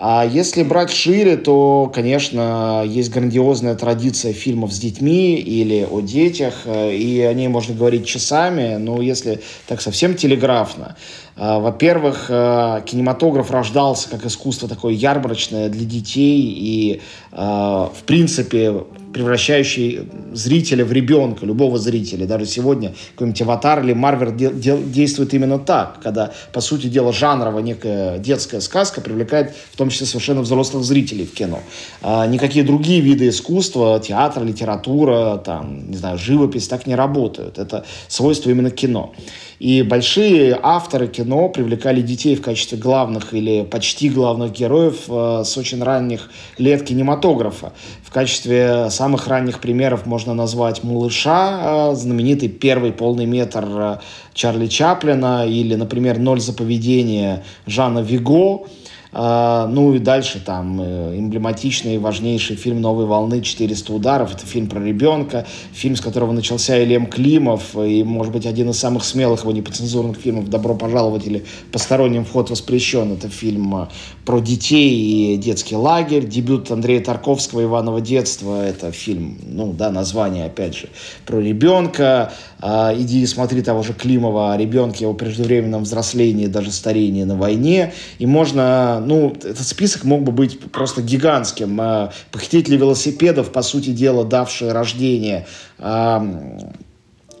А 0.00 0.24
если 0.24 0.62
брать 0.62 0.92
шире, 0.92 1.36
то, 1.36 1.90
конечно, 1.92 2.84
есть 2.86 3.10
грандиозная 3.10 3.74
традиция 3.74 4.32
фильмов 4.32 4.72
с 4.72 4.78
детьми 4.78 5.34
или 5.34 5.84
о 5.90 6.00
детях, 6.00 6.54
э, 6.66 6.94
и 6.94 7.20
о 7.22 7.34
ней 7.34 7.48
можно 7.48 7.74
говорить 7.74 8.06
часами, 8.06 8.76
но 8.76 9.02
если 9.02 9.40
так 9.66 9.80
совсем 9.80 10.14
телеграфно, 10.14 10.94
э, 11.36 11.58
во-первых, 11.58 12.26
э, 12.28 12.82
кинематограф 12.86 13.50
рождался 13.50 14.08
как 14.08 14.24
искусство 14.24 14.68
такое 14.68 14.94
ярмарочное 14.94 15.68
для 15.68 15.84
детей 15.84 16.42
и, 16.42 17.00
в 17.32 18.02
принципе, 18.06 18.84
превращающий 19.12 20.08
зрителя 20.32 20.84
в 20.84 20.92
ребенка, 20.92 21.46
любого 21.46 21.78
зрителя. 21.78 22.26
Даже 22.26 22.46
сегодня 22.46 22.94
какой-нибудь 23.14 23.42
«Аватар» 23.42 23.82
или 23.82 23.92
де- 24.36 24.78
действует 24.78 25.34
именно 25.34 25.58
так, 25.58 26.00
когда, 26.02 26.32
по 26.52 26.60
сути 26.60 26.86
дела, 26.86 27.12
жанровая 27.12 27.62
некая 27.62 28.18
детская 28.18 28.60
сказка 28.60 29.00
привлекает 29.00 29.54
в 29.72 29.76
том 29.76 29.90
числе 29.90 30.06
совершенно 30.06 30.42
взрослых 30.42 30.84
зрителей 30.84 31.26
в 31.26 31.32
кино. 31.32 31.60
А 32.02 32.26
никакие 32.26 32.64
другие 32.64 33.00
виды 33.00 33.28
искусства, 33.28 34.00
театр, 34.00 34.44
литература, 34.44 35.38
там, 35.38 35.90
не 35.90 35.96
знаю, 35.96 36.18
живопись 36.18 36.68
так 36.68 36.86
не 36.86 36.94
работают. 36.94 37.58
Это 37.58 37.84
свойство 38.08 38.50
именно 38.50 38.70
кино. 38.70 39.14
И 39.58 39.82
большие 39.82 40.58
авторы 40.62 41.08
кино 41.08 41.48
привлекали 41.48 42.00
детей 42.00 42.36
в 42.36 42.42
качестве 42.42 42.78
главных 42.78 43.34
или 43.34 43.64
почти 43.64 44.08
главных 44.08 44.52
героев 44.52 45.04
э, 45.08 45.42
с 45.44 45.56
очень 45.56 45.82
ранних 45.82 46.30
лет 46.58 46.84
кинематографа. 46.84 47.72
В 48.04 48.12
качестве 48.12 48.88
самых 48.90 49.26
ранних 49.26 49.60
примеров 49.60 50.06
можно 50.06 50.32
назвать 50.32 50.84
«Малыша», 50.84 51.90
э, 51.90 51.94
знаменитый 51.96 52.48
первый 52.48 52.92
полный 52.92 53.26
метр 53.26 53.66
э, 53.68 53.96
Чарли 54.32 54.68
Чаплина, 54.68 55.44
или, 55.44 55.74
например, 55.74 56.18
«Ноль 56.18 56.40
за 56.40 56.52
поведение» 56.52 57.42
Жана 57.66 57.98
Виго. 57.98 58.66
А, 59.10 59.66
ну 59.66 59.94
и 59.94 59.98
дальше 59.98 60.40
там 60.44 60.80
э, 60.80 61.18
эмблематичный 61.18 61.94
и 61.94 61.98
важнейший 61.98 62.56
фильм 62.56 62.80
«Новой 62.80 63.06
волны. 63.06 63.40
400 63.40 63.92
ударов». 63.92 64.34
Это 64.34 64.46
фильм 64.46 64.68
про 64.68 64.80
ребенка, 64.80 65.46
фильм, 65.72 65.96
с 65.96 66.00
которого 66.00 66.32
начался 66.32 66.82
Ильем 66.82 67.06
Климов, 67.06 67.74
и, 67.76 68.04
может 68.04 68.32
быть, 68.32 68.44
один 68.44 68.70
из 68.70 68.78
самых 68.78 69.04
смелых 69.04 69.42
его 69.42 69.52
непоцензурных 69.52 70.18
фильмов 70.18 70.48
«Добро 70.48 70.74
пожаловать» 70.74 71.26
или 71.26 71.44
«Посторонним 71.72 72.24
вход 72.24 72.50
воспрещен». 72.50 73.12
Это 73.12 73.28
фильм 73.28 73.74
э, 73.82 73.86
про 74.26 74.40
детей 74.40 75.34
и 75.34 75.36
детский 75.38 75.76
лагерь. 75.76 76.26
Дебют 76.26 76.70
Андрея 76.70 77.02
Тарковского 77.02 77.62
«Иваново 77.62 78.02
детство». 78.02 78.62
Это 78.62 78.92
фильм, 78.92 79.38
ну 79.46 79.72
да, 79.72 79.90
название, 79.90 80.44
опять 80.46 80.76
же, 80.76 80.88
про 81.24 81.38
ребенка. 81.40 82.32
А, 82.60 82.92
иди 82.96 83.24
смотри 83.26 83.62
того 83.62 83.82
же 83.82 83.92
Климова 83.92 84.52
о 84.52 84.56
ребенке, 84.56 85.04
его 85.04 85.14
преждевременном 85.14 85.84
взрослении, 85.84 86.46
даже 86.46 86.72
старении 86.72 87.24
на 87.24 87.36
войне. 87.36 87.92
И 88.18 88.26
можно, 88.26 89.00
ну, 89.04 89.30
этот 89.30 89.66
список 89.66 90.04
мог 90.04 90.22
бы 90.22 90.32
быть 90.32 90.58
просто 90.72 91.02
гигантским. 91.02 91.78
А, 91.80 92.12
похитители 92.32 92.76
велосипедов, 92.76 93.52
по 93.52 93.62
сути 93.62 93.90
дела, 93.90 94.24
давшие 94.24 94.72
рождение 94.72 95.46
а, 95.78 96.26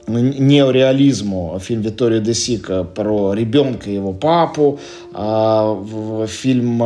неореализму, 0.06 1.58
фильм 1.60 1.82
Виторио 1.82 2.20
де 2.20 2.32
Сика 2.32 2.84
про 2.84 3.34
ребенка 3.34 3.90
и 3.90 3.94
его 3.94 4.12
папу, 4.14 4.78
фильм 5.12 6.82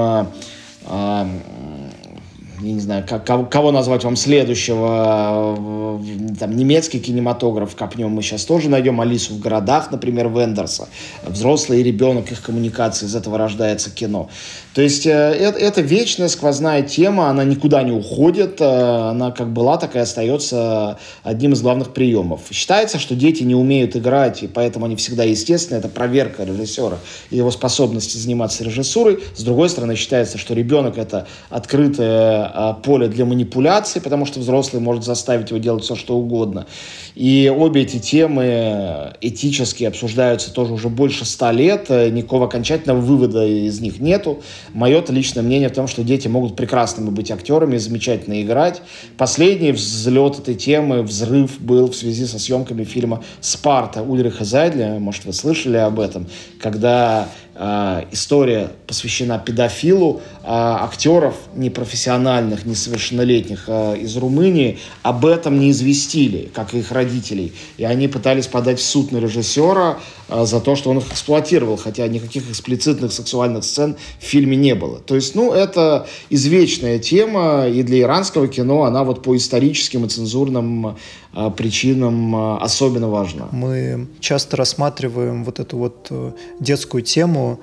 я 2.63 2.73
не 2.73 2.81
знаю, 2.81 3.05
как, 3.09 3.51
кого, 3.51 3.73
назвать 3.73 4.05
вам 4.05 4.17
следующего, 4.17 5.99
там, 6.39 6.57
немецкий 6.57 7.01
кинематограф 7.01 7.75
копнем, 7.75 8.11
мы 8.11 8.23
сейчас 8.23 8.45
тоже 8.45 8.69
найдем 8.69 9.01
Алису 9.01 9.35
в 9.35 9.41
городах, 9.41 9.91
например, 9.91 10.29
Вендерса, 10.29 10.89
взрослый 11.27 11.81
и 11.81 11.83
ребенок, 11.83 12.31
их 12.31 12.43
коммуникации, 12.43 13.07
из 13.07 13.17
этого 13.17 13.39
рождается 13.39 13.91
кино. 13.91 14.29
То 14.75 14.81
есть 14.81 15.07
это, 15.07 15.59
это 15.59 15.83
вечная 15.83 16.29
сквозная 16.29 16.83
тема, 16.83 17.29
она 17.29 17.45
никуда 17.45 17.83
не 17.83 17.93
уходит, 17.93 18.61
э, 18.61 18.65
она 18.65 19.31
как 19.31 19.53
была, 19.53 19.77
так 19.77 19.97
и 19.97 19.99
остается 19.99 20.99
одним 21.23 21.53
из 21.53 21.61
главных 21.61 21.93
приемов. 21.93 22.41
Считается, 22.51 22.99
что 22.99 23.15
дети 23.15 23.43
не 23.43 23.55
умеют 23.55 23.97
играть, 23.97 24.43
и 24.43 24.47
поэтому 24.47 24.87
они 24.87 24.97
всегда 24.97 25.25
естественны, 25.25 25.79
это 25.79 25.89
проверка 25.89 26.45
режиссера 26.45 26.97
и 27.31 27.37
его 27.37 27.51
способности 27.51 28.17
заниматься 28.17 28.65
режиссурой. 28.65 29.23
С 29.37 29.43
другой 29.43 29.69
стороны, 29.69 29.95
считается, 29.95 30.39
что 30.39 30.55
ребенок 30.55 30.97
это 30.97 31.27
открытое 31.51 32.51
э, 32.55 32.75
поле 32.83 33.09
для 33.09 33.27
манипуляции, 33.27 34.01
потому 34.01 34.25
что 34.25 34.41
взрослый 34.41 34.81
может 34.81 35.05
заставить 35.05 35.51
его 35.51 35.59
делать 35.61 35.85
все, 35.85 35.97
что 35.97 36.17
угодно. 36.17 36.67
И 37.15 37.53
обе 37.55 37.83
эти 37.83 37.99
темы 37.99 39.13
этически 39.21 39.85
обсуждаются 39.85 40.53
тоже 40.53 40.73
уже 40.73 40.89
больше 40.89 41.25
ста 41.25 41.53
лет, 41.53 41.87
э, 41.89 42.09
никакого 42.11 42.47
окончательного 42.47 43.01
вывода 43.01 43.47
из 43.47 43.81
них 43.81 44.01
нету. 44.01 44.43
Мое 44.73 45.03
личное 45.09 45.43
мнение 45.43 45.69
в 45.69 45.73
том, 45.73 45.89
что 45.89 46.03
дети 46.03 46.29
могут 46.29 46.57
прекрасными 46.57 47.11
быть 47.11 47.31
актерами, 47.31 47.77
замечательно 47.77 48.41
играть. 48.43 48.83
Последний 49.19 49.73
взлет 49.73 50.39
этой 50.39 50.55
темы, 50.55 51.03
взрыв 51.03 51.61
был 51.61 51.91
в 51.91 51.97
связи 51.97 52.25
со 52.25 52.39
съемками 52.39 52.85
фильма 52.85 53.23
«Спарта» 53.41 54.03
Ульриха 54.03 54.45
Зайдля, 54.45 54.99
может, 54.99 55.25
вы 55.25 55.33
слышали 55.33 55.77
об 55.77 56.01
этом, 56.01 56.27
когда 56.61 57.29
история 57.55 58.71
посвящена 58.87 59.39
педофилу, 59.39 60.23
э, 60.43 60.47
актеров 60.47 61.35
непрофессиональных, 61.55 62.65
несовершеннолетних 62.65 63.65
э, 63.67 63.99
из 63.99 64.17
Румынии 64.17 64.79
об 65.03 65.27
этом 65.27 65.59
не 65.59 65.71
известили, 65.71 66.51
как 66.55 66.73
и 66.73 66.79
их 66.79 66.91
родителей. 66.93 67.53
И 67.77 67.85
они 67.85 68.09
пытались 68.09 68.47
подать 68.47 68.79
в 68.79 68.83
суд 68.83 69.13
на 69.13 69.19
режиссера 69.19 69.99
за 70.45 70.61
то, 70.61 70.77
что 70.77 70.91
он 70.91 70.99
их 70.99 71.11
эксплуатировал, 71.11 71.77
хотя 71.77 72.07
никаких 72.09 72.51
эксплицитных 72.51 73.13
сексуальных 73.13 73.65
сцен 73.65 73.97
в 74.19 74.25
фильме 74.25 74.57
не 74.57 74.75
было. 74.75 74.99
То 75.01 75.15
есть, 75.15 75.35
ну, 75.35 75.53
это 75.53 76.07
извечная 76.31 76.99
тема, 76.99 77.67
и 77.69 77.83
для 77.83 78.01
иранского 78.01 78.49
кино 78.49 78.85
она 78.85 79.05
вот 79.05 79.23
по 79.23 79.37
историческим 79.37 80.05
и 80.05 80.09
цензурным 80.09 80.97
э, 81.35 81.51
причинам 81.57 82.35
э, 82.35 82.59
особенно 82.59 83.09
важна. 83.09 83.49
Мы 83.53 84.09
часто 84.21 84.57
рассматриваем 84.57 85.45
вот 85.45 85.61
эту 85.61 85.77
вот 85.77 86.07
э, 86.11 86.33
детскую 86.61 87.03
тему 87.03 87.61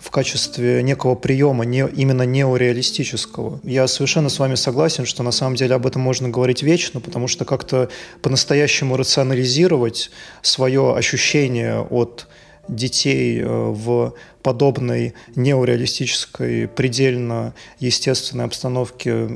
в 0.00 0.10
качестве 0.10 0.82
некого 0.82 1.14
приема, 1.14 1.64
не, 1.64 1.86
именно 1.86 2.22
неореалистического. 2.22 3.60
Я 3.62 3.86
совершенно 3.86 4.30
с 4.30 4.38
вами 4.38 4.54
согласен, 4.54 5.04
что 5.04 5.22
на 5.22 5.30
самом 5.30 5.56
деле 5.56 5.74
об 5.74 5.86
этом 5.86 6.02
можно 6.02 6.28
говорить 6.28 6.62
вечно, 6.62 7.00
потому 7.00 7.28
что 7.28 7.44
как-то 7.44 7.90
по-настоящему 8.22 8.96
рационализировать 8.96 10.10
свое 10.42 10.96
ощущение 10.96 11.80
от 11.80 12.26
детей 12.66 13.40
э, 13.40 13.46
в 13.46 14.14
подобной 14.42 15.14
неореалистической, 15.34 16.68
предельно 16.68 17.54
естественной 17.78 18.46
обстановке 18.46 19.28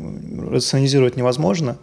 рационализировать 0.50 1.16
невозможно. 1.16 1.77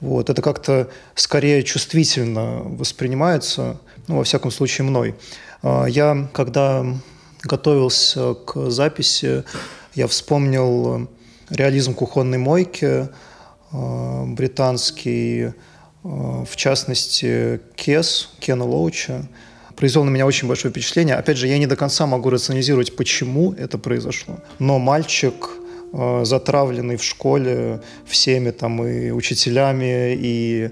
Вот. 0.00 0.30
Это 0.30 0.40
как-то 0.40 0.88
скорее 1.14 1.62
чувствительно 1.62 2.62
воспринимается, 2.64 3.78
ну, 4.08 4.16
во 4.18 4.24
всяком 4.24 4.50
случае, 4.50 4.86
мной. 4.86 5.14
А, 5.62 5.86
я, 5.86 6.28
когда 6.32 6.84
готовился 7.42 8.34
к 8.34 8.70
записи, 8.70 9.44
я 9.94 10.06
вспомнил 10.06 11.08
реализм 11.50 11.94
кухонной 11.94 12.38
мойки, 12.38 13.08
а, 13.72 14.24
британский, 14.26 15.52
а, 16.04 16.44
в 16.44 16.56
частности, 16.56 17.60
Кес, 17.74 18.30
Кена 18.38 18.64
Лоуча, 18.64 19.28
произвел 19.76 20.04
на 20.04 20.10
меня 20.10 20.26
очень 20.26 20.48
большое 20.48 20.70
впечатление. 20.70 21.16
Опять 21.16 21.36
же, 21.36 21.48
я 21.48 21.58
не 21.58 21.66
до 21.66 21.76
конца 21.76 22.06
могу 22.06 22.30
рационализировать, 22.30 22.96
почему 22.96 23.52
это 23.52 23.78
произошло. 23.78 24.38
Но 24.58 24.78
мальчик, 24.78 25.50
затравленный 26.22 26.96
в 26.96 27.04
школе 27.04 27.82
всеми 28.06 28.50
там 28.50 28.82
и 28.86 29.10
учителями, 29.10 30.14
и 30.14 30.70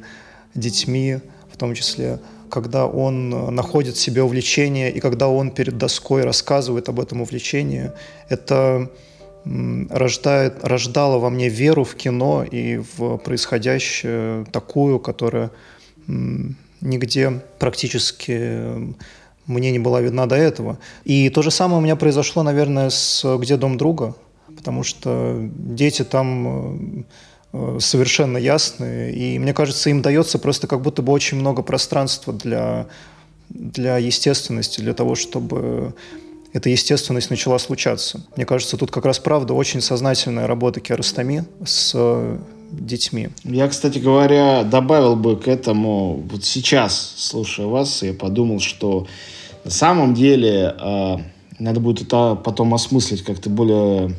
детьми 0.54 1.20
в 1.52 1.56
том 1.56 1.74
числе, 1.74 2.20
когда 2.50 2.86
он 2.86 3.32
э, 3.32 3.50
находит 3.50 3.96
в 3.96 4.00
себе 4.00 4.22
увлечение 4.22 4.90
и 4.90 5.00
когда 5.00 5.28
он 5.28 5.50
перед 5.50 5.78
доской 5.78 6.24
рассказывает 6.24 6.88
об 6.88 7.00
этом 7.00 7.22
увлечении, 7.22 7.92
это 8.28 8.90
рождает, 9.88 10.62
рождало 10.62 11.18
во 11.18 11.30
мне 11.30 11.48
веру 11.48 11.84
в 11.84 11.94
кино 11.94 12.44
и 12.44 12.82
в 12.96 13.16
происходящее 13.16 14.44
такую, 14.52 14.98
которая 14.98 15.50
нигде 16.06 17.40
практически 17.58 18.94
мне 19.46 19.70
не 19.72 19.78
была 19.78 20.02
видна 20.02 20.26
до 20.26 20.36
этого. 20.36 20.78
И 21.04 21.30
то 21.30 21.40
же 21.40 21.50
самое 21.50 21.78
у 21.78 21.80
меня 21.80 21.96
произошло, 21.96 22.42
наверное, 22.42 22.90
с 22.90 23.24
«Где 23.38 23.56
дом 23.56 23.78
друга?», 23.78 24.14
потому 24.54 24.82
что 24.82 25.38
дети 25.40 26.04
там 26.04 26.98
э, 26.98 27.02
Э, 27.02 27.04
совершенно 27.78 28.38
ясные. 28.38 29.12
И 29.12 29.38
мне 29.38 29.52
кажется, 29.52 29.90
им 29.90 30.02
дается 30.02 30.38
просто 30.38 30.66
как 30.66 30.82
будто 30.82 31.02
бы 31.02 31.12
очень 31.12 31.38
много 31.38 31.62
пространства 31.62 32.32
для, 32.32 32.86
для 33.48 33.98
естественности, 33.98 34.80
для 34.80 34.94
того, 34.94 35.14
чтобы 35.14 35.94
эта 36.52 36.68
естественность 36.68 37.30
начала 37.30 37.58
случаться. 37.58 38.20
Мне 38.36 38.44
кажется, 38.44 38.76
тут 38.76 38.90
как 38.90 39.04
раз 39.04 39.18
правда 39.18 39.54
очень 39.54 39.80
сознательная 39.80 40.46
работа 40.46 40.80
Киаростами 40.80 41.44
с 41.64 41.92
э, 41.94 42.38
детьми. 42.72 43.28
Я, 43.44 43.68
кстати 43.68 43.98
говоря, 43.98 44.64
добавил 44.64 45.16
бы 45.16 45.36
к 45.36 45.46
этому, 45.48 46.22
вот 46.30 46.44
сейчас, 46.44 47.14
слушая 47.16 47.66
вас, 47.66 48.02
я 48.02 48.14
подумал, 48.14 48.60
что 48.60 49.06
на 49.64 49.70
самом 49.70 50.14
деле 50.14 50.74
э, 50.78 51.16
надо 51.58 51.80
будет 51.80 52.02
это 52.02 52.34
потом 52.34 52.74
осмыслить 52.74 53.22
как-то 53.22 53.48
более 53.48 54.14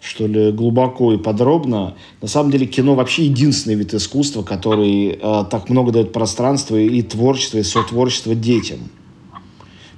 что 0.00 0.26
ли, 0.26 0.52
глубоко 0.52 1.12
и 1.12 1.18
подробно. 1.18 1.96
На 2.22 2.28
самом 2.28 2.50
деле 2.50 2.66
кино 2.66 2.94
вообще 2.94 3.24
единственный 3.24 3.74
вид 3.74 3.94
искусства, 3.94 4.42
который 4.42 5.18
э, 5.20 5.44
так 5.50 5.68
много 5.68 5.92
дает 5.92 6.12
пространства 6.12 6.76
и 6.76 7.02
творчества, 7.02 7.58
и 7.58 7.62
сотворчества 7.62 8.34
детям. 8.34 8.78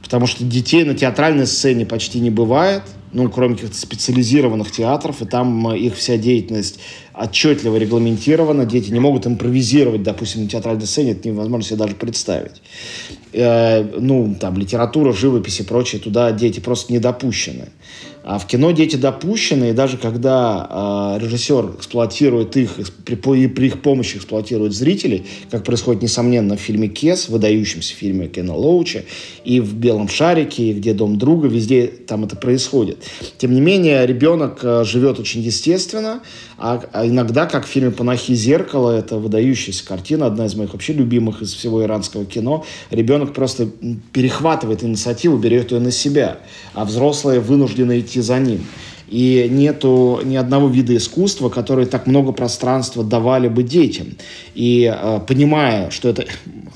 Потому 0.03 0.27
что 0.27 0.43
детей 0.43 0.85
на 0.85 0.95
театральной 0.95 1.47
сцене 1.47 1.87
почти 1.87 2.19
не 2.19 2.31
бывает, 2.31 2.83
ну, 3.13 3.29
кроме 3.29 3.55
каких-то 3.55 3.77
специализированных 3.77 4.71
театров, 4.71 5.21
и 5.21 5.27
там 5.27 5.69
э, 5.69 5.79
их 5.79 5.97
вся 5.97 6.17
деятельность 6.17 6.81
отчетливо 7.15 7.77
регламентирована. 7.77 8.65
Дети 8.65 8.91
не 8.91 9.01
могут 9.01 9.27
импровизировать, 9.27 10.03
допустим, 10.03 10.45
на 10.45 10.49
театральной 10.49 10.87
сцене, 10.87 11.13
это 11.13 11.29
невозможно 11.29 11.67
себе 11.67 11.77
даже 11.77 11.95
представить. 11.95 12.63
Э, 13.33 13.83
ну, 13.83 14.35
там, 14.41 14.57
литература, 14.57 15.13
живопись 15.13 15.61
и 15.61 15.63
прочее, 15.63 16.01
туда 16.01 16.33
дети 16.33 16.61
просто 16.61 16.93
не 16.93 16.99
допущены. 16.99 17.69
А 18.23 18.39
в 18.39 18.47
кино 18.47 18.71
дети 18.73 18.97
допущены, 18.97 19.71
и 19.71 19.73
даже 19.73 19.97
когда 19.97 21.17
э, 21.19 21.25
режиссер 21.25 21.77
эксплуатирует 21.79 22.57
их, 22.57 22.73
при, 23.05 23.15
при 23.15 23.67
их 23.67 23.81
помощи 23.81 24.19
эксплуатирует 24.19 24.75
зрителей, 24.75 25.27
как 25.51 25.65
происходит, 25.65 26.03
несомненно, 26.03 26.57
в 26.57 26.61
фильме 26.61 26.89
«Кес», 26.89 27.29
выдающемся 27.29 27.95
фильме 27.95 28.29
Кена 28.29 28.55
Лоуча, 28.55 29.05
и 29.45 29.61
в 29.61 29.75
«Белом 29.75 30.09
шарике», 30.09 30.65
и 30.65 30.73
«Где 30.75 30.93
дом 30.93 31.17
друга», 31.19 31.49
везде 31.49 31.87
там 31.87 32.25
это 32.25 32.37
происходит. 32.37 32.99
Тем 33.39 33.55
не 33.55 33.61
менее, 33.61 34.07
ребенок 34.07 34.61
э, 34.63 34.85
живет 34.85 35.19
очень 35.19 35.41
естественно, 35.41 36.21
а, 36.59 36.83
а 36.93 37.07
иногда, 37.07 37.47
как 37.47 37.65
в 37.65 37.69
фильме 37.69 37.91
«Панахи 37.91 38.35
зеркало», 38.35 38.91
это 38.91 39.17
выдающаяся 39.17 39.87
картина, 39.87 40.27
одна 40.27 40.45
из 40.45 40.55
моих 40.55 40.75
вообще 40.75 40.93
любимых 40.93 41.41
из 41.41 41.55
всего 41.55 41.83
иранского 41.83 42.27
кино, 42.27 42.67
ребенок 42.91 43.33
просто 43.33 43.67
перехватывает 44.13 44.85
инициативу, 44.85 45.39
берет 45.39 45.73
ее 45.73 45.81
на 45.81 45.91
себя, 45.91 46.41
а 46.75 46.85
взрослые 46.85 47.41
вынуждены 47.41 48.01
идти 48.01 48.10
за 48.19 48.39
ним. 48.39 48.67
И 49.09 49.49
нету 49.51 50.21
ни 50.25 50.37
одного 50.37 50.69
вида 50.69 50.97
искусства, 50.97 51.49
который 51.49 51.87
так 51.87 52.07
много 52.07 52.33
пространства 52.33 53.03
давали 53.03 53.49
бы 53.49 53.63
детям. 53.63 54.17
И 54.55 54.93
э, 54.93 55.21
понимая, 55.27 55.91
что 55.91 56.09
это 56.09 56.27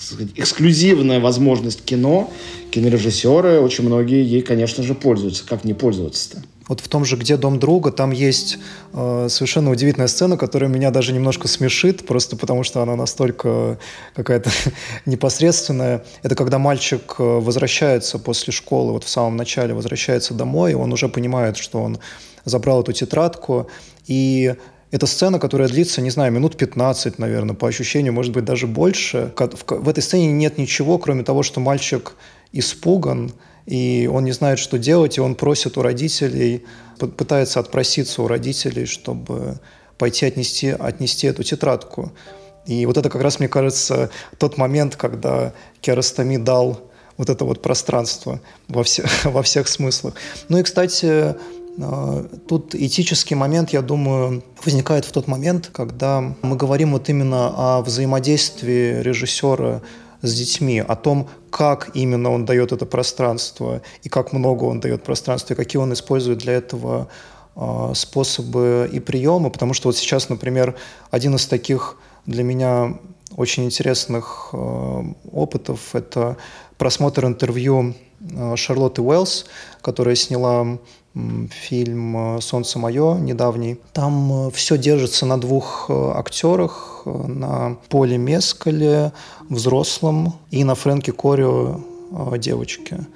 сказать, 0.00 0.30
эксклюзивная 0.34 1.20
возможность 1.20 1.84
кино, 1.84 2.30
кинорежиссеры, 2.70 3.60
очень 3.60 3.84
многие 3.84 4.24
ей, 4.24 4.42
конечно 4.42 4.82
же, 4.82 4.94
пользуются. 4.94 5.46
Как 5.46 5.64
не 5.64 5.74
пользоваться-то? 5.74 6.42
Вот 6.68 6.80
в 6.80 6.88
том 6.88 7.04
же 7.04 7.16
«Где 7.16 7.36
дом 7.36 7.58
друга» 7.58 7.90
там 7.90 8.10
есть 8.10 8.58
э, 8.92 9.26
совершенно 9.28 9.70
удивительная 9.70 10.08
сцена, 10.08 10.36
которая 10.36 10.70
меня 10.70 10.90
даже 10.90 11.12
немножко 11.12 11.46
смешит, 11.46 12.06
просто 12.06 12.36
потому 12.36 12.64
что 12.64 12.80
она 12.82 12.96
настолько 12.96 13.78
какая-то 14.14 14.50
непосредственная. 15.06 16.04
Это 16.22 16.34
когда 16.34 16.58
мальчик 16.58 17.16
э, 17.18 17.22
возвращается 17.22 18.18
после 18.18 18.52
школы, 18.52 18.92
вот 18.92 19.04
в 19.04 19.08
самом 19.08 19.36
начале 19.36 19.74
возвращается 19.74 20.32
домой, 20.32 20.72
и 20.72 20.74
он 20.74 20.92
уже 20.92 21.08
понимает, 21.08 21.58
что 21.58 21.82
он 21.82 21.98
забрал 22.46 22.82
эту 22.82 22.92
тетрадку, 22.92 23.68
и 24.06 24.54
это 24.90 25.06
сцена, 25.06 25.38
которая 25.40 25.68
длится, 25.68 26.00
не 26.00 26.10
знаю, 26.10 26.32
минут 26.32 26.56
15, 26.56 27.18
наверное, 27.18 27.56
по 27.56 27.66
ощущению, 27.66 28.12
может 28.12 28.32
быть, 28.32 28.44
даже 28.44 28.66
больше. 28.66 29.32
В 29.68 29.88
этой 29.88 30.02
сцене 30.02 30.32
нет 30.32 30.56
ничего, 30.56 30.98
кроме 30.98 31.24
того, 31.24 31.42
что 31.42 31.58
мальчик 31.60 32.14
испуган, 32.52 33.32
и 33.66 34.08
он 34.12 34.24
не 34.24 34.32
знает, 34.32 34.58
что 34.58 34.78
делать, 34.78 35.16
и 35.16 35.20
он 35.20 35.34
просит 35.34 35.78
у 35.78 35.82
родителей, 35.82 36.64
пытается 36.98 37.60
отпроситься 37.60 38.22
у 38.22 38.28
родителей, 38.28 38.86
чтобы 38.86 39.58
пойти 39.98 40.26
отнести, 40.26 40.68
отнести 40.68 41.26
эту 41.26 41.42
тетрадку. 41.42 42.12
И 42.66 42.86
вот 42.86 42.96
это 42.96 43.10
как 43.10 43.22
раз, 43.22 43.38
мне 43.38 43.48
кажется, 43.48 44.10
тот 44.38 44.56
момент, 44.56 44.96
когда 44.96 45.52
Керастами 45.80 46.36
дал 46.36 46.80
вот 47.16 47.30
это 47.30 47.44
вот 47.44 47.62
пространство 47.62 48.40
во, 48.68 48.82
все, 48.82 49.04
во 49.24 49.42
всех 49.42 49.68
смыслах. 49.68 50.14
Ну 50.48 50.58
и, 50.58 50.62
кстати, 50.62 51.36
э, 51.78 52.24
тут 52.48 52.74
этический 52.74 53.34
момент, 53.34 53.70
я 53.70 53.82
думаю, 53.82 54.42
возникает 54.64 55.04
в 55.04 55.12
тот 55.12 55.26
момент, 55.26 55.70
когда 55.72 56.20
мы 56.42 56.56
говорим 56.56 56.92
вот 56.92 57.08
именно 57.08 57.52
о 57.56 57.82
взаимодействии 57.82 59.00
режиссера 59.02 59.82
с 60.24 60.34
детьми, 60.34 60.80
о 60.80 60.96
том, 60.96 61.28
как 61.50 61.90
именно 61.94 62.30
он 62.30 62.44
дает 62.44 62.72
это 62.72 62.86
пространство, 62.86 63.82
и 64.02 64.08
как 64.08 64.32
много 64.32 64.64
он 64.64 64.80
дает 64.80 65.02
пространства, 65.02 65.54
и 65.54 65.56
какие 65.56 65.80
он 65.80 65.92
использует 65.92 66.38
для 66.38 66.54
этого 66.54 67.08
э, 67.56 67.92
способы 67.94 68.88
и 68.92 69.00
приемы, 69.00 69.50
потому 69.50 69.74
что 69.74 69.88
вот 69.88 69.96
сейчас, 69.96 70.28
например, 70.28 70.74
один 71.10 71.34
из 71.34 71.46
таких 71.46 71.96
для 72.26 72.42
меня 72.42 72.98
очень 73.36 73.64
интересных 73.64 74.50
э, 74.52 75.02
опытов– 75.32 75.80
это 75.94 76.36
просмотр 76.78 77.26
интервью 77.26 77.94
э, 78.20 78.56
Шарлотты 78.56 79.02
Уэллс, 79.02 79.46
которая 79.80 80.14
сняла 80.14 80.78
фильм 81.50 82.40
«Солнце 82.40 82.80
мое» 82.80 83.14
недавний. 83.14 83.78
Там 83.92 84.50
все 84.50 84.76
держится 84.76 85.26
на 85.26 85.40
двух 85.40 85.88
актерах, 85.88 87.02
на 87.04 87.76
Поле 87.88 88.18
Мескале, 88.18 89.12
взрослом, 89.48 90.34
и 90.50 90.64
на 90.64 90.74
Фрэнке 90.74 91.12
Корио 91.12 91.80
девочке. 92.36 93.06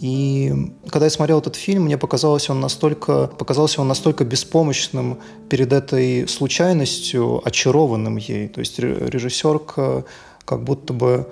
И 0.00 0.52
когда 0.88 1.06
я 1.06 1.10
смотрел 1.10 1.40
этот 1.40 1.56
фильм, 1.56 1.84
мне 1.84 1.96
показалось 1.98 2.50
он 2.50 2.60
настолько, 2.60 3.26
показался 3.26 3.80
он 3.80 3.88
настолько 3.88 4.24
беспомощным 4.24 5.18
перед 5.48 5.72
этой 5.72 6.28
случайностью, 6.28 7.40
очарованным 7.44 8.16
ей. 8.16 8.48
То 8.48 8.60
есть 8.60 8.78
режиссерка 8.78 10.04
как 10.44 10.62
будто 10.62 10.92
бы 10.92 11.26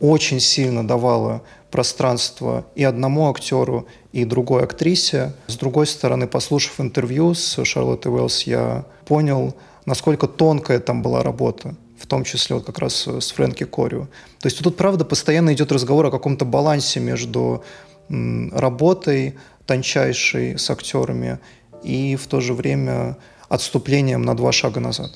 очень 0.00 0.40
сильно 0.40 0.86
давала 0.86 1.42
пространство 1.70 2.64
и 2.74 2.82
одному 2.82 3.30
актеру, 3.30 3.86
и 4.12 4.24
другой 4.24 4.64
актрисе. 4.64 5.34
С 5.46 5.56
другой 5.56 5.86
стороны, 5.86 6.26
послушав 6.26 6.80
интервью 6.80 7.34
с 7.34 7.64
Шарлоттой 7.64 8.12
Уэллс, 8.12 8.42
я 8.42 8.84
понял, 9.06 9.54
насколько 9.86 10.26
тонкая 10.26 10.80
там 10.80 11.02
была 11.02 11.22
работа 11.22 11.76
в 12.00 12.06
том 12.06 12.24
числе 12.24 12.56
вот 12.56 12.64
как 12.64 12.78
раз 12.78 13.06
с 13.06 13.30
Фрэнки 13.32 13.64
Корио. 13.64 14.06
То 14.40 14.46
есть 14.46 14.58
тут, 14.58 14.76
правда, 14.76 15.04
постоянно 15.04 15.52
идет 15.52 15.70
разговор 15.70 16.06
о 16.06 16.10
каком-то 16.10 16.46
балансе 16.46 16.98
между 16.98 17.62
работой 18.52 19.34
тончайшей 19.66 20.58
с 20.58 20.68
актерами 20.70 21.38
и 21.84 22.16
в 22.16 22.26
то 22.26 22.40
же 22.40 22.54
время 22.54 23.16
отступлением 23.48 24.22
на 24.22 24.36
два 24.36 24.52
шага 24.52 24.80
назад. 24.80 25.10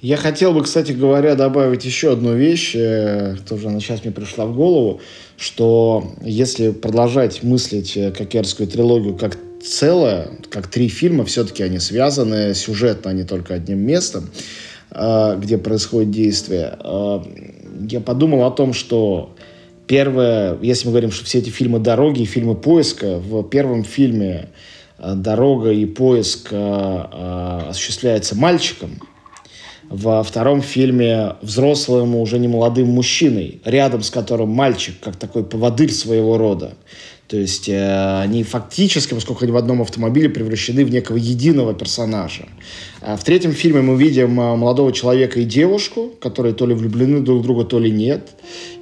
Я 0.00 0.16
хотел 0.16 0.52
бы, 0.52 0.62
кстати 0.62 0.92
говоря, 0.92 1.34
добавить 1.34 1.84
еще 1.84 2.12
одну 2.12 2.34
вещь, 2.34 2.72
э, 2.76 3.36
тоже 3.48 3.66
она 3.66 3.80
сейчас 3.80 4.04
мне 4.04 4.12
пришла 4.12 4.46
в 4.46 4.54
голову, 4.54 5.00
что 5.36 6.12
если 6.22 6.70
продолжать 6.70 7.42
мыслить 7.42 7.96
э, 7.96 8.12
Кокерскую 8.12 8.68
трилогию 8.68 9.16
как 9.16 9.36
целое, 9.60 10.28
как 10.50 10.68
три 10.68 10.88
фильма, 10.88 11.24
все-таки 11.24 11.64
они 11.64 11.80
связаны 11.80 12.54
сюжетно, 12.54 13.10
не 13.10 13.24
только 13.24 13.54
одним 13.54 13.80
местом, 13.80 14.30
э, 14.92 15.36
где 15.40 15.58
происходит 15.58 16.12
действие, 16.12 16.78
я 17.90 18.00
подумал 18.00 18.44
о 18.44 18.52
том, 18.52 18.74
что 18.74 19.34
первое, 19.88 20.56
если 20.62 20.86
мы 20.86 20.92
говорим, 20.92 21.10
что 21.10 21.24
все 21.24 21.38
эти 21.38 21.50
фильмы 21.50 21.80
«Дороги» 21.80 22.22
и 22.22 22.26
фильмы 22.26 22.54
поиска, 22.54 23.18
в 23.18 23.42
первом 23.48 23.82
фильме 23.82 24.50
«Дорога» 24.98 25.72
и 25.72 25.86
«Поиск» 25.86 26.52
осуществляется 26.52 28.36
мальчиком– 28.36 29.00
во 29.90 30.22
втором 30.22 30.62
фильме 30.62 31.34
взрослым, 31.42 32.14
уже 32.16 32.38
не 32.38 32.48
молодым 32.48 32.88
мужчиной, 32.88 33.60
рядом 33.64 34.02
с 34.02 34.10
которым 34.10 34.50
мальчик, 34.50 34.94
как 35.00 35.16
такой 35.16 35.44
поводырь 35.44 35.92
своего 35.92 36.36
рода. 36.36 36.74
То 37.28 37.36
есть 37.36 37.68
э, 37.68 38.20
они 38.22 38.42
фактически, 38.42 39.12
поскольку 39.12 39.44
они 39.44 39.52
в 39.52 39.58
одном 39.58 39.82
автомобиле, 39.82 40.30
превращены 40.30 40.82
в 40.82 40.90
некого 40.90 41.18
единого 41.18 41.74
персонажа. 41.74 42.48
А 43.02 43.18
в 43.18 43.24
третьем 43.24 43.52
фильме 43.52 43.82
мы 43.82 43.96
видим 43.96 44.40
э, 44.40 44.56
молодого 44.56 44.94
человека 44.94 45.38
и 45.40 45.44
девушку, 45.44 46.10
которые 46.20 46.54
то 46.54 46.66
ли 46.66 46.74
влюблены 46.74 47.20
друг 47.20 47.40
в 47.40 47.42
друга, 47.42 47.64
то 47.64 47.78
ли 47.78 47.90
нет. 47.90 48.30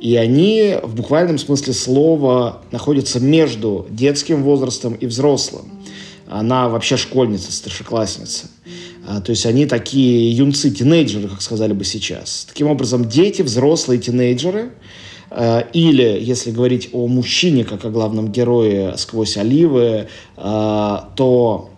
И 0.01 0.15
они 0.15 0.77
в 0.81 0.95
буквальном 0.95 1.39
смысле 1.39 1.73
слова 1.73 2.63
находятся 2.71 3.19
между 3.19 3.85
детским 3.91 4.45
возрастом 4.45 4.95
и 4.95 5.07
взрослым. 5.07 5.76
Она 6.29 6.69
вообще 6.69 6.97
школьница, 6.97 7.53
старшеклассница. 7.53 8.47
А, 9.07 9.21
то 9.21 9.31
есть 9.31 9.47
они 9.47 9.67
такие 9.67 10.31
юнцы, 10.33 10.71
тинейджеры, 10.71 11.29
как 11.29 11.43
сказали 11.43 11.73
бы 11.73 11.85
сейчас. 11.85 12.47
Таким 12.49 12.69
образом, 12.69 13.09
дети, 13.09 13.43
взрослые 13.43 14.01
тинейджеры, 14.01 14.73
а, 15.31 15.61
или, 15.73 16.19
если 16.21 16.51
говорить 16.51 16.91
о 16.93 17.07
мужчине, 17.07 17.65
как 17.65 17.85
о 17.85 17.91
главном 17.91 18.33
герое 18.33 18.97
«Сквозь 18.97 19.37
оливы», 19.37 20.09
а, 20.37 21.13
то 21.17 21.71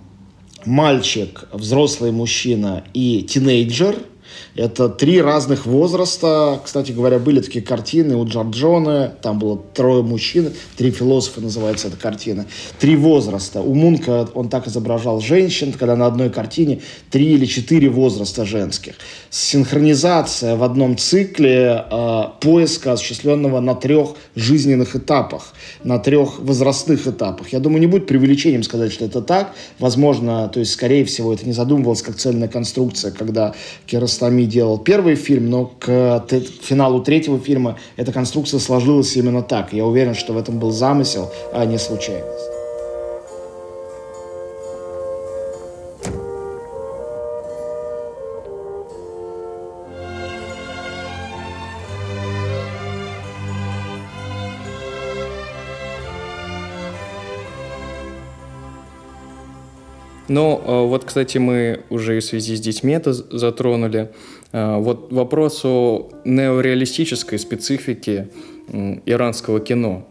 мальчик, 0.64 1.44
взрослый 1.52 2.12
мужчина 2.12 2.84
и 2.94 3.22
тинейджер– 3.22 3.96
это 4.54 4.88
три 4.88 5.20
разных 5.20 5.66
возраста. 5.66 6.60
Кстати 6.64 6.92
говоря, 6.92 7.18
были 7.18 7.40
такие 7.40 7.64
картины 7.64 8.16
у 8.16 8.24
Джорджоне. 8.26 9.12
Там 9.22 9.38
было 9.38 9.58
трое 9.74 10.02
мужчин, 10.02 10.52
три 10.76 10.90
философа 10.90 11.40
называется 11.40 11.88
эта 11.88 11.96
картина. 11.96 12.46
Три 12.78 12.96
возраста. 12.96 13.60
У 13.60 13.74
Мунка 13.74 14.28
он 14.34 14.48
так 14.48 14.66
изображал 14.66 15.20
женщин, 15.20 15.72
когда 15.72 15.96
на 15.96 16.06
одной 16.06 16.30
картине 16.30 16.80
три 17.10 17.34
или 17.34 17.46
четыре 17.46 17.88
возраста 17.88 18.44
женских. 18.44 18.94
Синхронизация 19.30 20.56
в 20.56 20.62
одном 20.62 20.96
цикле 20.96 21.84
э, 21.90 22.22
поиска, 22.40 22.92
осуществленного 22.92 23.60
на 23.60 23.74
трех 23.74 24.14
жизненных 24.34 24.96
этапах, 24.96 25.54
на 25.84 25.98
трех 25.98 26.40
возрастных 26.40 27.06
этапах. 27.06 27.48
Я 27.52 27.60
думаю, 27.60 27.80
не 27.80 27.86
будет 27.86 28.06
преувеличением 28.06 28.62
сказать, 28.62 28.92
что 28.92 29.04
это 29.04 29.22
так. 29.22 29.54
Возможно, 29.78 30.48
то 30.48 30.60
есть, 30.60 30.72
скорее 30.72 31.04
всего, 31.04 31.32
это 31.32 31.46
не 31.46 31.52
задумывалось 31.52 32.02
как 32.02 32.16
цельная 32.16 32.48
конструкция, 32.48 33.10
когда 33.10 33.54
Керастами 34.28 34.42
делал 34.44 34.78
первый 34.78 35.14
фильм, 35.14 35.50
но 35.50 35.66
к, 35.66 36.24
к 36.28 36.40
финалу 36.62 37.00
третьего 37.02 37.38
фильма 37.38 37.78
эта 37.96 38.12
конструкция 38.12 38.60
сложилась 38.60 39.16
именно 39.16 39.42
так. 39.42 39.72
Я 39.72 39.84
уверен, 39.84 40.14
что 40.14 40.32
в 40.32 40.36
этом 40.36 40.58
был 40.58 40.70
замысел, 40.70 41.30
а 41.52 41.64
не 41.64 41.78
случайность. 41.78 42.57
Ну, 60.28 60.60
а, 60.64 60.84
вот, 60.86 61.04
кстати, 61.04 61.38
мы 61.38 61.80
уже 61.90 62.20
в 62.20 62.24
связи 62.24 62.56
с 62.56 62.60
детьми 62.60 62.92
это 62.92 63.12
затронули. 63.12 64.10
А, 64.52 64.78
вот 64.78 65.12
вопрос 65.12 65.64
о 65.64 66.10
неореалистической 66.24 67.38
специфике 67.38 68.28
иранского 69.06 69.60
кино. 69.60 70.06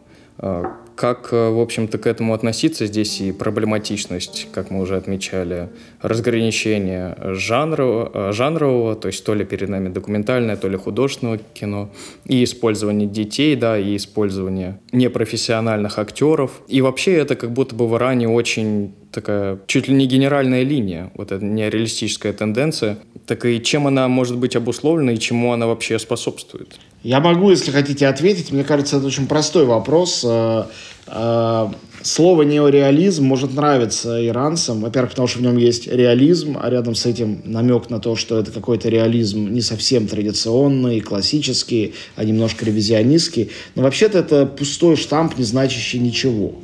Как, 0.98 1.30
э, 1.32 1.50
в 1.52 1.60
общем-то, 1.60 2.00
к 2.00 2.08
этому 2.08 2.34
относиться? 2.34 2.88
Здесь 2.88 3.22
и 3.22 3.32
проблематичность, 3.32 4.48
как 4.52 4.72
мы 4.72 4.82
уже 4.82 4.96
отмечали, 4.98 5.70
разграничение 6.02 7.16
жанра, 7.36 8.10
э, 8.12 8.32
жанрового, 8.34 8.96
то 8.96 9.08
есть 9.08 9.24
то 9.24 9.36
ли 9.36 9.46
перед 9.46 9.70
нами 9.70 9.90
документальное, 9.90 10.58
то 10.58 10.68
ли 10.68 10.76
художественное 10.76 11.40
кино, 11.54 11.92
и 12.26 12.44
использование 12.44 13.08
детей, 13.08 13.56
да, 13.56 13.78
и 13.78 13.96
использование 13.96 14.80
непрофессиональных 14.92 16.00
актеров. 16.00 16.64
И 16.68 16.82
вообще 16.82 17.14
это 17.14 17.36
как 17.36 17.52
будто 17.52 17.76
бы 17.76 17.88
в 17.88 17.96
Иране 17.96 18.28
очень 18.28 18.96
такая 19.12 19.60
чуть 19.68 19.88
ли 19.88 19.94
не 19.94 20.08
генеральная 20.08 20.64
линия, 20.64 21.12
вот 21.14 21.32
эта 21.32 21.46
нереалистическая 21.46 22.34
тенденция. 22.34 22.98
Так 23.28 23.46
и 23.46 23.62
чем 23.62 23.86
она 23.86 24.08
может 24.08 24.38
быть 24.38 24.56
обусловлена 24.56 25.12
и 25.12 25.20
чему 25.20 25.54
она 25.54 25.68
вообще 25.68 26.00
способствует? 26.00 26.80
Я 27.04 27.20
могу, 27.20 27.52
если 27.52 27.72
хотите, 27.72 28.08
ответить. 28.08 28.52
Мне 28.52 28.64
кажется, 28.64 28.98
это 28.98 29.06
очень 29.06 29.28
простой 29.28 29.66
вопрос. 29.66 30.26
Э, 30.28 30.64
э, 31.06 31.68
слово 32.02 32.42
неореализм 32.42 33.24
может 33.24 33.54
нравиться 33.54 34.26
иранцам. 34.26 34.82
Во-первых, 34.82 35.12
потому 35.12 35.28
что 35.28 35.38
в 35.38 35.42
нем 35.44 35.58
есть 35.58 35.88
реализм, 35.88 36.58
а 36.60 36.70
рядом 36.72 36.96
с 36.96 37.06
этим 37.06 37.42
намек 37.46 37.92
на 37.92 38.00
то, 38.00 38.16
что 38.16 38.40
это 38.40 38.52
какой-то 38.52 38.90
реализм 38.90 39.54
не 39.54 39.62
совсем 39.62 40.08
традиционный, 40.08 41.00
классический, 41.00 41.94
а 42.16 42.24
немножко 42.24 42.66
ревизионистский. 42.66 43.52
Но 43.76 43.84
вообще-то 43.84 44.18
это 44.18 44.48
пустой 44.48 44.96
штамп, 44.96 45.38
не 45.38 45.44
значащий 45.44 46.00
ничего. 46.00 46.56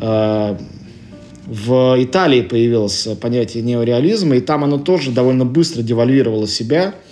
Э, 0.00 0.56
в 1.44 1.96
Италии 1.98 2.42
появилось 2.42 3.08
понятие 3.20 3.64
неореализма, 3.64 4.36
и 4.36 4.40
там 4.40 4.62
оно 4.62 4.78
тоже 4.78 5.10
довольно 5.10 5.44
быстро 5.44 5.82
девальвировало 5.82 6.46
себя– 6.46 6.94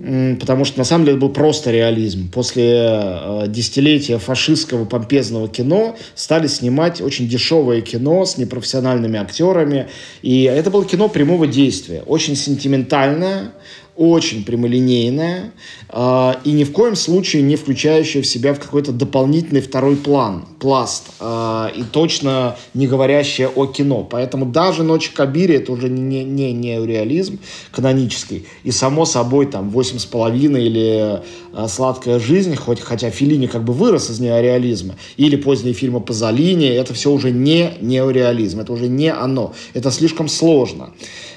потому 0.00 0.64
что 0.64 0.78
на 0.78 0.84
самом 0.84 1.04
деле 1.04 1.18
это 1.18 1.26
был 1.26 1.32
просто 1.32 1.70
реализм. 1.70 2.30
После 2.30 2.72
э, 2.72 3.44
десятилетия 3.48 4.18
фашистского 4.18 4.86
помпезного 4.86 5.46
кино 5.46 5.96
стали 6.14 6.46
снимать 6.46 7.02
очень 7.02 7.28
дешевое 7.28 7.82
кино 7.82 8.24
с 8.24 8.38
непрофессиональными 8.38 9.18
актерами. 9.18 9.88
И 10.22 10.44
это 10.44 10.70
было 10.70 10.86
кино 10.86 11.08
прямого 11.08 11.46
действия, 11.46 12.02
очень 12.06 12.34
сентиментальное, 12.34 13.52
очень 14.00 14.46
прямолинейная 14.46 15.52
э, 15.90 16.32
и 16.44 16.52
ни 16.52 16.64
в 16.64 16.72
коем 16.72 16.96
случае 16.96 17.42
не 17.42 17.56
включающая 17.56 18.22
в 18.22 18.26
себя 18.26 18.54
в 18.54 18.58
какой-то 18.58 18.92
дополнительный 18.92 19.60
второй 19.60 19.94
план, 19.94 20.46
пласт, 20.58 21.10
э, 21.20 21.68
и 21.76 21.82
точно 21.82 22.56
не 22.72 22.86
говорящая 22.86 23.48
о 23.48 23.66
кино. 23.66 24.02
Поэтому 24.10 24.46
даже 24.46 24.84
«Ночь 24.84 25.10
Кабири» 25.10 25.56
это 25.56 25.72
уже 25.72 25.90
не, 25.90 26.24
не, 26.24 26.54
не 26.54 26.86
реализм 26.86 27.40
канонический. 27.72 28.46
И 28.64 28.70
само 28.70 29.04
собой 29.04 29.44
там 29.44 29.68
«Восемь 29.68 29.98
с 29.98 30.06
половиной» 30.06 30.64
или 30.64 31.20
э, 31.52 31.68
«Сладкая 31.68 32.18
жизнь», 32.18 32.56
хоть, 32.56 32.80
хотя 32.80 33.10
Филини 33.10 33.48
как 33.48 33.64
бы 33.64 33.74
вырос 33.74 34.08
из 34.08 34.18
неореализма, 34.18 34.96
или 35.18 35.36
поздние 35.36 35.74
фильмы 35.74 36.00
Пазолини, 36.00 36.68
это 36.68 36.94
все 36.94 37.10
уже 37.10 37.30
не 37.30 37.74
неореализм, 37.82 38.60
это 38.60 38.72
уже 38.72 38.88
не 38.88 39.12
оно. 39.12 39.52
Это 39.74 39.90
слишком 39.90 40.26
сложно. 40.26 40.94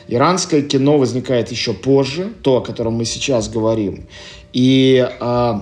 Иранское 0.08 0.62
кино 0.62 0.98
возникает 0.98 1.52
еще 1.52 1.74
позже, 1.74 2.34
то, 2.42 2.58
о 2.58 2.62
котором 2.62 2.94
мы 2.94 3.06
сейчас 3.06 3.50
говорим. 3.50 4.06
И 4.52 5.08
э, 5.20 5.54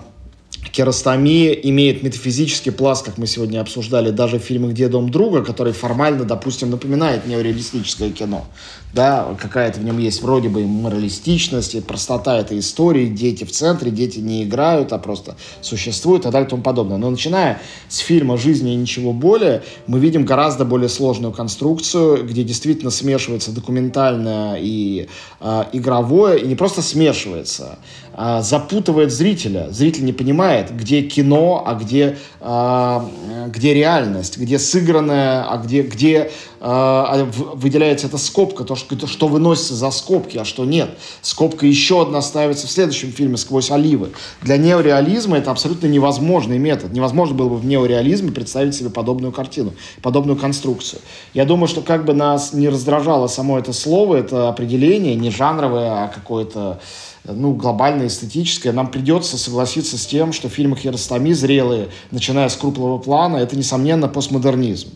Керастами 0.71 1.53
имеет 1.63 2.03
метафизический 2.03 2.71
пласт, 2.71 3.05
как 3.05 3.17
мы 3.17 3.27
сегодня 3.27 3.59
обсуждали, 3.59 4.11
даже 4.11 4.39
в 4.39 4.43
фильме 4.43 4.69
«Где 4.69 4.87
дом 4.87 5.09
друга», 5.09 5.43
который 5.43 5.73
формально, 5.73 6.23
допустим, 6.23 6.69
напоминает 6.69 7.27
неореалистическое 7.27 8.11
кино 8.11 8.45
да, 8.93 9.35
какая-то 9.39 9.79
в 9.79 9.83
нем 9.83 9.97
есть 9.97 10.21
вроде 10.21 10.49
бы 10.49 10.65
моралистичность, 10.65 11.75
и 11.75 11.81
простота 11.81 12.37
этой 12.37 12.59
истории, 12.59 13.07
дети 13.07 13.43
в 13.43 13.51
центре, 13.51 13.91
дети 13.91 14.19
не 14.19 14.43
играют, 14.43 14.91
а 14.93 14.97
просто 14.97 15.35
существуют 15.61 16.21
и 16.21 16.23
так 16.23 16.33
далее 16.33 16.47
и 16.47 16.49
тому 16.49 16.61
подобное. 16.61 16.97
Но 16.97 17.09
начиная 17.09 17.61
с 17.87 17.99
фильма 17.99 18.37
«Жизни 18.37 18.73
и 18.73 18.75
ничего 18.75 19.13
более», 19.13 19.63
мы 19.87 19.99
видим 19.99 20.25
гораздо 20.25 20.65
более 20.65 20.89
сложную 20.89 21.33
конструкцию, 21.33 22.25
где 22.25 22.43
действительно 22.43 22.91
смешивается 22.91 23.51
документальное 23.51 24.57
и 24.59 25.07
э, 25.39 25.63
игровое, 25.73 26.41
и 26.41 26.47
не 26.47 26.55
просто 26.55 26.81
смешивается, 26.81 27.79
а 28.13 28.41
запутывает 28.41 29.11
зрителя. 29.11 29.69
Зритель 29.71 30.03
не 30.03 30.13
понимает, 30.13 30.75
где 30.75 31.01
кино, 31.01 31.63
а 31.65 31.75
где, 31.75 32.17
э, 32.41 32.99
где 33.47 33.73
реальность, 33.73 34.37
где 34.37 34.59
сыгранное, 34.59 35.45
а 35.49 35.57
где, 35.57 35.81
где 35.81 36.31
э, 36.59 37.25
выделяется 37.53 38.07
эта 38.07 38.17
скобка, 38.17 38.63
то, 38.65 38.75
что, 38.81 39.07
что 39.07 39.27
выносится 39.27 39.75
за 39.75 39.91
скобки, 39.91 40.37
а 40.37 40.45
что 40.45 40.65
нет. 40.65 40.89
Скобка 41.21 41.65
еще 41.65 42.01
одна 42.01 42.21
ставится 42.21 42.67
в 42.67 42.71
следующем 42.71 43.11
фильме 43.11 43.37
«Сквозь 43.37 43.71
оливы». 43.71 44.11
Для 44.41 44.57
неореализма 44.57 45.37
это 45.37 45.51
абсолютно 45.51 45.87
невозможный 45.87 46.57
метод. 46.57 46.91
Невозможно 46.93 47.35
было 47.35 47.49
бы 47.49 47.57
в 47.57 47.65
неореализме 47.65 48.31
представить 48.31 48.75
себе 48.75 48.89
подобную 48.89 49.31
картину, 49.31 49.73
подобную 50.01 50.37
конструкцию. 50.37 51.01
Я 51.33 51.45
думаю, 51.45 51.67
что 51.67 51.81
как 51.81 52.05
бы 52.05 52.13
нас 52.13 52.53
не 52.53 52.69
раздражало 52.69 53.27
само 53.27 53.59
это 53.59 53.73
слово, 53.73 54.17
это 54.17 54.49
определение, 54.49 55.15
не 55.15 55.29
жанровое, 55.29 56.03
а 56.03 56.07
какое-то 56.07 56.79
ну, 57.23 57.53
глобально 57.53 58.07
эстетическое, 58.07 58.73
нам 58.73 58.87
придется 58.87 59.37
согласиться 59.37 59.97
с 59.97 60.05
тем, 60.05 60.33
что 60.33 60.49
фильмы 60.49 60.75
Херостами 60.75 61.31
зрелые, 61.33 61.89
начиная 62.09 62.49
с 62.49 62.55
крупного 62.55 62.97
плана, 62.97 63.37
это, 63.37 63.55
несомненно, 63.55 64.07
постмодернизм. 64.07 64.89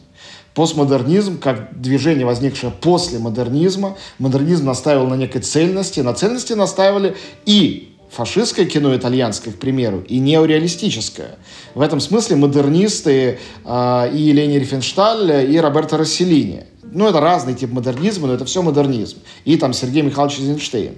Постмодернизм, 0.55 1.37
как 1.37 1.81
движение, 1.81 2.25
возникшее 2.25 2.71
после 2.71 3.19
модернизма, 3.19 3.97
модернизм 4.19 4.65
настаивал 4.65 5.07
на 5.07 5.15
некой 5.15 5.41
цельности, 5.41 5.99
на 5.99 6.13
цельности 6.13 6.53
настаивали 6.53 7.17
и 7.45 7.93
фашистское 8.09 8.65
кино 8.65 8.95
итальянское, 8.95 9.51
к 9.51 9.57
примеру, 9.57 10.01
и 10.07 10.17
неореалистическое. 10.17 11.35
В 11.73 11.81
этом 11.81 11.99
смысле 11.99 12.37
модернисты 12.37 13.37
э, 13.65 14.11
и 14.13 14.31
Лени 14.31 14.57
Рифеншталь, 14.57 15.51
и 15.51 15.59
Роберто 15.59 15.97
Расселини. 15.97 16.63
Ну, 16.83 17.05
это 17.09 17.19
разный 17.19 17.53
тип 17.53 17.73
модернизма, 17.73 18.27
но 18.27 18.33
это 18.33 18.45
все 18.45 18.61
модернизм. 18.61 19.17
И 19.43 19.57
там 19.57 19.73
Сергей 19.73 20.03
Михайлович 20.03 20.39
Эйзенштейн. 20.39 20.93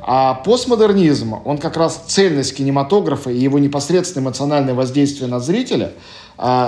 А 0.00 0.34
постмодернизм, 0.34 1.34
он 1.44 1.58
как 1.58 1.76
раз 1.76 2.04
цельность 2.06 2.56
кинематографа 2.56 3.28
и 3.28 3.38
его 3.38 3.58
непосредственное 3.58 4.24
эмоциональное 4.28 4.72
воздействие 4.72 5.28
на 5.28 5.38
зрителя– 5.38 5.92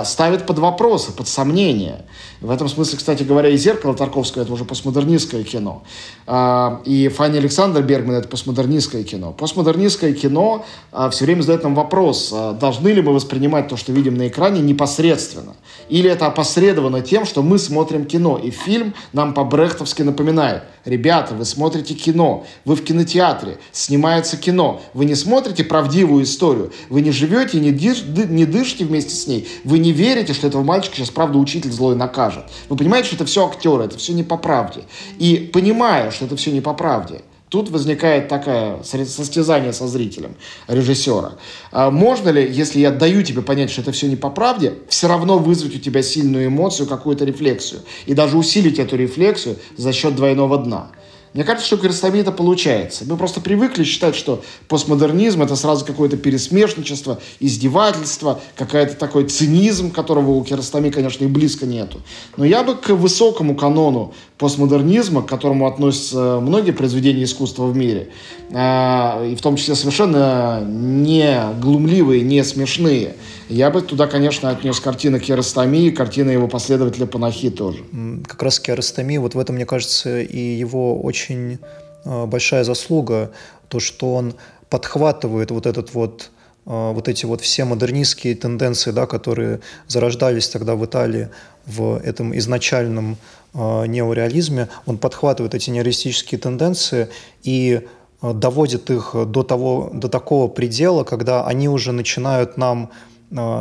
ставит 0.05 0.45
под 0.45 0.59
вопросы, 0.59 1.11
под 1.11 1.27
сомнения. 1.27 2.05
В 2.41 2.51
этом 2.51 2.69
смысле, 2.69 2.97
кстати 2.97 3.23
говоря, 3.23 3.49
и 3.49 3.57
«Зеркало» 3.57 3.93
Тарковского– 3.93 4.41
это 4.43 4.53
уже 4.53 4.63
постмодернистское 4.63 5.43
кино. 5.43 5.83
А, 6.25 6.81
и 6.85 7.09
Фанни 7.09 7.37
Александр 7.37 7.81
Бергман– 7.81 8.15
это 8.17 8.29
постмодернистское 8.29 9.03
кино. 9.03 9.33
Постмодернистское 9.33 10.13
кино 10.13 10.65
а, 10.93 11.09
все 11.09 11.25
время 11.25 11.41
задает 11.41 11.63
нам 11.63 11.75
вопрос, 11.75 12.33
должны 12.59 12.89
ли 12.89 13.01
мы 13.01 13.13
воспринимать 13.13 13.67
то, 13.67 13.75
что 13.75 13.91
видим 13.91 14.15
на 14.15 14.29
экране, 14.29 14.61
непосредственно. 14.61 15.55
Или 15.89 16.09
это 16.09 16.27
опосредовано 16.27 17.01
тем, 17.01 17.25
что 17.25 17.43
мы 17.43 17.59
смотрим 17.59 18.05
кино, 18.05 18.37
и 18.37 18.51
фильм 18.51 18.93
нам 19.11 19.33
по-брехтовски 19.33 20.03
напоминает– 20.03 20.63
Ребята, 20.89 21.35
вы 21.35 21.45
смотрите 21.45 21.93
кино, 21.93 22.47
вы 22.65 22.75
в 22.75 22.83
кинотеатре, 22.83 23.59
снимается 23.71 24.37
кино. 24.37 24.81
Вы 24.95 25.05
не 25.05 25.13
смотрите 25.13 25.63
правдивую 25.63 26.23
историю, 26.23 26.73
вы 26.89 27.01
не 27.01 27.11
живете, 27.11 27.59
не, 27.59 27.71
дыш, 27.71 28.01
ды, 28.01 28.25
не 28.25 28.45
дышите 28.45 28.85
вместе 28.85 29.13
с 29.13 29.27
ней. 29.27 29.47
Вы 29.63 29.77
не 29.77 29.91
верите, 29.91 30.33
что 30.33 30.47
этого 30.47 30.63
мальчика 30.63 30.95
сейчас, 30.95 31.11
правда, 31.11 31.37
учитель 31.37 31.71
злой 31.71 31.95
накажет. 31.95 32.45
Вы 32.69 32.75
понимаете, 32.75 33.07
что 33.09 33.17
это 33.17 33.25
все 33.25 33.47
актеры, 33.47 33.83
это 33.83 33.99
все 33.99 34.13
не 34.13 34.23
по 34.23 34.35
правде. 34.35 34.81
И 35.19 35.51
понимая, 35.53 36.09
что 36.09 36.25
это 36.25 36.35
все 36.35 36.51
не 36.51 36.61
по 36.61 36.73
правде, 36.73 37.21
Тут 37.49 37.69
возникает 37.69 38.27
такое 38.27 38.83
состязание 38.83 39.73
со 39.73 39.87
зрителем 39.87 40.35
режиссера. 40.67 41.33
А 41.71 41.89
можно 41.89 42.29
ли, 42.29 42.47
если 42.47 42.79
я 42.79 42.91
даю 42.91 43.23
тебе 43.23 43.41
понять, 43.41 43.71
что 43.71 43.81
это 43.81 43.91
все 43.91 44.07
не 44.07 44.15
по 44.15 44.29
правде, 44.29 44.75
все 44.87 45.07
равно 45.07 45.39
вызвать 45.39 45.75
у 45.75 45.79
тебя 45.79 46.03
сильную 46.03 46.45
эмоцию, 46.45 46.87
какую-то 46.87 47.25
рефлексию, 47.25 47.81
и 48.05 48.13
даже 48.13 48.37
усилить 48.37 48.77
эту 48.77 48.97
рефлексию 48.97 49.55
за 49.77 49.93
счет 49.93 50.15
двойного 50.15 50.59
дна? 50.59 50.91
Мне 51.33 51.43
кажется, 51.43 51.67
что 51.67 51.75
у 51.75 51.79
Кирстами 51.79 52.19
это 52.19 52.31
получается. 52.31 53.05
Мы 53.07 53.15
просто 53.15 53.39
привыкли 53.39 53.83
считать, 53.83 54.15
что 54.15 54.43
постмодернизм 54.67 55.43
это 55.43 55.55
сразу 55.55 55.85
какое-то 55.85 56.17
пересмешничество, 56.17 57.19
издевательство, 57.39 58.39
какая-то 58.55 58.95
такой 58.95 59.25
цинизм, 59.25 59.91
которого 59.91 60.31
у 60.31 60.43
Кирстами, 60.43 60.89
конечно, 60.89 61.25
и 61.25 61.27
близко 61.27 61.67
нету. 61.67 62.01
Но 62.35 62.45
я 62.45 62.63
бы 62.63 62.75
к 62.75 62.89
высокому 62.89 63.55
канону 63.55 64.13
постмодернизма, 64.39 65.21
к 65.21 65.27
которому 65.27 65.67
относятся 65.67 66.39
многие 66.41 66.71
произведения 66.71 67.25
искусства 67.25 67.65
в 67.67 67.75
мире, 67.75 68.09
а, 68.51 69.23
и 69.23 69.35
в 69.35 69.41
том 69.41 69.55
числе 69.55 69.75
совершенно 69.75 70.63
не 70.65 71.39
глумливые, 71.61 72.23
не 72.23 72.43
смешные, 72.43 73.15
я 73.49 73.71
бы 73.71 73.81
туда, 73.81 74.07
конечно, 74.07 74.49
отнес 74.49 74.79
картины 74.79 75.19
Керастами 75.19 75.77
и 75.77 75.91
картины 75.91 76.31
его 76.31 76.47
последователя 76.47 77.07
Панахи 77.07 77.49
тоже. 77.49 77.83
Как 78.27 78.43
раз 78.43 78.59
Керастами, 78.59 79.17
вот 79.17 79.33
в 79.33 79.39
этом, 79.39 79.55
мне 79.55 79.65
кажется, 79.65 80.19
и 80.21 80.39
его 80.39 81.01
очень 81.01 81.57
а, 82.05 82.27
большая 82.27 82.63
заслуга, 82.63 83.31
то, 83.67 83.79
что 83.79 84.13
он 84.13 84.35
подхватывает 84.69 85.49
вот 85.49 85.65
этот 85.65 85.95
вот 85.95 86.29
а, 86.67 86.91
вот 86.91 87.07
эти 87.07 87.25
вот 87.25 87.41
все 87.41 87.65
модернистские 87.65 88.35
тенденции, 88.35 88.91
да, 88.91 89.07
которые 89.07 89.61
зарождались 89.87 90.47
тогда 90.47 90.75
в 90.75 90.85
Италии 90.85 91.29
в 91.65 91.97
этом 92.03 92.35
изначальном 92.37 93.17
э, 93.53 93.85
неореализме, 93.85 94.69
он 94.87 94.97
подхватывает 94.97 95.53
эти 95.53 95.69
неореалистические 95.69 96.39
тенденции 96.39 97.09
и 97.43 97.81
доводит 98.21 98.89
их 98.89 99.15
до, 99.27 99.43
того, 99.43 99.91
до 99.93 100.09
такого 100.09 100.47
предела, 100.47 101.03
когда 101.03 101.45
они 101.45 101.69
уже 101.69 101.91
начинают 101.91 102.57
нам 102.57 102.89
э, 102.89 103.09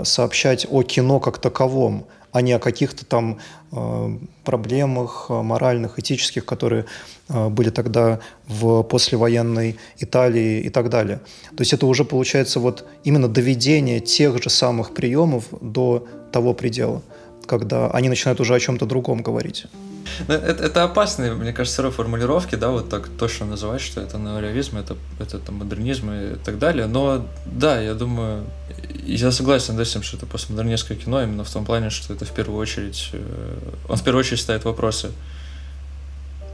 сообщать 0.05 0.67
о 0.71 0.83
кино 0.83 1.21
как 1.21 1.39
таковом, 1.39 2.07
а 2.33 2.43
не 2.43 2.53
о 2.53 2.59
каких-то 2.59 3.05
там 3.05 3.39
э, 3.73 4.19
проблемах 4.45 5.27
э, 5.29 5.43
моральных, 5.43 5.99
этических, 5.99 6.45
которые 6.45 6.85
были 7.29 7.69
тогда 7.69 8.21
в 8.47 8.83
послевоенной 8.83 9.77
Италии 9.99 10.61
и 10.61 10.71
так 10.71 10.89
далее. 10.89 11.21
То 11.57 11.61
есть 11.61 11.75
это 11.75 11.87
уже 11.87 12.05
получается 12.05 12.59
вот 12.59 12.87
именно 13.05 13.29
доведение 13.29 14.01
тех 14.01 14.43
же 14.43 14.49
самых 14.49 14.95
приемов 14.95 15.45
до 15.61 16.07
того 16.33 16.55
предела, 16.55 17.03
когда 17.47 17.91
они 17.91 18.09
начинают 18.09 18.41
уже 18.41 18.55
о 18.55 18.61
чем-то 18.61 18.87
другом 18.87 19.23
говорить. 19.23 19.67
Ну, 20.27 20.35
это, 20.35 20.65
это 20.65 20.85
опасные, 20.85 21.35
мне 21.35 21.53
кажется, 21.53 21.91
формулировки, 21.91 22.55
да, 22.55 22.71
вот 22.71 22.89
так 22.89 23.09
точно 23.09 23.47
называть, 23.47 23.81
что 23.81 24.01
это 24.01 24.19
неореализм, 24.19 24.79
это, 24.79 24.97
это 25.21 25.39
там, 25.39 25.57
модернизм 25.57 26.11
и 26.11 26.37
так 26.37 26.59
далее. 26.59 26.87
Но 26.87 27.27
да, 27.45 27.81
я 27.81 27.95
думаю, 27.95 28.45
я 29.07 29.31
согласен 29.33 29.77
с 29.77 29.91
этим, 29.91 30.03
что 30.03 30.17
это 30.17 30.27
постмодернистское 30.27 30.97
кино, 30.97 31.23
именно 31.23 31.45
в 31.45 31.51
том 31.51 31.65
плане, 31.65 31.91
что 31.91 32.13
это 32.13 32.25
в 32.25 32.33
первую 32.33 32.59
очередь, 32.59 33.11
э, 33.13 33.59
он 33.89 33.97
в 33.97 34.05
первую 34.05 34.21
очередь 34.21 34.41
ставит 34.41 34.65
вопросы 34.65 35.13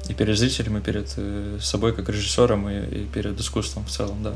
и 0.09 0.15
перед 0.15 0.37
зрителем, 0.37 0.79
и 0.79 0.81
перед 0.81 1.13
э, 1.17 1.59
собой 1.61 1.95
как 1.95 2.09
режиссером, 2.09 2.69
и, 2.69 3.03
и 3.03 3.05
перед 3.07 3.39
искусством 3.41 3.85
в 3.85 3.91
целом, 3.91 4.23
да. 4.23 4.35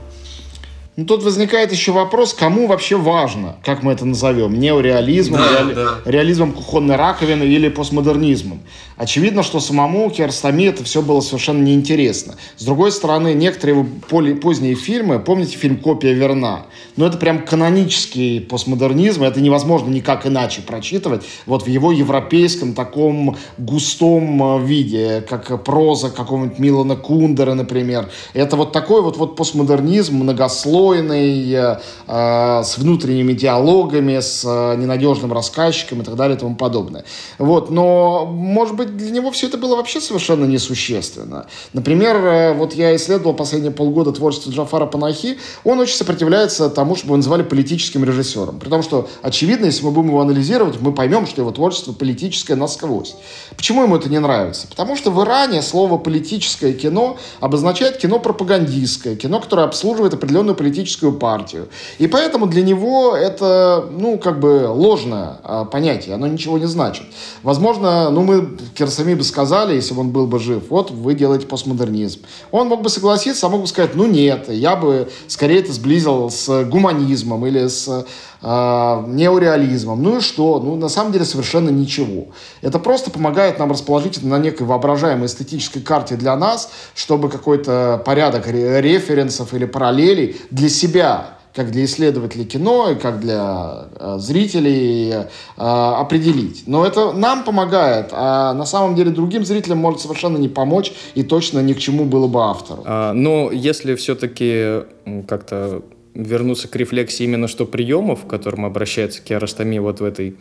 Ну, 0.98 1.04
тут 1.04 1.22
возникает 1.22 1.70
еще 1.70 1.92
вопрос, 1.92 2.34
кому 2.34 2.66
вообще 2.66 2.96
важно, 2.96 3.54
как 3.64 3.84
мы 3.84 3.92
это 3.92 4.04
назовем, 4.04 4.58
неореализмом, 4.58 5.38
да, 5.38 5.52
реали... 5.52 5.74
да. 5.74 5.98
реализмом 6.04 6.50
кухонной 6.50 6.96
раковины 6.96 7.44
или 7.44 7.68
постмодернизмом. 7.68 8.58
Очевидно, 8.96 9.44
что 9.44 9.60
самому 9.60 10.10
Киарстами 10.10 10.64
это 10.64 10.82
все 10.82 11.00
было 11.00 11.20
совершенно 11.20 11.62
неинтересно. 11.62 12.34
С 12.56 12.64
другой 12.64 12.90
стороны, 12.90 13.32
некоторые 13.32 13.78
его 13.78 14.34
поздние 14.40 14.74
фильмы, 14.74 15.20
помните 15.20 15.56
фильм 15.56 15.76
«Копия 15.76 16.14
верна», 16.14 16.66
но 16.96 17.06
это 17.06 17.16
прям 17.16 17.46
канонический 17.46 18.40
постмодернизм, 18.40 19.22
это 19.22 19.40
невозможно 19.40 19.88
никак 19.90 20.26
иначе 20.26 20.62
прочитывать, 20.62 21.22
вот 21.46 21.62
в 21.62 21.68
его 21.68 21.92
европейском 21.92 22.74
таком 22.74 23.36
густом 23.56 24.42
э, 24.42 24.66
виде, 24.66 25.24
как 25.28 25.62
проза 25.62 26.10
какого-нибудь 26.10 26.58
Милана 26.58 26.96
Кундера, 26.96 27.54
например. 27.54 28.10
Это 28.34 28.56
вот 28.56 28.72
такой 28.72 29.00
вот, 29.00 29.16
вот 29.16 29.36
постмодернизм 29.36 30.16
многослойный, 30.16 30.87
э, 30.94 31.80
э, 32.06 32.62
с 32.64 32.78
внутренними 32.78 33.32
диалогами, 33.32 34.20
с 34.20 34.44
э, 34.44 34.76
ненадежным 34.76 35.32
рассказчиком 35.32 36.02
и 36.02 36.04
так 36.04 36.16
далее 36.16 36.36
и 36.36 36.40
тому 36.40 36.56
подобное. 36.56 37.04
Вот, 37.38 37.70
но, 37.70 38.26
может 38.26 38.76
быть, 38.76 38.96
для 38.96 39.10
него 39.10 39.30
все 39.30 39.48
это 39.48 39.58
было 39.58 39.76
вообще 39.76 40.00
совершенно 40.00 40.44
несущественно. 40.44 41.46
Например, 41.72 42.54
вот 42.54 42.74
я 42.74 42.94
исследовал 42.96 43.34
последние 43.34 43.72
полгода 43.72 44.12
творчество 44.12 44.50
Джафара 44.50 44.86
Панахи, 44.86 45.38
он 45.64 45.78
очень 45.80 45.96
сопротивляется 45.96 46.70
тому, 46.70 46.96
чтобы 46.96 47.08
его 47.08 47.16
называли 47.16 47.42
политическим 47.42 48.04
режиссером. 48.04 48.58
При 48.58 48.68
том, 48.68 48.82
что, 48.82 49.08
очевидно, 49.22 49.66
если 49.66 49.84
мы 49.84 49.90
будем 49.90 50.08
его 50.08 50.20
анализировать, 50.20 50.80
мы 50.80 50.92
поймем, 50.92 51.26
что 51.26 51.42
его 51.42 51.50
творчество 51.50 51.92
политическое 51.92 52.54
насквозь. 52.54 53.16
Почему 53.56 53.82
ему 53.82 53.96
это 53.96 54.08
не 54.08 54.18
нравится? 54.18 54.66
Потому 54.68 54.96
что 54.96 55.10
в 55.10 55.22
Иране 55.22 55.62
слово 55.62 55.98
«политическое 55.98 56.72
кино» 56.72 57.18
обозначает 57.40 57.98
кино 57.98 58.18
пропагандистское, 58.18 59.16
кино, 59.16 59.40
которое 59.40 59.66
обслуживает 59.66 60.14
определенную 60.14 60.54
политическую 60.54 60.77
партию. 61.12 61.68
И 61.98 62.06
поэтому 62.06 62.46
для 62.46 62.62
него 62.62 63.16
это, 63.16 63.86
ну, 63.90 64.18
как 64.18 64.40
бы 64.40 64.68
ложное 64.68 65.38
а, 65.42 65.64
понятие, 65.64 66.14
оно 66.14 66.26
ничего 66.26 66.58
не 66.58 66.66
значит. 66.66 67.06
Возможно, 67.42 68.10
ну, 68.10 68.22
мы 68.22 68.56
Кирсами 68.74 69.14
бы 69.14 69.24
сказали, 69.24 69.74
если 69.74 69.94
бы 69.94 70.00
он 70.00 70.10
был 70.10 70.26
бы 70.26 70.38
жив, 70.38 70.64
вот 70.70 70.90
вы 70.90 71.14
делаете 71.14 71.46
постмодернизм. 71.46 72.20
Он 72.50 72.68
мог 72.68 72.82
бы 72.82 72.88
согласиться, 72.88 73.46
а 73.46 73.50
мог 73.50 73.62
бы 73.62 73.66
сказать, 73.66 73.94
ну 73.94 74.06
нет, 74.06 74.48
я 74.48 74.76
бы 74.76 75.08
скорее 75.26 75.60
это 75.60 75.72
сблизил 75.72 76.30
с 76.30 76.64
гуманизмом 76.64 77.46
или 77.46 77.66
с 77.66 78.06
неореализмом. 78.40 80.02
Ну 80.02 80.18
и 80.18 80.20
что? 80.20 80.60
Ну, 80.60 80.76
на 80.76 80.88
самом 80.88 81.12
деле, 81.12 81.24
совершенно 81.24 81.70
ничего. 81.70 82.28
Это 82.62 82.78
просто 82.78 83.10
помогает 83.10 83.58
нам 83.58 83.70
расположить 83.70 84.22
на 84.22 84.38
некой 84.38 84.66
воображаемой 84.66 85.26
эстетической 85.26 85.80
карте 85.80 86.16
для 86.16 86.36
нас, 86.36 86.70
чтобы 86.94 87.28
какой-то 87.30 88.02
порядок 88.04 88.46
референсов 88.46 89.54
или 89.54 89.64
параллелей 89.64 90.36
для 90.50 90.68
себя 90.68 91.38
как 91.58 91.72
для 91.72 91.84
исследователей 91.86 92.44
кино 92.44 92.90
и 92.90 92.94
как 92.94 93.18
для 93.18 93.88
э, 93.98 94.16
зрителей 94.20 95.10
э, 95.10 95.24
определить. 95.56 96.62
Но 96.66 96.86
это 96.86 97.10
нам 97.12 97.42
помогает, 97.42 98.10
а 98.12 98.52
на 98.54 98.64
самом 98.64 98.94
деле 98.94 99.10
другим 99.10 99.44
зрителям 99.44 99.78
может 99.78 100.00
совершенно 100.00 100.36
не 100.36 100.48
помочь 100.48 100.92
и 101.16 101.24
точно 101.24 101.58
ни 101.58 101.72
к 101.72 101.78
чему 101.78 102.04
было 102.04 102.28
бы 102.28 102.44
автору. 102.44 102.84
А, 102.86 103.12
но 103.12 103.50
если 103.50 103.96
все-таки 103.96 104.84
как-то 105.26 105.82
вернуться 106.14 106.68
к 106.68 106.76
рефлексии 106.76 107.24
именно 107.24 107.48
что 107.48 107.66
приемов, 107.66 108.24
к 108.24 108.28
которым 108.28 108.64
обращается 108.64 109.22
Киаростами 109.22 109.78
вот 109.78 110.00
в 110.00 110.04
этой 110.04 110.36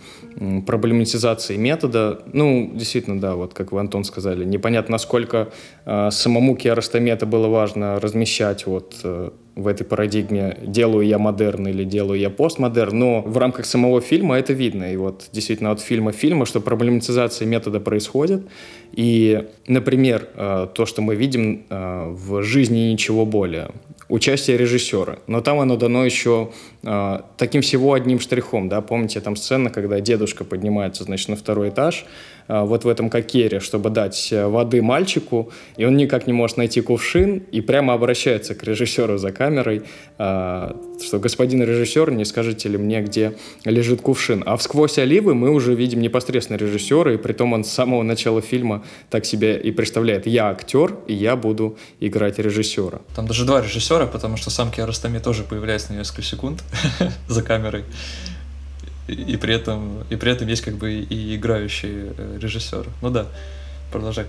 проблематизации 0.65 1.55
метода. 1.57 2.22
Ну, 2.34 2.72
действительно, 2.74 3.20
да, 3.20 3.36
вот 3.36 3.53
как 3.53 3.72
вы, 3.72 3.80
Антон, 3.80 4.03
сказали, 4.03 4.43
непонятно, 4.45 4.93
насколько 4.93 5.49
э, 5.86 6.09
самому 6.11 6.55
Киаростами 6.55 7.09
это 7.09 7.26
было 7.26 7.47
важно 7.47 7.99
размещать 7.99 8.65
вот 8.65 8.95
э, 9.03 9.30
в 9.57 9.68
этой 9.68 9.86
парадигме 9.86 10.57
делаю 10.61 11.05
я 11.05 11.18
модерн 11.18 11.68
или 11.68 11.84
делаю 11.84 12.20
я 12.20 12.30
постмодерн, 12.30 12.97
но 12.97 13.22
в 13.22 13.38
рамках 13.38 13.65
самого 13.65 14.01
фильма 14.01 14.38
это 14.38 14.53
видно. 14.53 14.93
И 14.93 14.97
вот 14.97 15.30
действительно 15.34 15.72
от 15.72 15.82
фильма 15.82 16.11
фильма, 16.11 16.45
что 16.45 16.61
проблематизация 16.61 17.47
метода 17.47 17.80
происходит. 17.80 18.43
И, 18.93 19.47
например, 19.68 20.30
э, 20.36 20.68
то, 20.74 20.86
что 20.86 21.01
мы 21.01 21.15
видим 21.15 21.65
э, 21.70 22.09
в 22.11 22.43
«Жизни 22.43 22.91
ничего 22.91 23.26
более», 23.26 23.72
участие 24.10 24.58
режиссера. 24.58 25.20
Но 25.28 25.41
там 25.41 25.60
оно 25.60 25.76
дано 25.76 26.05
еще 26.05 26.51
э, 26.84 27.20
таким 27.38 27.62
всего 27.62 27.93
одним 27.93 28.20
штрихом, 28.20 28.70
да, 28.70 28.82
помните 28.82 29.20
там 29.22 29.36
сцена, 29.36 29.70
когда 29.70 29.99
дедушка 29.99 30.43
поднимается, 30.43 31.03
значит, 31.03 31.30
на 31.30 31.36
второй 31.36 31.70
этаж, 31.70 32.05
вот 32.47 32.85
в 32.85 32.87
этом 32.87 33.09
кокере, 33.09 33.59
чтобы 33.59 33.89
дать 33.89 34.29
э, 34.31 34.47
воды 34.47 34.81
мальчику, 34.81 35.51
и 35.75 35.85
он 35.85 35.97
никак 35.97 36.27
не 36.27 36.33
может 36.33 36.57
найти 36.57 36.81
кувшин, 36.81 37.43
и 37.51 37.61
прямо 37.61 37.93
обращается 37.93 38.55
к 38.55 38.63
режиссеру 38.63 39.17
за 39.17 39.31
камерой, 39.31 39.83
э, 40.17 40.71
что 41.03 41.19
господин 41.19 41.63
режиссер, 41.63 42.11
не 42.11 42.25
скажете 42.25 42.69
ли 42.69 42.77
мне, 42.77 43.01
где 43.01 43.33
лежит 43.65 44.01
кувшин. 44.01 44.43
А 44.45 44.55
в 44.55 44.63
«Сквозь 44.63 44.97
оливы» 44.97 45.35
мы 45.35 45.49
уже 45.49 45.75
видим 45.75 46.01
непосредственно 46.01 46.57
режиссера, 46.57 47.13
и 47.13 47.17
при 47.17 47.33
том 47.33 47.53
он 47.53 47.63
с 47.63 47.71
самого 47.71 48.03
начала 48.03 48.41
фильма 48.41 48.83
так 49.09 49.25
себя 49.25 49.57
и 49.57 49.71
представляет. 49.71 50.27
Я 50.27 50.49
актер, 50.49 50.95
и 51.07 51.13
я 51.13 51.35
буду 51.35 51.77
играть 51.99 52.39
режиссера. 52.39 53.01
Там 53.15 53.27
даже 53.27 53.45
два 53.45 53.61
режиссера, 53.61 54.05
потому 54.05 54.37
что 54.37 54.49
сам 54.49 54.71
Киаростами 54.71 55.19
тоже 55.19 55.43
появляется 55.43 55.93
на 55.93 55.97
несколько 55.97 56.21
секунд 56.21 56.63
за 57.27 57.43
камерой. 57.43 57.83
И, 59.08 59.38
при 59.38 59.55
этом, 59.55 60.03
и 60.10 60.16
при 60.18 60.32
этом 60.32 60.47
есть 60.47 60.64
как 60.64 60.76
бы 60.76 60.91
и 60.91 61.36
играющий 61.36 62.12
э, 62.18 62.39
режиссер. 62.41 62.88
Ну 63.01 63.10
да, 63.10 63.28
продолжай. 63.91 64.26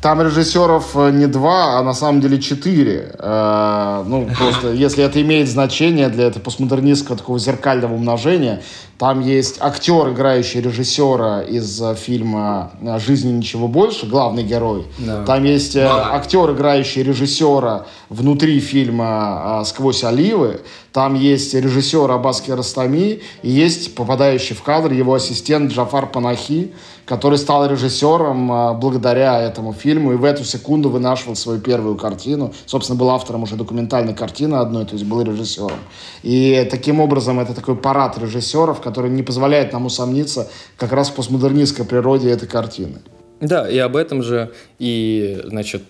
Там 0.00 0.22
режиссеров 0.22 0.94
э, 0.94 1.10
не 1.10 1.26
два, 1.26 1.78
а 1.78 1.82
на 1.82 1.92
самом 1.92 2.20
деле 2.20 2.40
четыре. 2.40 3.16
Э, 3.18 4.04
ну, 4.06 4.28
просто, 4.38 4.72
если 4.72 5.02
это 5.02 5.20
имеет 5.22 5.48
значение 5.48 6.08
для 6.08 6.26
этого 6.28 6.42
постмодернистского 6.42 7.18
такого 7.18 7.38
зеркального 7.40 7.94
умножения, 7.94 8.62
там 8.96 9.20
есть 9.20 9.56
актер, 9.60 10.10
играющий 10.10 10.60
режиссера 10.60 11.42
из 11.42 11.82
э, 11.82 11.96
фильма 11.96 12.70
«Жизни 13.04 13.32
ничего 13.32 13.66
больше», 13.66 14.06
главный 14.06 14.44
герой. 14.44 14.86
Да. 14.98 15.24
Там 15.24 15.42
есть 15.42 15.74
да. 15.74 16.14
актер, 16.14 16.52
играющий 16.52 17.02
режиссера 17.02 17.86
внутри 18.08 18.60
фильма 18.60 19.62
«Сквозь 19.64 20.04
оливы». 20.04 20.60
Там 20.92 21.14
есть 21.14 21.54
режиссер 21.54 22.10
Аббас 22.10 22.40
Киаростами 22.40 23.20
и 23.42 23.50
есть 23.50 23.94
попадающий 23.96 24.54
в 24.54 24.62
кадр 24.62 24.92
его 24.92 25.14
ассистент 25.14 25.72
Джафар 25.72 26.06
Панахи, 26.06 26.72
который 27.08 27.38
стал 27.38 27.66
режиссером 27.66 28.52
а, 28.52 28.74
благодаря 28.74 29.40
этому 29.40 29.72
фильму 29.72 30.12
и 30.12 30.16
в 30.16 30.24
эту 30.24 30.44
секунду 30.44 30.90
вынашивал 30.90 31.36
свою 31.36 31.58
первую 31.58 31.96
картину. 31.96 32.52
Собственно, 32.66 32.98
был 32.98 33.08
автором 33.08 33.44
уже 33.44 33.56
документальной 33.56 34.14
картины 34.14 34.56
одной, 34.56 34.84
то 34.84 34.92
есть 34.92 35.06
был 35.06 35.22
режиссером. 35.22 35.78
И 36.22 36.68
таким 36.70 37.00
образом 37.00 37.40
это 37.40 37.54
такой 37.54 37.76
парад 37.76 38.18
режиссеров, 38.18 38.82
который 38.82 39.10
не 39.10 39.22
позволяет 39.22 39.72
нам 39.72 39.86
усомниться 39.86 40.48
как 40.76 40.92
раз 40.92 41.08
в 41.08 41.14
постмодернистской 41.14 41.86
природе 41.86 42.30
этой 42.30 42.46
картины. 42.46 42.98
Да, 43.40 43.68
и 43.68 43.78
об 43.78 43.96
этом 43.96 44.22
же 44.22 44.52
и, 44.78 45.40
значит, 45.46 45.84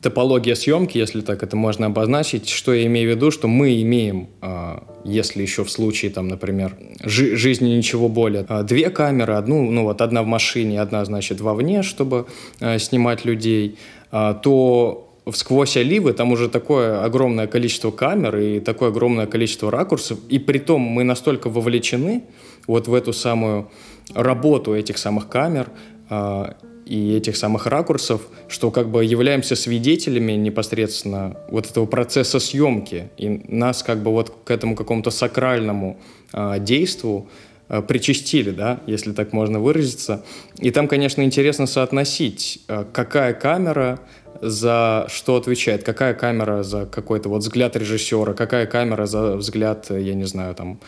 топология 0.00 0.54
съемки, 0.54 0.96
если 0.96 1.20
так 1.20 1.42
это 1.42 1.56
можно 1.56 1.86
обозначить, 1.86 2.48
что 2.48 2.72
я 2.72 2.86
имею 2.86 3.12
в 3.12 3.16
виду, 3.16 3.30
что 3.30 3.48
мы 3.48 3.80
имеем, 3.82 4.28
а, 4.40 4.84
если 5.04 5.42
еще 5.42 5.64
в 5.64 5.70
случае, 5.70 6.10
там, 6.10 6.28
например, 6.28 6.76
жи 7.02 7.36
жизни 7.36 7.70
ничего 7.70 8.08
более, 8.08 8.46
а, 8.48 8.62
две 8.62 8.90
камеры, 8.90 9.34
одну, 9.34 9.70
ну 9.70 9.84
вот 9.84 10.00
одна 10.00 10.22
в 10.22 10.26
машине, 10.26 10.80
одна, 10.80 11.04
значит, 11.04 11.40
вовне, 11.40 11.82
чтобы 11.82 12.26
а, 12.60 12.78
снимать 12.78 13.24
людей, 13.24 13.78
то 14.10 15.08
сквозь 15.32 15.78
оливы 15.78 16.12
там 16.12 16.32
уже 16.32 16.50
такое 16.50 17.02
огромное 17.02 17.46
количество 17.46 17.90
камер 17.90 18.36
и 18.36 18.60
такое 18.60 18.90
огромное 18.90 19.26
количество 19.26 19.70
ракурсов, 19.70 20.18
и 20.28 20.38
при 20.38 20.58
том 20.58 20.82
мы 20.82 21.02
настолько 21.02 21.48
вовлечены 21.48 22.24
вот 22.66 22.88
в 22.88 22.94
эту 22.94 23.14
самую 23.14 23.70
работу 24.14 24.74
этих 24.74 24.98
самых 24.98 25.28
камер, 25.30 25.70
и 26.92 27.16
этих 27.16 27.38
самых 27.38 27.66
ракурсов, 27.66 28.20
что 28.48 28.70
как 28.70 28.90
бы 28.90 29.02
являемся 29.02 29.56
свидетелями 29.56 30.32
непосредственно 30.32 31.38
вот 31.48 31.70
этого 31.70 31.86
процесса 31.86 32.38
съемки, 32.38 33.08
и 33.16 33.40
нас 33.48 33.82
как 33.82 34.02
бы 34.02 34.10
вот 34.10 34.30
к 34.44 34.50
этому 34.50 34.76
какому-то 34.76 35.10
сакральному 35.10 35.98
э, 36.34 36.58
действу 36.58 37.30
э, 37.70 37.80
причастили, 37.80 38.50
да, 38.50 38.80
если 38.86 39.12
так 39.12 39.32
можно 39.32 39.58
выразиться. 39.58 40.22
И 40.58 40.70
там, 40.70 40.86
конечно, 40.86 41.22
интересно 41.22 41.66
соотносить, 41.66 42.60
э, 42.68 42.84
какая 42.92 43.32
камера 43.32 43.98
за 44.42 45.06
что 45.08 45.36
отвечает, 45.36 45.84
какая 45.84 46.12
камера 46.12 46.62
за 46.62 46.84
какой-то 46.84 47.30
вот 47.30 47.38
взгляд 47.38 47.74
режиссера, 47.74 48.34
какая 48.34 48.66
камера 48.66 49.06
за 49.06 49.36
взгляд, 49.36 49.86
я 49.88 50.12
не 50.12 50.24
знаю, 50.24 50.54
там, 50.54 50.78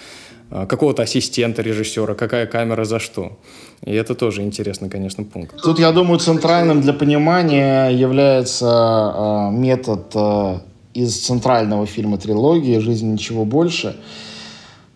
какого-то 0.51 1.03
ассистента 1.03 1.63
режиссера, 1.63 2.15
какая 2.15 2.47
камера 2.47 2.85
за 2.85 2.99
что. 2.99 3.39
И 3.85 3.93
это 3.93 4.15
тоже 4.15 4.43
интересный, 4.43 4.89
конечно, 4.89 5.25
пункт. 5.25 5.61
Тут, 5.63 5.79
я 5.79 5.93
думаю, 5.93 6.19
центральным 6.19 6.81
для 6.81 6.95
понимания 6.95 7.91
является 7.91 9.13
э, 9.15 9.51
метод 9.53 10.11
э, 10.15 10.59
из 10.95 11.21
центрального 11.21 11.85
фильма 11.85 12.17
трилогии 12.17 12.79
«Жизнь 12.79 13.13
ничего 13.13 13.45
больше». 13.45 13.97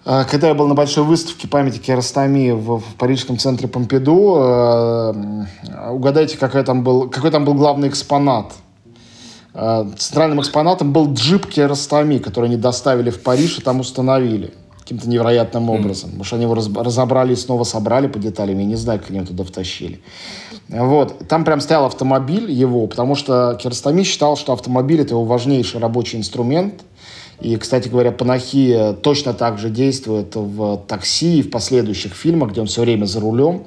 Э, 0.06 0.24
когда 0.24 0.48
я 0.48 0.54
был 0.54 0.68
на 0.68 0.74
большой 0.74 1.04
выставке 1.04 1.46
памяти 1.48 1.78
Керастами 1.78 2.52
в, 2.52 2.78
в 2.78 2.94
парижском 2.96 3.36
центре 3.36 3.68
Помпиду, 3.68 4.36
э, 4.38 5.12
угадайте, 5.90 6.38
какой 6.38 6.64
там, 6.64 6.82
был, 6.82 7.10
какой 7.10 7.30
там 7.30 7.44
был 7.44 7.52
главный 7.52 7.88
экспонат. 7.88 8.54
Э, 9.52 9.84
центральным 9.98 10.40
экспонатом 10.40 10.94
был 10.94 11.12
джип 11.12 11.44
Керастами, 11.46 12.16
который 12.16 12.46
они 12.46 12.56
доставили 12.56 13.10
в 13.10 13.20
Париж 13.22 13.58
и 13.58 13.60
там 13.60 13.80
установили 13.80 14.54
каким-то 14.88 15.06
невероятным 15.10 15.68
образом. 15.68 16.10
Mm. 16.10 16.16
Может, 16.16 16.32
они 16.32 16.44
его 16.44 16.54
разобрали 16.54 17.34
и 17.34 17.36
снова 17.36 17.64
собрали 17.64 18.06
по 18.06 18.18
деталям. 18.18 18.58
Я 18.58 18.64
не 18.64 18.76
знаю, 18.76 19.00
как 19.00 19.10
они 19.10 19.18
его 19.18 19.28
туда 19.28 19.44
втащили. 19.44 20.00
Вот. 20.70 21.28
Там 21.28 21.44
прям 21.44 21.60
стоял 21.60 21.84
автомобиль 21.84 22.50
его, 22.50 22.86
потому 22.86 23.14
что 23.14 23.58
Кирстами 23.60 24.02
считал, 24.02 24.38
что 24.38 24.54
автомобиль— 24.54 25.00
это 25.02 25.10
его 25.10 25.24
важнейший 25.24 25.78
рабочий 25.78 26.16
инструмент. 26.16 26.80
И, 27.38 27.56
кстати 27.56 27.88
говоря, 27.88 28.12
Панахи 28.12 28.96
точно 29.02 29.34
так 29.34 29.58
же 29.58 29.68
действует 29.68 30.34
в 30.34 30.78
«Такси» 30.88 31.40
и 31.40 31.42
в 31.42 31.50
последующих 31.50 32.14
фильмах, 32.14 32.52
где 32.52 32.62
он 32.62 32.66
все 32.66 32.80
время 32.80 33.04
за 33.04 33.20
рулем. 33.20 33.64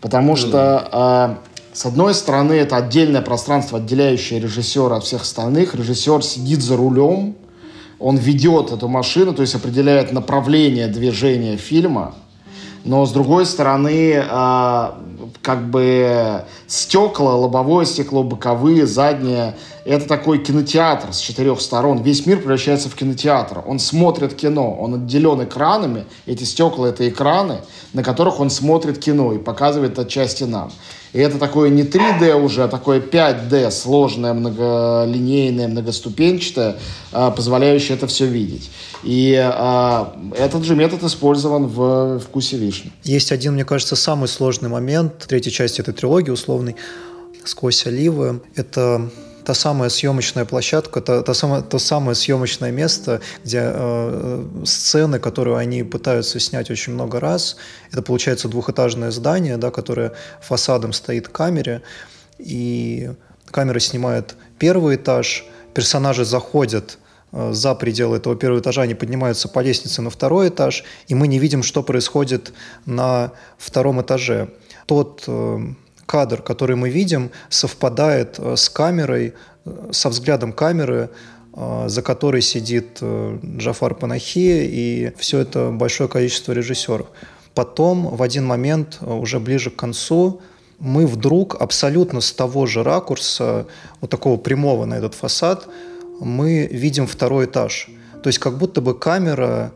Потому 0.00 0.34
что, 0.34 1.38
э, 1.40 1.72
с 1.72 1.86
одной 1.86 2.14
стороны, 2.14 2.54
это 2.54 2.76
отдельное 2.76 3.22
пространство, 3.22 3.78
отделяющее 3.78 4.40
режиссера 4.40 4.96
от 4.96 5.04
всех 5.04 5.22
остальных. 5.22 5.76
Режиссер 5.76 6.22
сидит 6.24 6.62
за 6.62 6.76
рулем, 6.76 7.36
он 7.98 8.16
ведет 8.16 8.72
эту 8.72 8.88
машину, 8.88 9.34
то 9.34 9.42
есть 9.42 9.54
определяет 9.54 10.12
направление 10.12 10.88
движения 10.88 11.56
фильма, 11.56 12.14
но 12.84 13.06
с 13.06 13.12
другой 13.12 13.46
стороны, 13.46 14.12
э, 14.14 14.90
как 15.40 15.70
бы 15.70 16.44
стекла, 16.66 17.34
лобовое 17.34 17.86
стекло, 17.86 18.22
боковые, 18.22 18.86
задние, 18.86 19.56
это 19.86 20.06
такой 20.06 20.38
кинотеатр 20.38 21.14
с 21.14 21.18
четырех 21.18 21.62
сторон. 21.62 22.02
Весь 22.02 22.26
мир 22.26 22.38
превращается 22.38 22.90
в 22.90 22.94
кинотеатр. 22.94 23.62
Он 23.66 23.78
смотрит 23.78 24.34
кино, 24.34 24.74
он 24.74 24.94
отделен 24.94 25.42
экранами, 25.44 26.04
эти 26.26 26.44
стекла— 26.44 26.86
это 26.88 27.08
экраны, 27.08 27.62
на 27.94 28.02
которых 28.02 28.38
он 28.40 28.50
смотрит 28.50 28.98
кино 28.98 29.32
и 29.32 29.38
показывает 29.38 29.98
отчасти 29.98 30.44
нам. 30.44 30.70
И 31.14 31.18
это 31.20 31.38
такое 31.38 31.70
не 31.70 31.84
3D 31.84 32.34
уже, 32.34 32.64
а 32.64 32.68
такое 32.68 33.00
5D, 33.00 33.70
сложное, 33.70 34.34
многолинейное, 34.34 35.68
многоступенчатое, 35.68 36.76
а, 37.12 37.30
позволяющее 37.30 37.96
это 37.96 38.08
все 38.08 38.26
видеть. 38.26 38.68
И 39.04 39.40
а, 39.40 40.12
этот 40.36 40.64
же 40.64 40.74
метод 40.74 41.04
использован 41.04 41.68
в 41.68 42.18
«Вкусе 42.18 42.56
вишни». 42.56 42.90
Есть 43.04 43.30
один, 43.30 43.54
мне 43.54 43.64
кажется, 43.64 43.94
самый 43.94 44.26
сложный 44.26 44.68
момент 44.68 45.24
третьей 45.28 45.52
части 45.52 45.80
этой 45.80 45.94
трилогии, 45.94 46.30
условный, 46.30 46.74
«Сквозь 47.44 47.86
оливы». 47.86 48.40
Это 48.56 49.08
та 49.44 49.54
самая 49.54 49.90
съемочная 49.90 50.44
площадка, 50.44 51.00
та, 51.00 51.22
та 51.22 51.34
самая, 51.34 51.62
то 51.62 51.78
самое 51.78 52.14
съемочное 52.14 52.72
место, 52.72 53.20
где 53.44 53.60
э, 53.62 54.44
сцены, 54.64 55.18
которые 55.18 55.58
они 55.58 55.82
пытаются 55.82 56.40
снять 56.40 56.70
очень 56.70 56.94
много 56.94 57.20
раз, 57.20 57.56
это 57.92 58.02
получается 58.02 58.48
двухэтажное 58.48 59.10
здание, 59.10 59.56
да, 59.56 59.70
которое 59.70 60.12
фасадом 60.40 60.92
стоит 60.92 61.28
к 61.28 61.32
камере, 61.32 61.82
и 62.38 63.10
камера 63.50 63.78
снимает 63.78 64.34
первый 64.58 64.96
этаж, 64.96 65.44
персонажи 65.74 66.24
заходят 66.24 66.98
э, 67.32 67.52
за 67.52 67.74
пределы 67.74 68.16
этого 68.16 68.36
первого 68.36 68.60
этажа, 68.60 68.82
они 68.82 68.94
поднимаются 68.94 69.48
по 69.48 69.60
лестнице 69.60 70.00
на 70.00 70.10
второй 70.10 70.48
этаж, 70.48 70.84
и 71.08 71.14
мы 71.14 71.28
не 71.28 71.38
видим, 71.38 71.62
что 71.62 71.82
происходит 71.82 72.52
на 72.86 73.32
втором 73.58 74.00
этаже. 74.00 74.48
Тот 74.86 75.24
э, 75.26 75.58
кадр, 76.06 76.42
который 76.42 76.76
мы 76.76 76.90
видим, 76.90 77.30
совпадает 77.48 78.38
э, 78.38 78.56
с 78.56 78.68
камерой, 78.68 79.34
э, 79.64 79.88
со 79.92 80.08
взглядом 80.08 80.52
камеры, 80.52 81.10
э, 81.54 81.84
за 81.88 82.02
которой 82.02 82.42
сидит 82.42 83.02
Джафар 83.02 83.94
Панахи 83.94 84.64
и 84.64 85.12
все 85.16 85.40
это 85.40 85.70
большое 85.70 86.08
количество 86.08 86.52
режиссеров. 86.52 87.06
Потом, 87.54 88.16
в 88.16 88.22
один 88.22 88.44
момент, 88.44 88.98
уже 89.00 89.38
ближе 89.38 89.70
к 89.70 89.76
концу, 89.76 90.40
мы 90.80 91.06
вдруг 91.06 91.56
абсолютно 91.60 92.20
с 92.20 92.32
того 92.32 92.66
же 92.66 92.82
ракурса, 92.82 93.66
вот 94.00 94.10
такого 94.10 94.36
прямого 94.36 94.84
на 94.86 94.94
этот 94.94 95.14
фасад, 95.14 95.68
мы 96.20 96.66
видим 96.66 97.06
второй 97.06 97.46
этаж. 97.46 97.88
То 98.22 98.28
есть 98.28 98.38
как 98.38 98.58
будто 98.58 98.80
бы 98.80 98.98
камера 98.98 99.72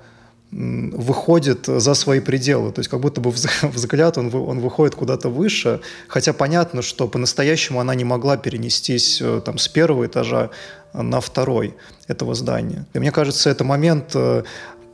выходит 0.50 1.66
за 1.66 1.94
свои 1.94 2.20
пределы. 2.20 2.72
То 2.72 2.80
есть 2.80 2.88
как 2.88 3.00
будто 3.00 3.20
бы 3.20 3.30
взгляд, 3.62 4.18
он, 4.18 4.34
он 4.34 4.60
выходит 4.60 4.94
куда-то 4.94 5.28
выше, 5.28 5.80
хотя 6.08 6.32
понятно, 6.32 6.82
что 6.82 7.08
по-настоящему 7.08 7.80
она 7.80 7.94
не 7.94 8.04
могла 8.04 8.36
перенестись 8.36 9.20
э, 9.20 9.42
там, 9.44 9.58
с 9.58 9.68
первого 9.68 10.06
этажа 10.06 10.50
на 10.94 11.20
второй 11.20 11.74
этого 12.06 12.34
здания. 12.34 12.86
И 12.94 12.98
мне 12.98 13.12
кажется, 13.12 13.50
это 13.50 13.64
момент 13.64 14.12
э, 14.14 14.42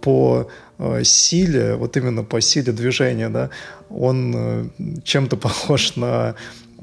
по 0.00 0.50
э, 0.78 1.04
силе, 1.04 1.76
вот 1.76 1.96
именно 1.96 2.24
по 2.24 2.40
силе 2.40 2.72
движения, 2.72 3.28
да, 3.28 3.50
он 3.90 4.72
чем-то 5.04 5.36
похож 5.36 5.94
на 5.94 6.34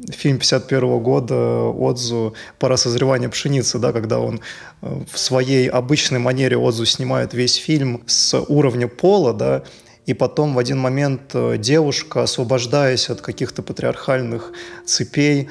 фильм 0.10 0.38
51 0.38 1.00
года 1.00 1.36
Отзу 1.66 2.34
«Пора 2.60 2.78
созревания 2.78 3.30
пшеницы», 3.30 3.80
да, 3.80 3.92
когда 3.92 4.20
он 4.20 4.42
э, 4.82 5.02
в 5.12 5.18
своей 5.18 5.70
обычной 5.70 6.20
манере 6.20 6.58
Отзу 6.58 6.86
снимает 6.86 7.34
весь 7.34 7.56
фильм 7.56 8.04
с 8.06 8.40
уровня 8.40 8.88
пола, 8.88 9.34
да, 9.34 9.64
и 10.06 10.14
потом 10.14 10.56
в 10.56 10.60
один 10.60 10.80
момент 10.80 11.32
э, 11.34 11.58
девушка, 11.58 12.24
освобождаясь 12.24 13.10
от 13.10 13.22
каких-то 13.22 13.62
патриархальных 13.62 14.52
цепей, 14.86 15.50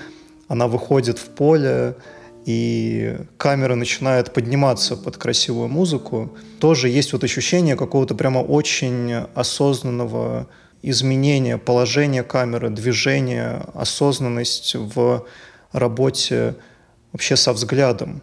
она 0.48 0.66
выходит 0.66 1.18
в 1.18 1.26
поле, 1.26 1.94
и 2.44 3.18
камера 3.36 3.74
начинает 3.74 4.32
подниматься 4.32 4.96
под 4.96 5.16
красивую 5.16 5.68
музыку. 5.68 6.36
Тоже 6.58 6.88
есть 6.88 7.12
вот 7.12 7.22
ощущение 7.22 7.76
какого-то 7.76 8.14
прямо 8.14 8.38
очень 8.38 9.12
осознанного 9.34 10.48
изменение 10.82 11.58
положения 11.58 12.22
камеры, 12.22 12.70
движение, 12.70 13.62
осознанность 13.74 14.74
в 14.74 15.26
работе 15.72 16.56
вообще 17.12 17.36
со 17.36 17.52
взглядом, 17.52 18.22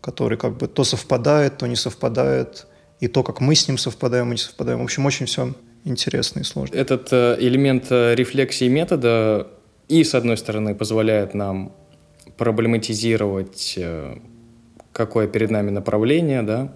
который 0.00 0.38
как 0.38 0.56
бы 0.56 0.66
то 0.66 0.84
совпадает, 0.84 1.58
то 1.58 1.66
не 1.66 1.76
совпадает, 1.76 2.66
и 3.00 3.08
то, 3.08 3.22
как 3.22 3.40
мы 3.40 3.54
с 3.54 3.66
ним 3.66 3.78
совпадаем 3.78 4.28
и 4.28 4.32
не 4.32 4.36
совпадаем. 4.36 4.80
В 4.80 4.82
общем, 4.82 5.06
очень 5.06 5.26
все 5.26 5.54
интересно 5.84 6.40
и 6.40 6.44
сложно. 6.44 6.76
Этот 6.76 7.08
э, 7.12 7.36
элемент 7.40 7.86
э, 7.90 8.14
рефлексии 8.14 8.68
метода 8.68 9.48
и, 9.88 10.04
с 10.04 10.14
одной 10.14 10.36
стороны, 10.36 10.74
позволяет 10.74 11.34
нам 11.34 11.72
проблематизировать, 12.36 13.74
э, 13.78 14.18
какое 14.92 15.26
перед 15.28 15.50
нами 15.50 15.70
направление, 15.70 16.42
да, 16.42 16.74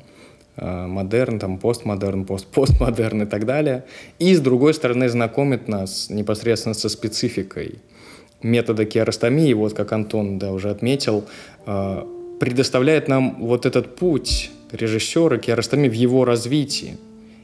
модерн, 0.56 1.38
там, 1.38 1.58
постмодерн, 1.58 2.24
пост-постмодерн 2.24 3.22
и 3.24 3.26
так 3.26 3.44
далее. 3.46 3.84
И, 4.18 4.34
с 4.34 4.40
другой 4.40 4.74
стороны, 4.74 5.08
знакомит 5.08 5.68
нас 5.68 6.10
непосредственно 6.10 6.74
со 6.74 6.88
спецификой 6.88 7.78
метода 8.42 8.84
керастомии, 8.84 9.52
вот 9.54 9.72
как 9.74 9.92
Антон 9.92 10.38
да, 10.38 10.52
уже 10.52 10.70
отметил, 10.70 11.24
э, 11.66 12.04
предоставляет 12.38 13.08
нам 13.08 13.36
вот 13.40 13.66
этот 13.66 13.96
путь 13.96 14.50
режиссера 14.70 15.38
керастомии 15.38 15.88
в 15.88 15.94
его 15.94 16.24
развитии. 16.24 16.98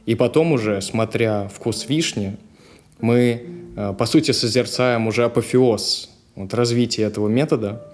И 0.05 0.15
потом 0.15 0.51
уже, 0.53 0.81
смотря 0.81 1.49
«Вкус 1.53 1.89
вишни», 1.89 2.37
мы, 2.99 3.41
э, 3.75 3.93
по 3.97 4.05
сути, 4.05 4.31
созерцаем 4.31 5.07
уже 5.07 5.25
апофеоз 5.25 6.11
вот, 6.35 6.53
развития 6.53 7.03
этого 7.03 7.27
метода– 7.27 7.81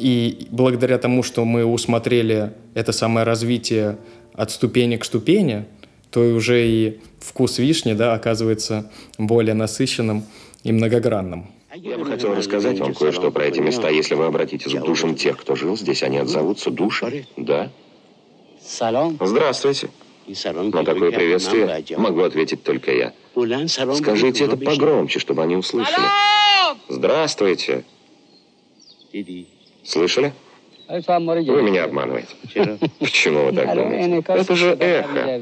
и 0.00 0.46
благодаря 0.50 0.98
тому, 0.98 1.22
что 1.22 1.44
мы 1.44 1.64
усмотрели 1.64 2.52
это 2.74 2.92
самое 2.92 3.26
развитие 3.26 3.98
от 4.34 4.50
ступени 4.50 4.96
к 4.96 5.04
ступени, 5.04 5.66
то 6.10 6.20
уже 6.20 6.66
и 6.66 7.00
вкус 7.20 7.58
вишни 7.58 7.92
да, 7.92 8.14
оказывается 8.14 8.90
более 9.18 9.54
насыщенным 9.54 10.24
и 10.64 10.72
многогранным. 10.72 11.50
Я 11.74 11.98
бы 11.98 12.04
хотел 12.04 12.34
рассказать 12.34 12.78
вам 12.80 12.94
кое-что 12.94 13.30
про 13.30 13.44
эти 13.44 13.60
места. 13.60 13.90
Если 13.90 14.14
вы 14.14 14.26
обратитесь 14.26 14.74
к 14.74 14.82
душам 14.82 15.14
тех, 15.14 15.36
кто 15.36 15.54
жил 15.54 15.76
здесь, 15.76 16.02
они 16.02 16.18
отзовутся 16.18 16.70
души. 16.70 17.26
Да? 17.36 17.70
Здравствуйте. 19.20 19.90
На 20.26 20.84
такое 20.84 21.12
приветствие 21.12 21.84
могу 21.96 22.22
ответить 22.22 22.62
только 22.62 22.92
я. 22.92 23.12
Скажите 23.94 24.44
это 24.44 24.56
погромче, 24.56 25.18
чтобы 25.18 25.42
они 25.42 25.56
услышали. 25.56 26.06
Здравствуйте. 26.88 27.84
Слышали? 29.90 30.32
Вы 30.88 31.62
меня 31.62 31.84
обманываете. 31.84 32.28
Почему 33.00 33.46
вы 33.46 33.52
так 33.52 33.74
думаете? 33.74 34.24
Это 34.28 34.54
же 34.54 34.76
эхо. 34.78 35.40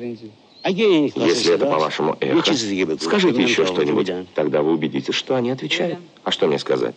Если 0.64 1.54
это, 1.54 1.66
по-вашему, 1.66 2.16
эхо, 2.20 2.54
скажите 2.98 3.42
еще 3.42 3.66
что-нибудь. 3.66 4.10
Тогда 4.34 4.62
вы 4.62 4.72
убедитесь, 4.72 5.14
что 5.14 5.36
они 5.36 5.50
отвечают. 5.50 5.98
А 6.24 6.30
что 6.30 6.46
мне 6.46 6.58
сказать? 6.58 6.94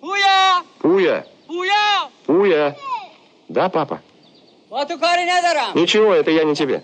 Пуя! 0.00 1.24
Пуя! 1.46 2.10
Пуя! 2.26 2.76
Да, 3.48 3.68
папа? 3.70 4.02
Ничего, 5.74 6.12
это 6.12 6.30
я 6.30 6.44
не 6.44 6.54
тебе. 6.54 6.82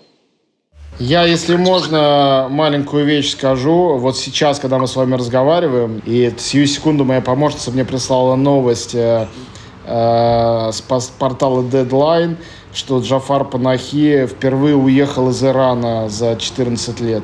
Я, 0.99 1.25
если 1.25 1.55
можно, 1.55 2.47
маленькую 2.49 3.05
вещь 3.05 3.31
скажу. 3.31 3.97
Вот 3.97 4.15
сейчас, 4.17 4.59
когда 4.59 4.77
мы 4.77 4.87
с 4.87 4.95
вами 4.95 5.15
разговариваем, 5.15 6.01
и 6.05 6.31
сию 6.37 6.67
секунду 6.67 7.03
моя 7.03 7.19
помощница 7.21 7.71
мне 7.71 7.83
прислала 7.83 8.35
новость 8.35 8.93
э, 8.93 9.27
с 9.85 11.11
портала 11.19 11.61
Deadline, 11.61 12.37
что 12.73 12.99
Джафар 12.99 13.45
Панахи 13.45 14.27
впервые 14.27 14.75
уехал 14.75 15.29
из 15.29 15.43
Ирана 15.43 16.09
за 16.09 16.35
14 16.35 17.01
лет. 17.01 17.23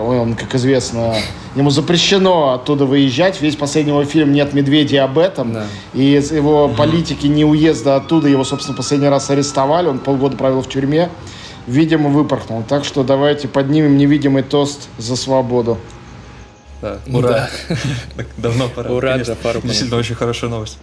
Он, 0.00 0.34
как 0.34 0.54
известно, 0.56 1.14
ему 1.54 1.70
запрещено 1.70 2.54
оттуда 2.54 2.84
выезжать. 2.84 3.40
Весь 3.40 3.54
последний 3.54 3.92
его 3.92 4.04
фильм 4.04 4.32
«Нет 4.32 4.52
медведей» 4.52 5.00
об 5.00 5.18
этом. 5.18 5.52
Да. 5.52 5.66
И 5.94 6.02
его 6.02 6.68
политики 6.68 7.26
не 7.26 7.44
уезда 7.44 7.96
оттуда, 7.96 8.28
его, 8.28 8.42
собственно, 8.42 8.76
последний 8.76 9.08
раз 9.08 9.30
арестовали. 9.30 9.86
Он 9.86 10.00
полгода 10.00 10.36
провел 10.36 10.62
в 10.62 10.68
тюрьме. 10.68 11.10
Видимо, 11.68 12.08
выпорхнул. 12.08 12.64
Так 12.66 12.84
что 12.84 13.04
давайте 13.04 13.46
поднимем 13.46 13.96
невидимый 13.98 14.42
тост 14.42 14.88
за 14.98 15.14
свободу. 15.14 15.78
Да, 16.82 16.98
ура. 17.12 17.48
Да. 17.68 17.76
Давно 18.36 18.68
пора. 18.68 18.90
Ура, 18.90 19.16
Джафару. 19.18 19.60
Действительно, 19.62 19.98
очень 19.98 20.14
хорошая 20.14 20.50
новость. 20.50 20.78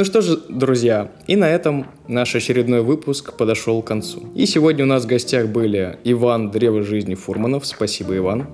Ну 0.00 0.06
что 0.06 0.22
же, 0.22 0.40
друзья, 0.48 1.10
и 1.26 1.36
на 1.36 1.46
этом 1.46 1.86
наш 2.08 2.34
очередной 2.34 2.80
выпуск 2.80 3.34
подошел 3.34 3.82
к 3.82 3.86
концу. 3.86 4.30
И 4.34 4.46
сегодня 4.46 4.84
у 4.84 4.86
нас 4.86 5.04
в 5.04 5.06
гостях 5.06 5.48
были 5.48 5.98
Иван 6.04 6.50
Древо 6.50 6.82
жизни 6.82 7.14
Фурманов. 7.14 7.66
Спасибо, 7.66 8.16
Иван. 8.16 8.46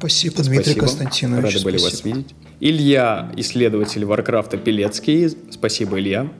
Спасибо, 0.00 0.42
Дмитрий 0.42 0.72
Спасибо. 0.72 0.80
Константинович. 0.80 1.54
Рады 1.54 1.64
были 1.64 1.78
вас 1.78 2.04
видеть. 2.04 2.34
Илья, 2.58 3.30
исследователь 3.36 4.04
Варкрафта 4.06 4.56
Пелецкий. 4.56 5.30
Спасибо, 5.52 6.00
Илья. 6.00 6.32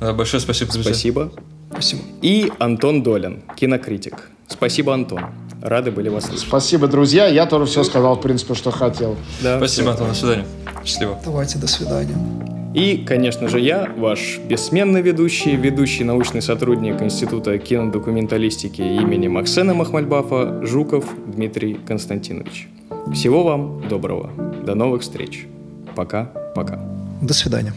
Большое 0.00 0.40
спасибо, 0.40 0.72
друзья. 0.72 0.92
Спасибо. 0.92 1.32
Спасибо. 1.72 2.02
И 2.22 2.52
Антон 2.60 3.02
Долин, 3.02 3.42
кинокритик. 3.56 4.30
Спасибо, 4.46 4.94
Антон. 4.94 5.20
Рады 5.60 5.90
были 5.90 6.10
вас 6.10 6.26
слышать. 6.26 6.46
Спасибо, 6.46 6.86
друзья. 6.86 7.26
Я 7.26 7.46
тоже 7.46 7.66
все 7.66 7.82
сказал, 7.82 8.14
в 8.14 8.20
принципе, 8.20 8.54
что 8.54 8.70
хотел. 8.70 9.16
Да, 9.42 9.58
спасибо, 9.58 9.90
Антон. 9.90 10.10
До 10.10 10.14
свидания. 10.14 10.46
Счастливо. 10.84 11.20
Давайте, 11.24 11.58
до 11.58 11.66
свидания. 11.66 12.55
И, 12.76 12.98
конечно 13.06 13.48
же, 13.48 13.58
я, 13.58 13.90
ваш 13.96 14.38
бессменный 14.38 15.00
ведущий, 15.00 15.56
ведущий 15.56 16.04
научный 16.04 16.42
сотрудник 16.42 17.00
Института 17.00 17.56
кинодокументалистики 17.56 18.82
имени 18.82 19.28
Максена 19.28 19.72
Махмальбафа 19.72 20.60
Жуков 20.62 21.06
Дмитрий 21.26 21.78
Константинович. 21.88 22.68
Всего 23.14 23.44
вам 23.44 23.88
доброго. 23.88 24.30
До 24.66 24.74
новых 24.74 25.00
встреч. 25.00 25.46
Пока-пока. 25.94 26.78
До 27.22 27.32
свидания. 27.32 27.72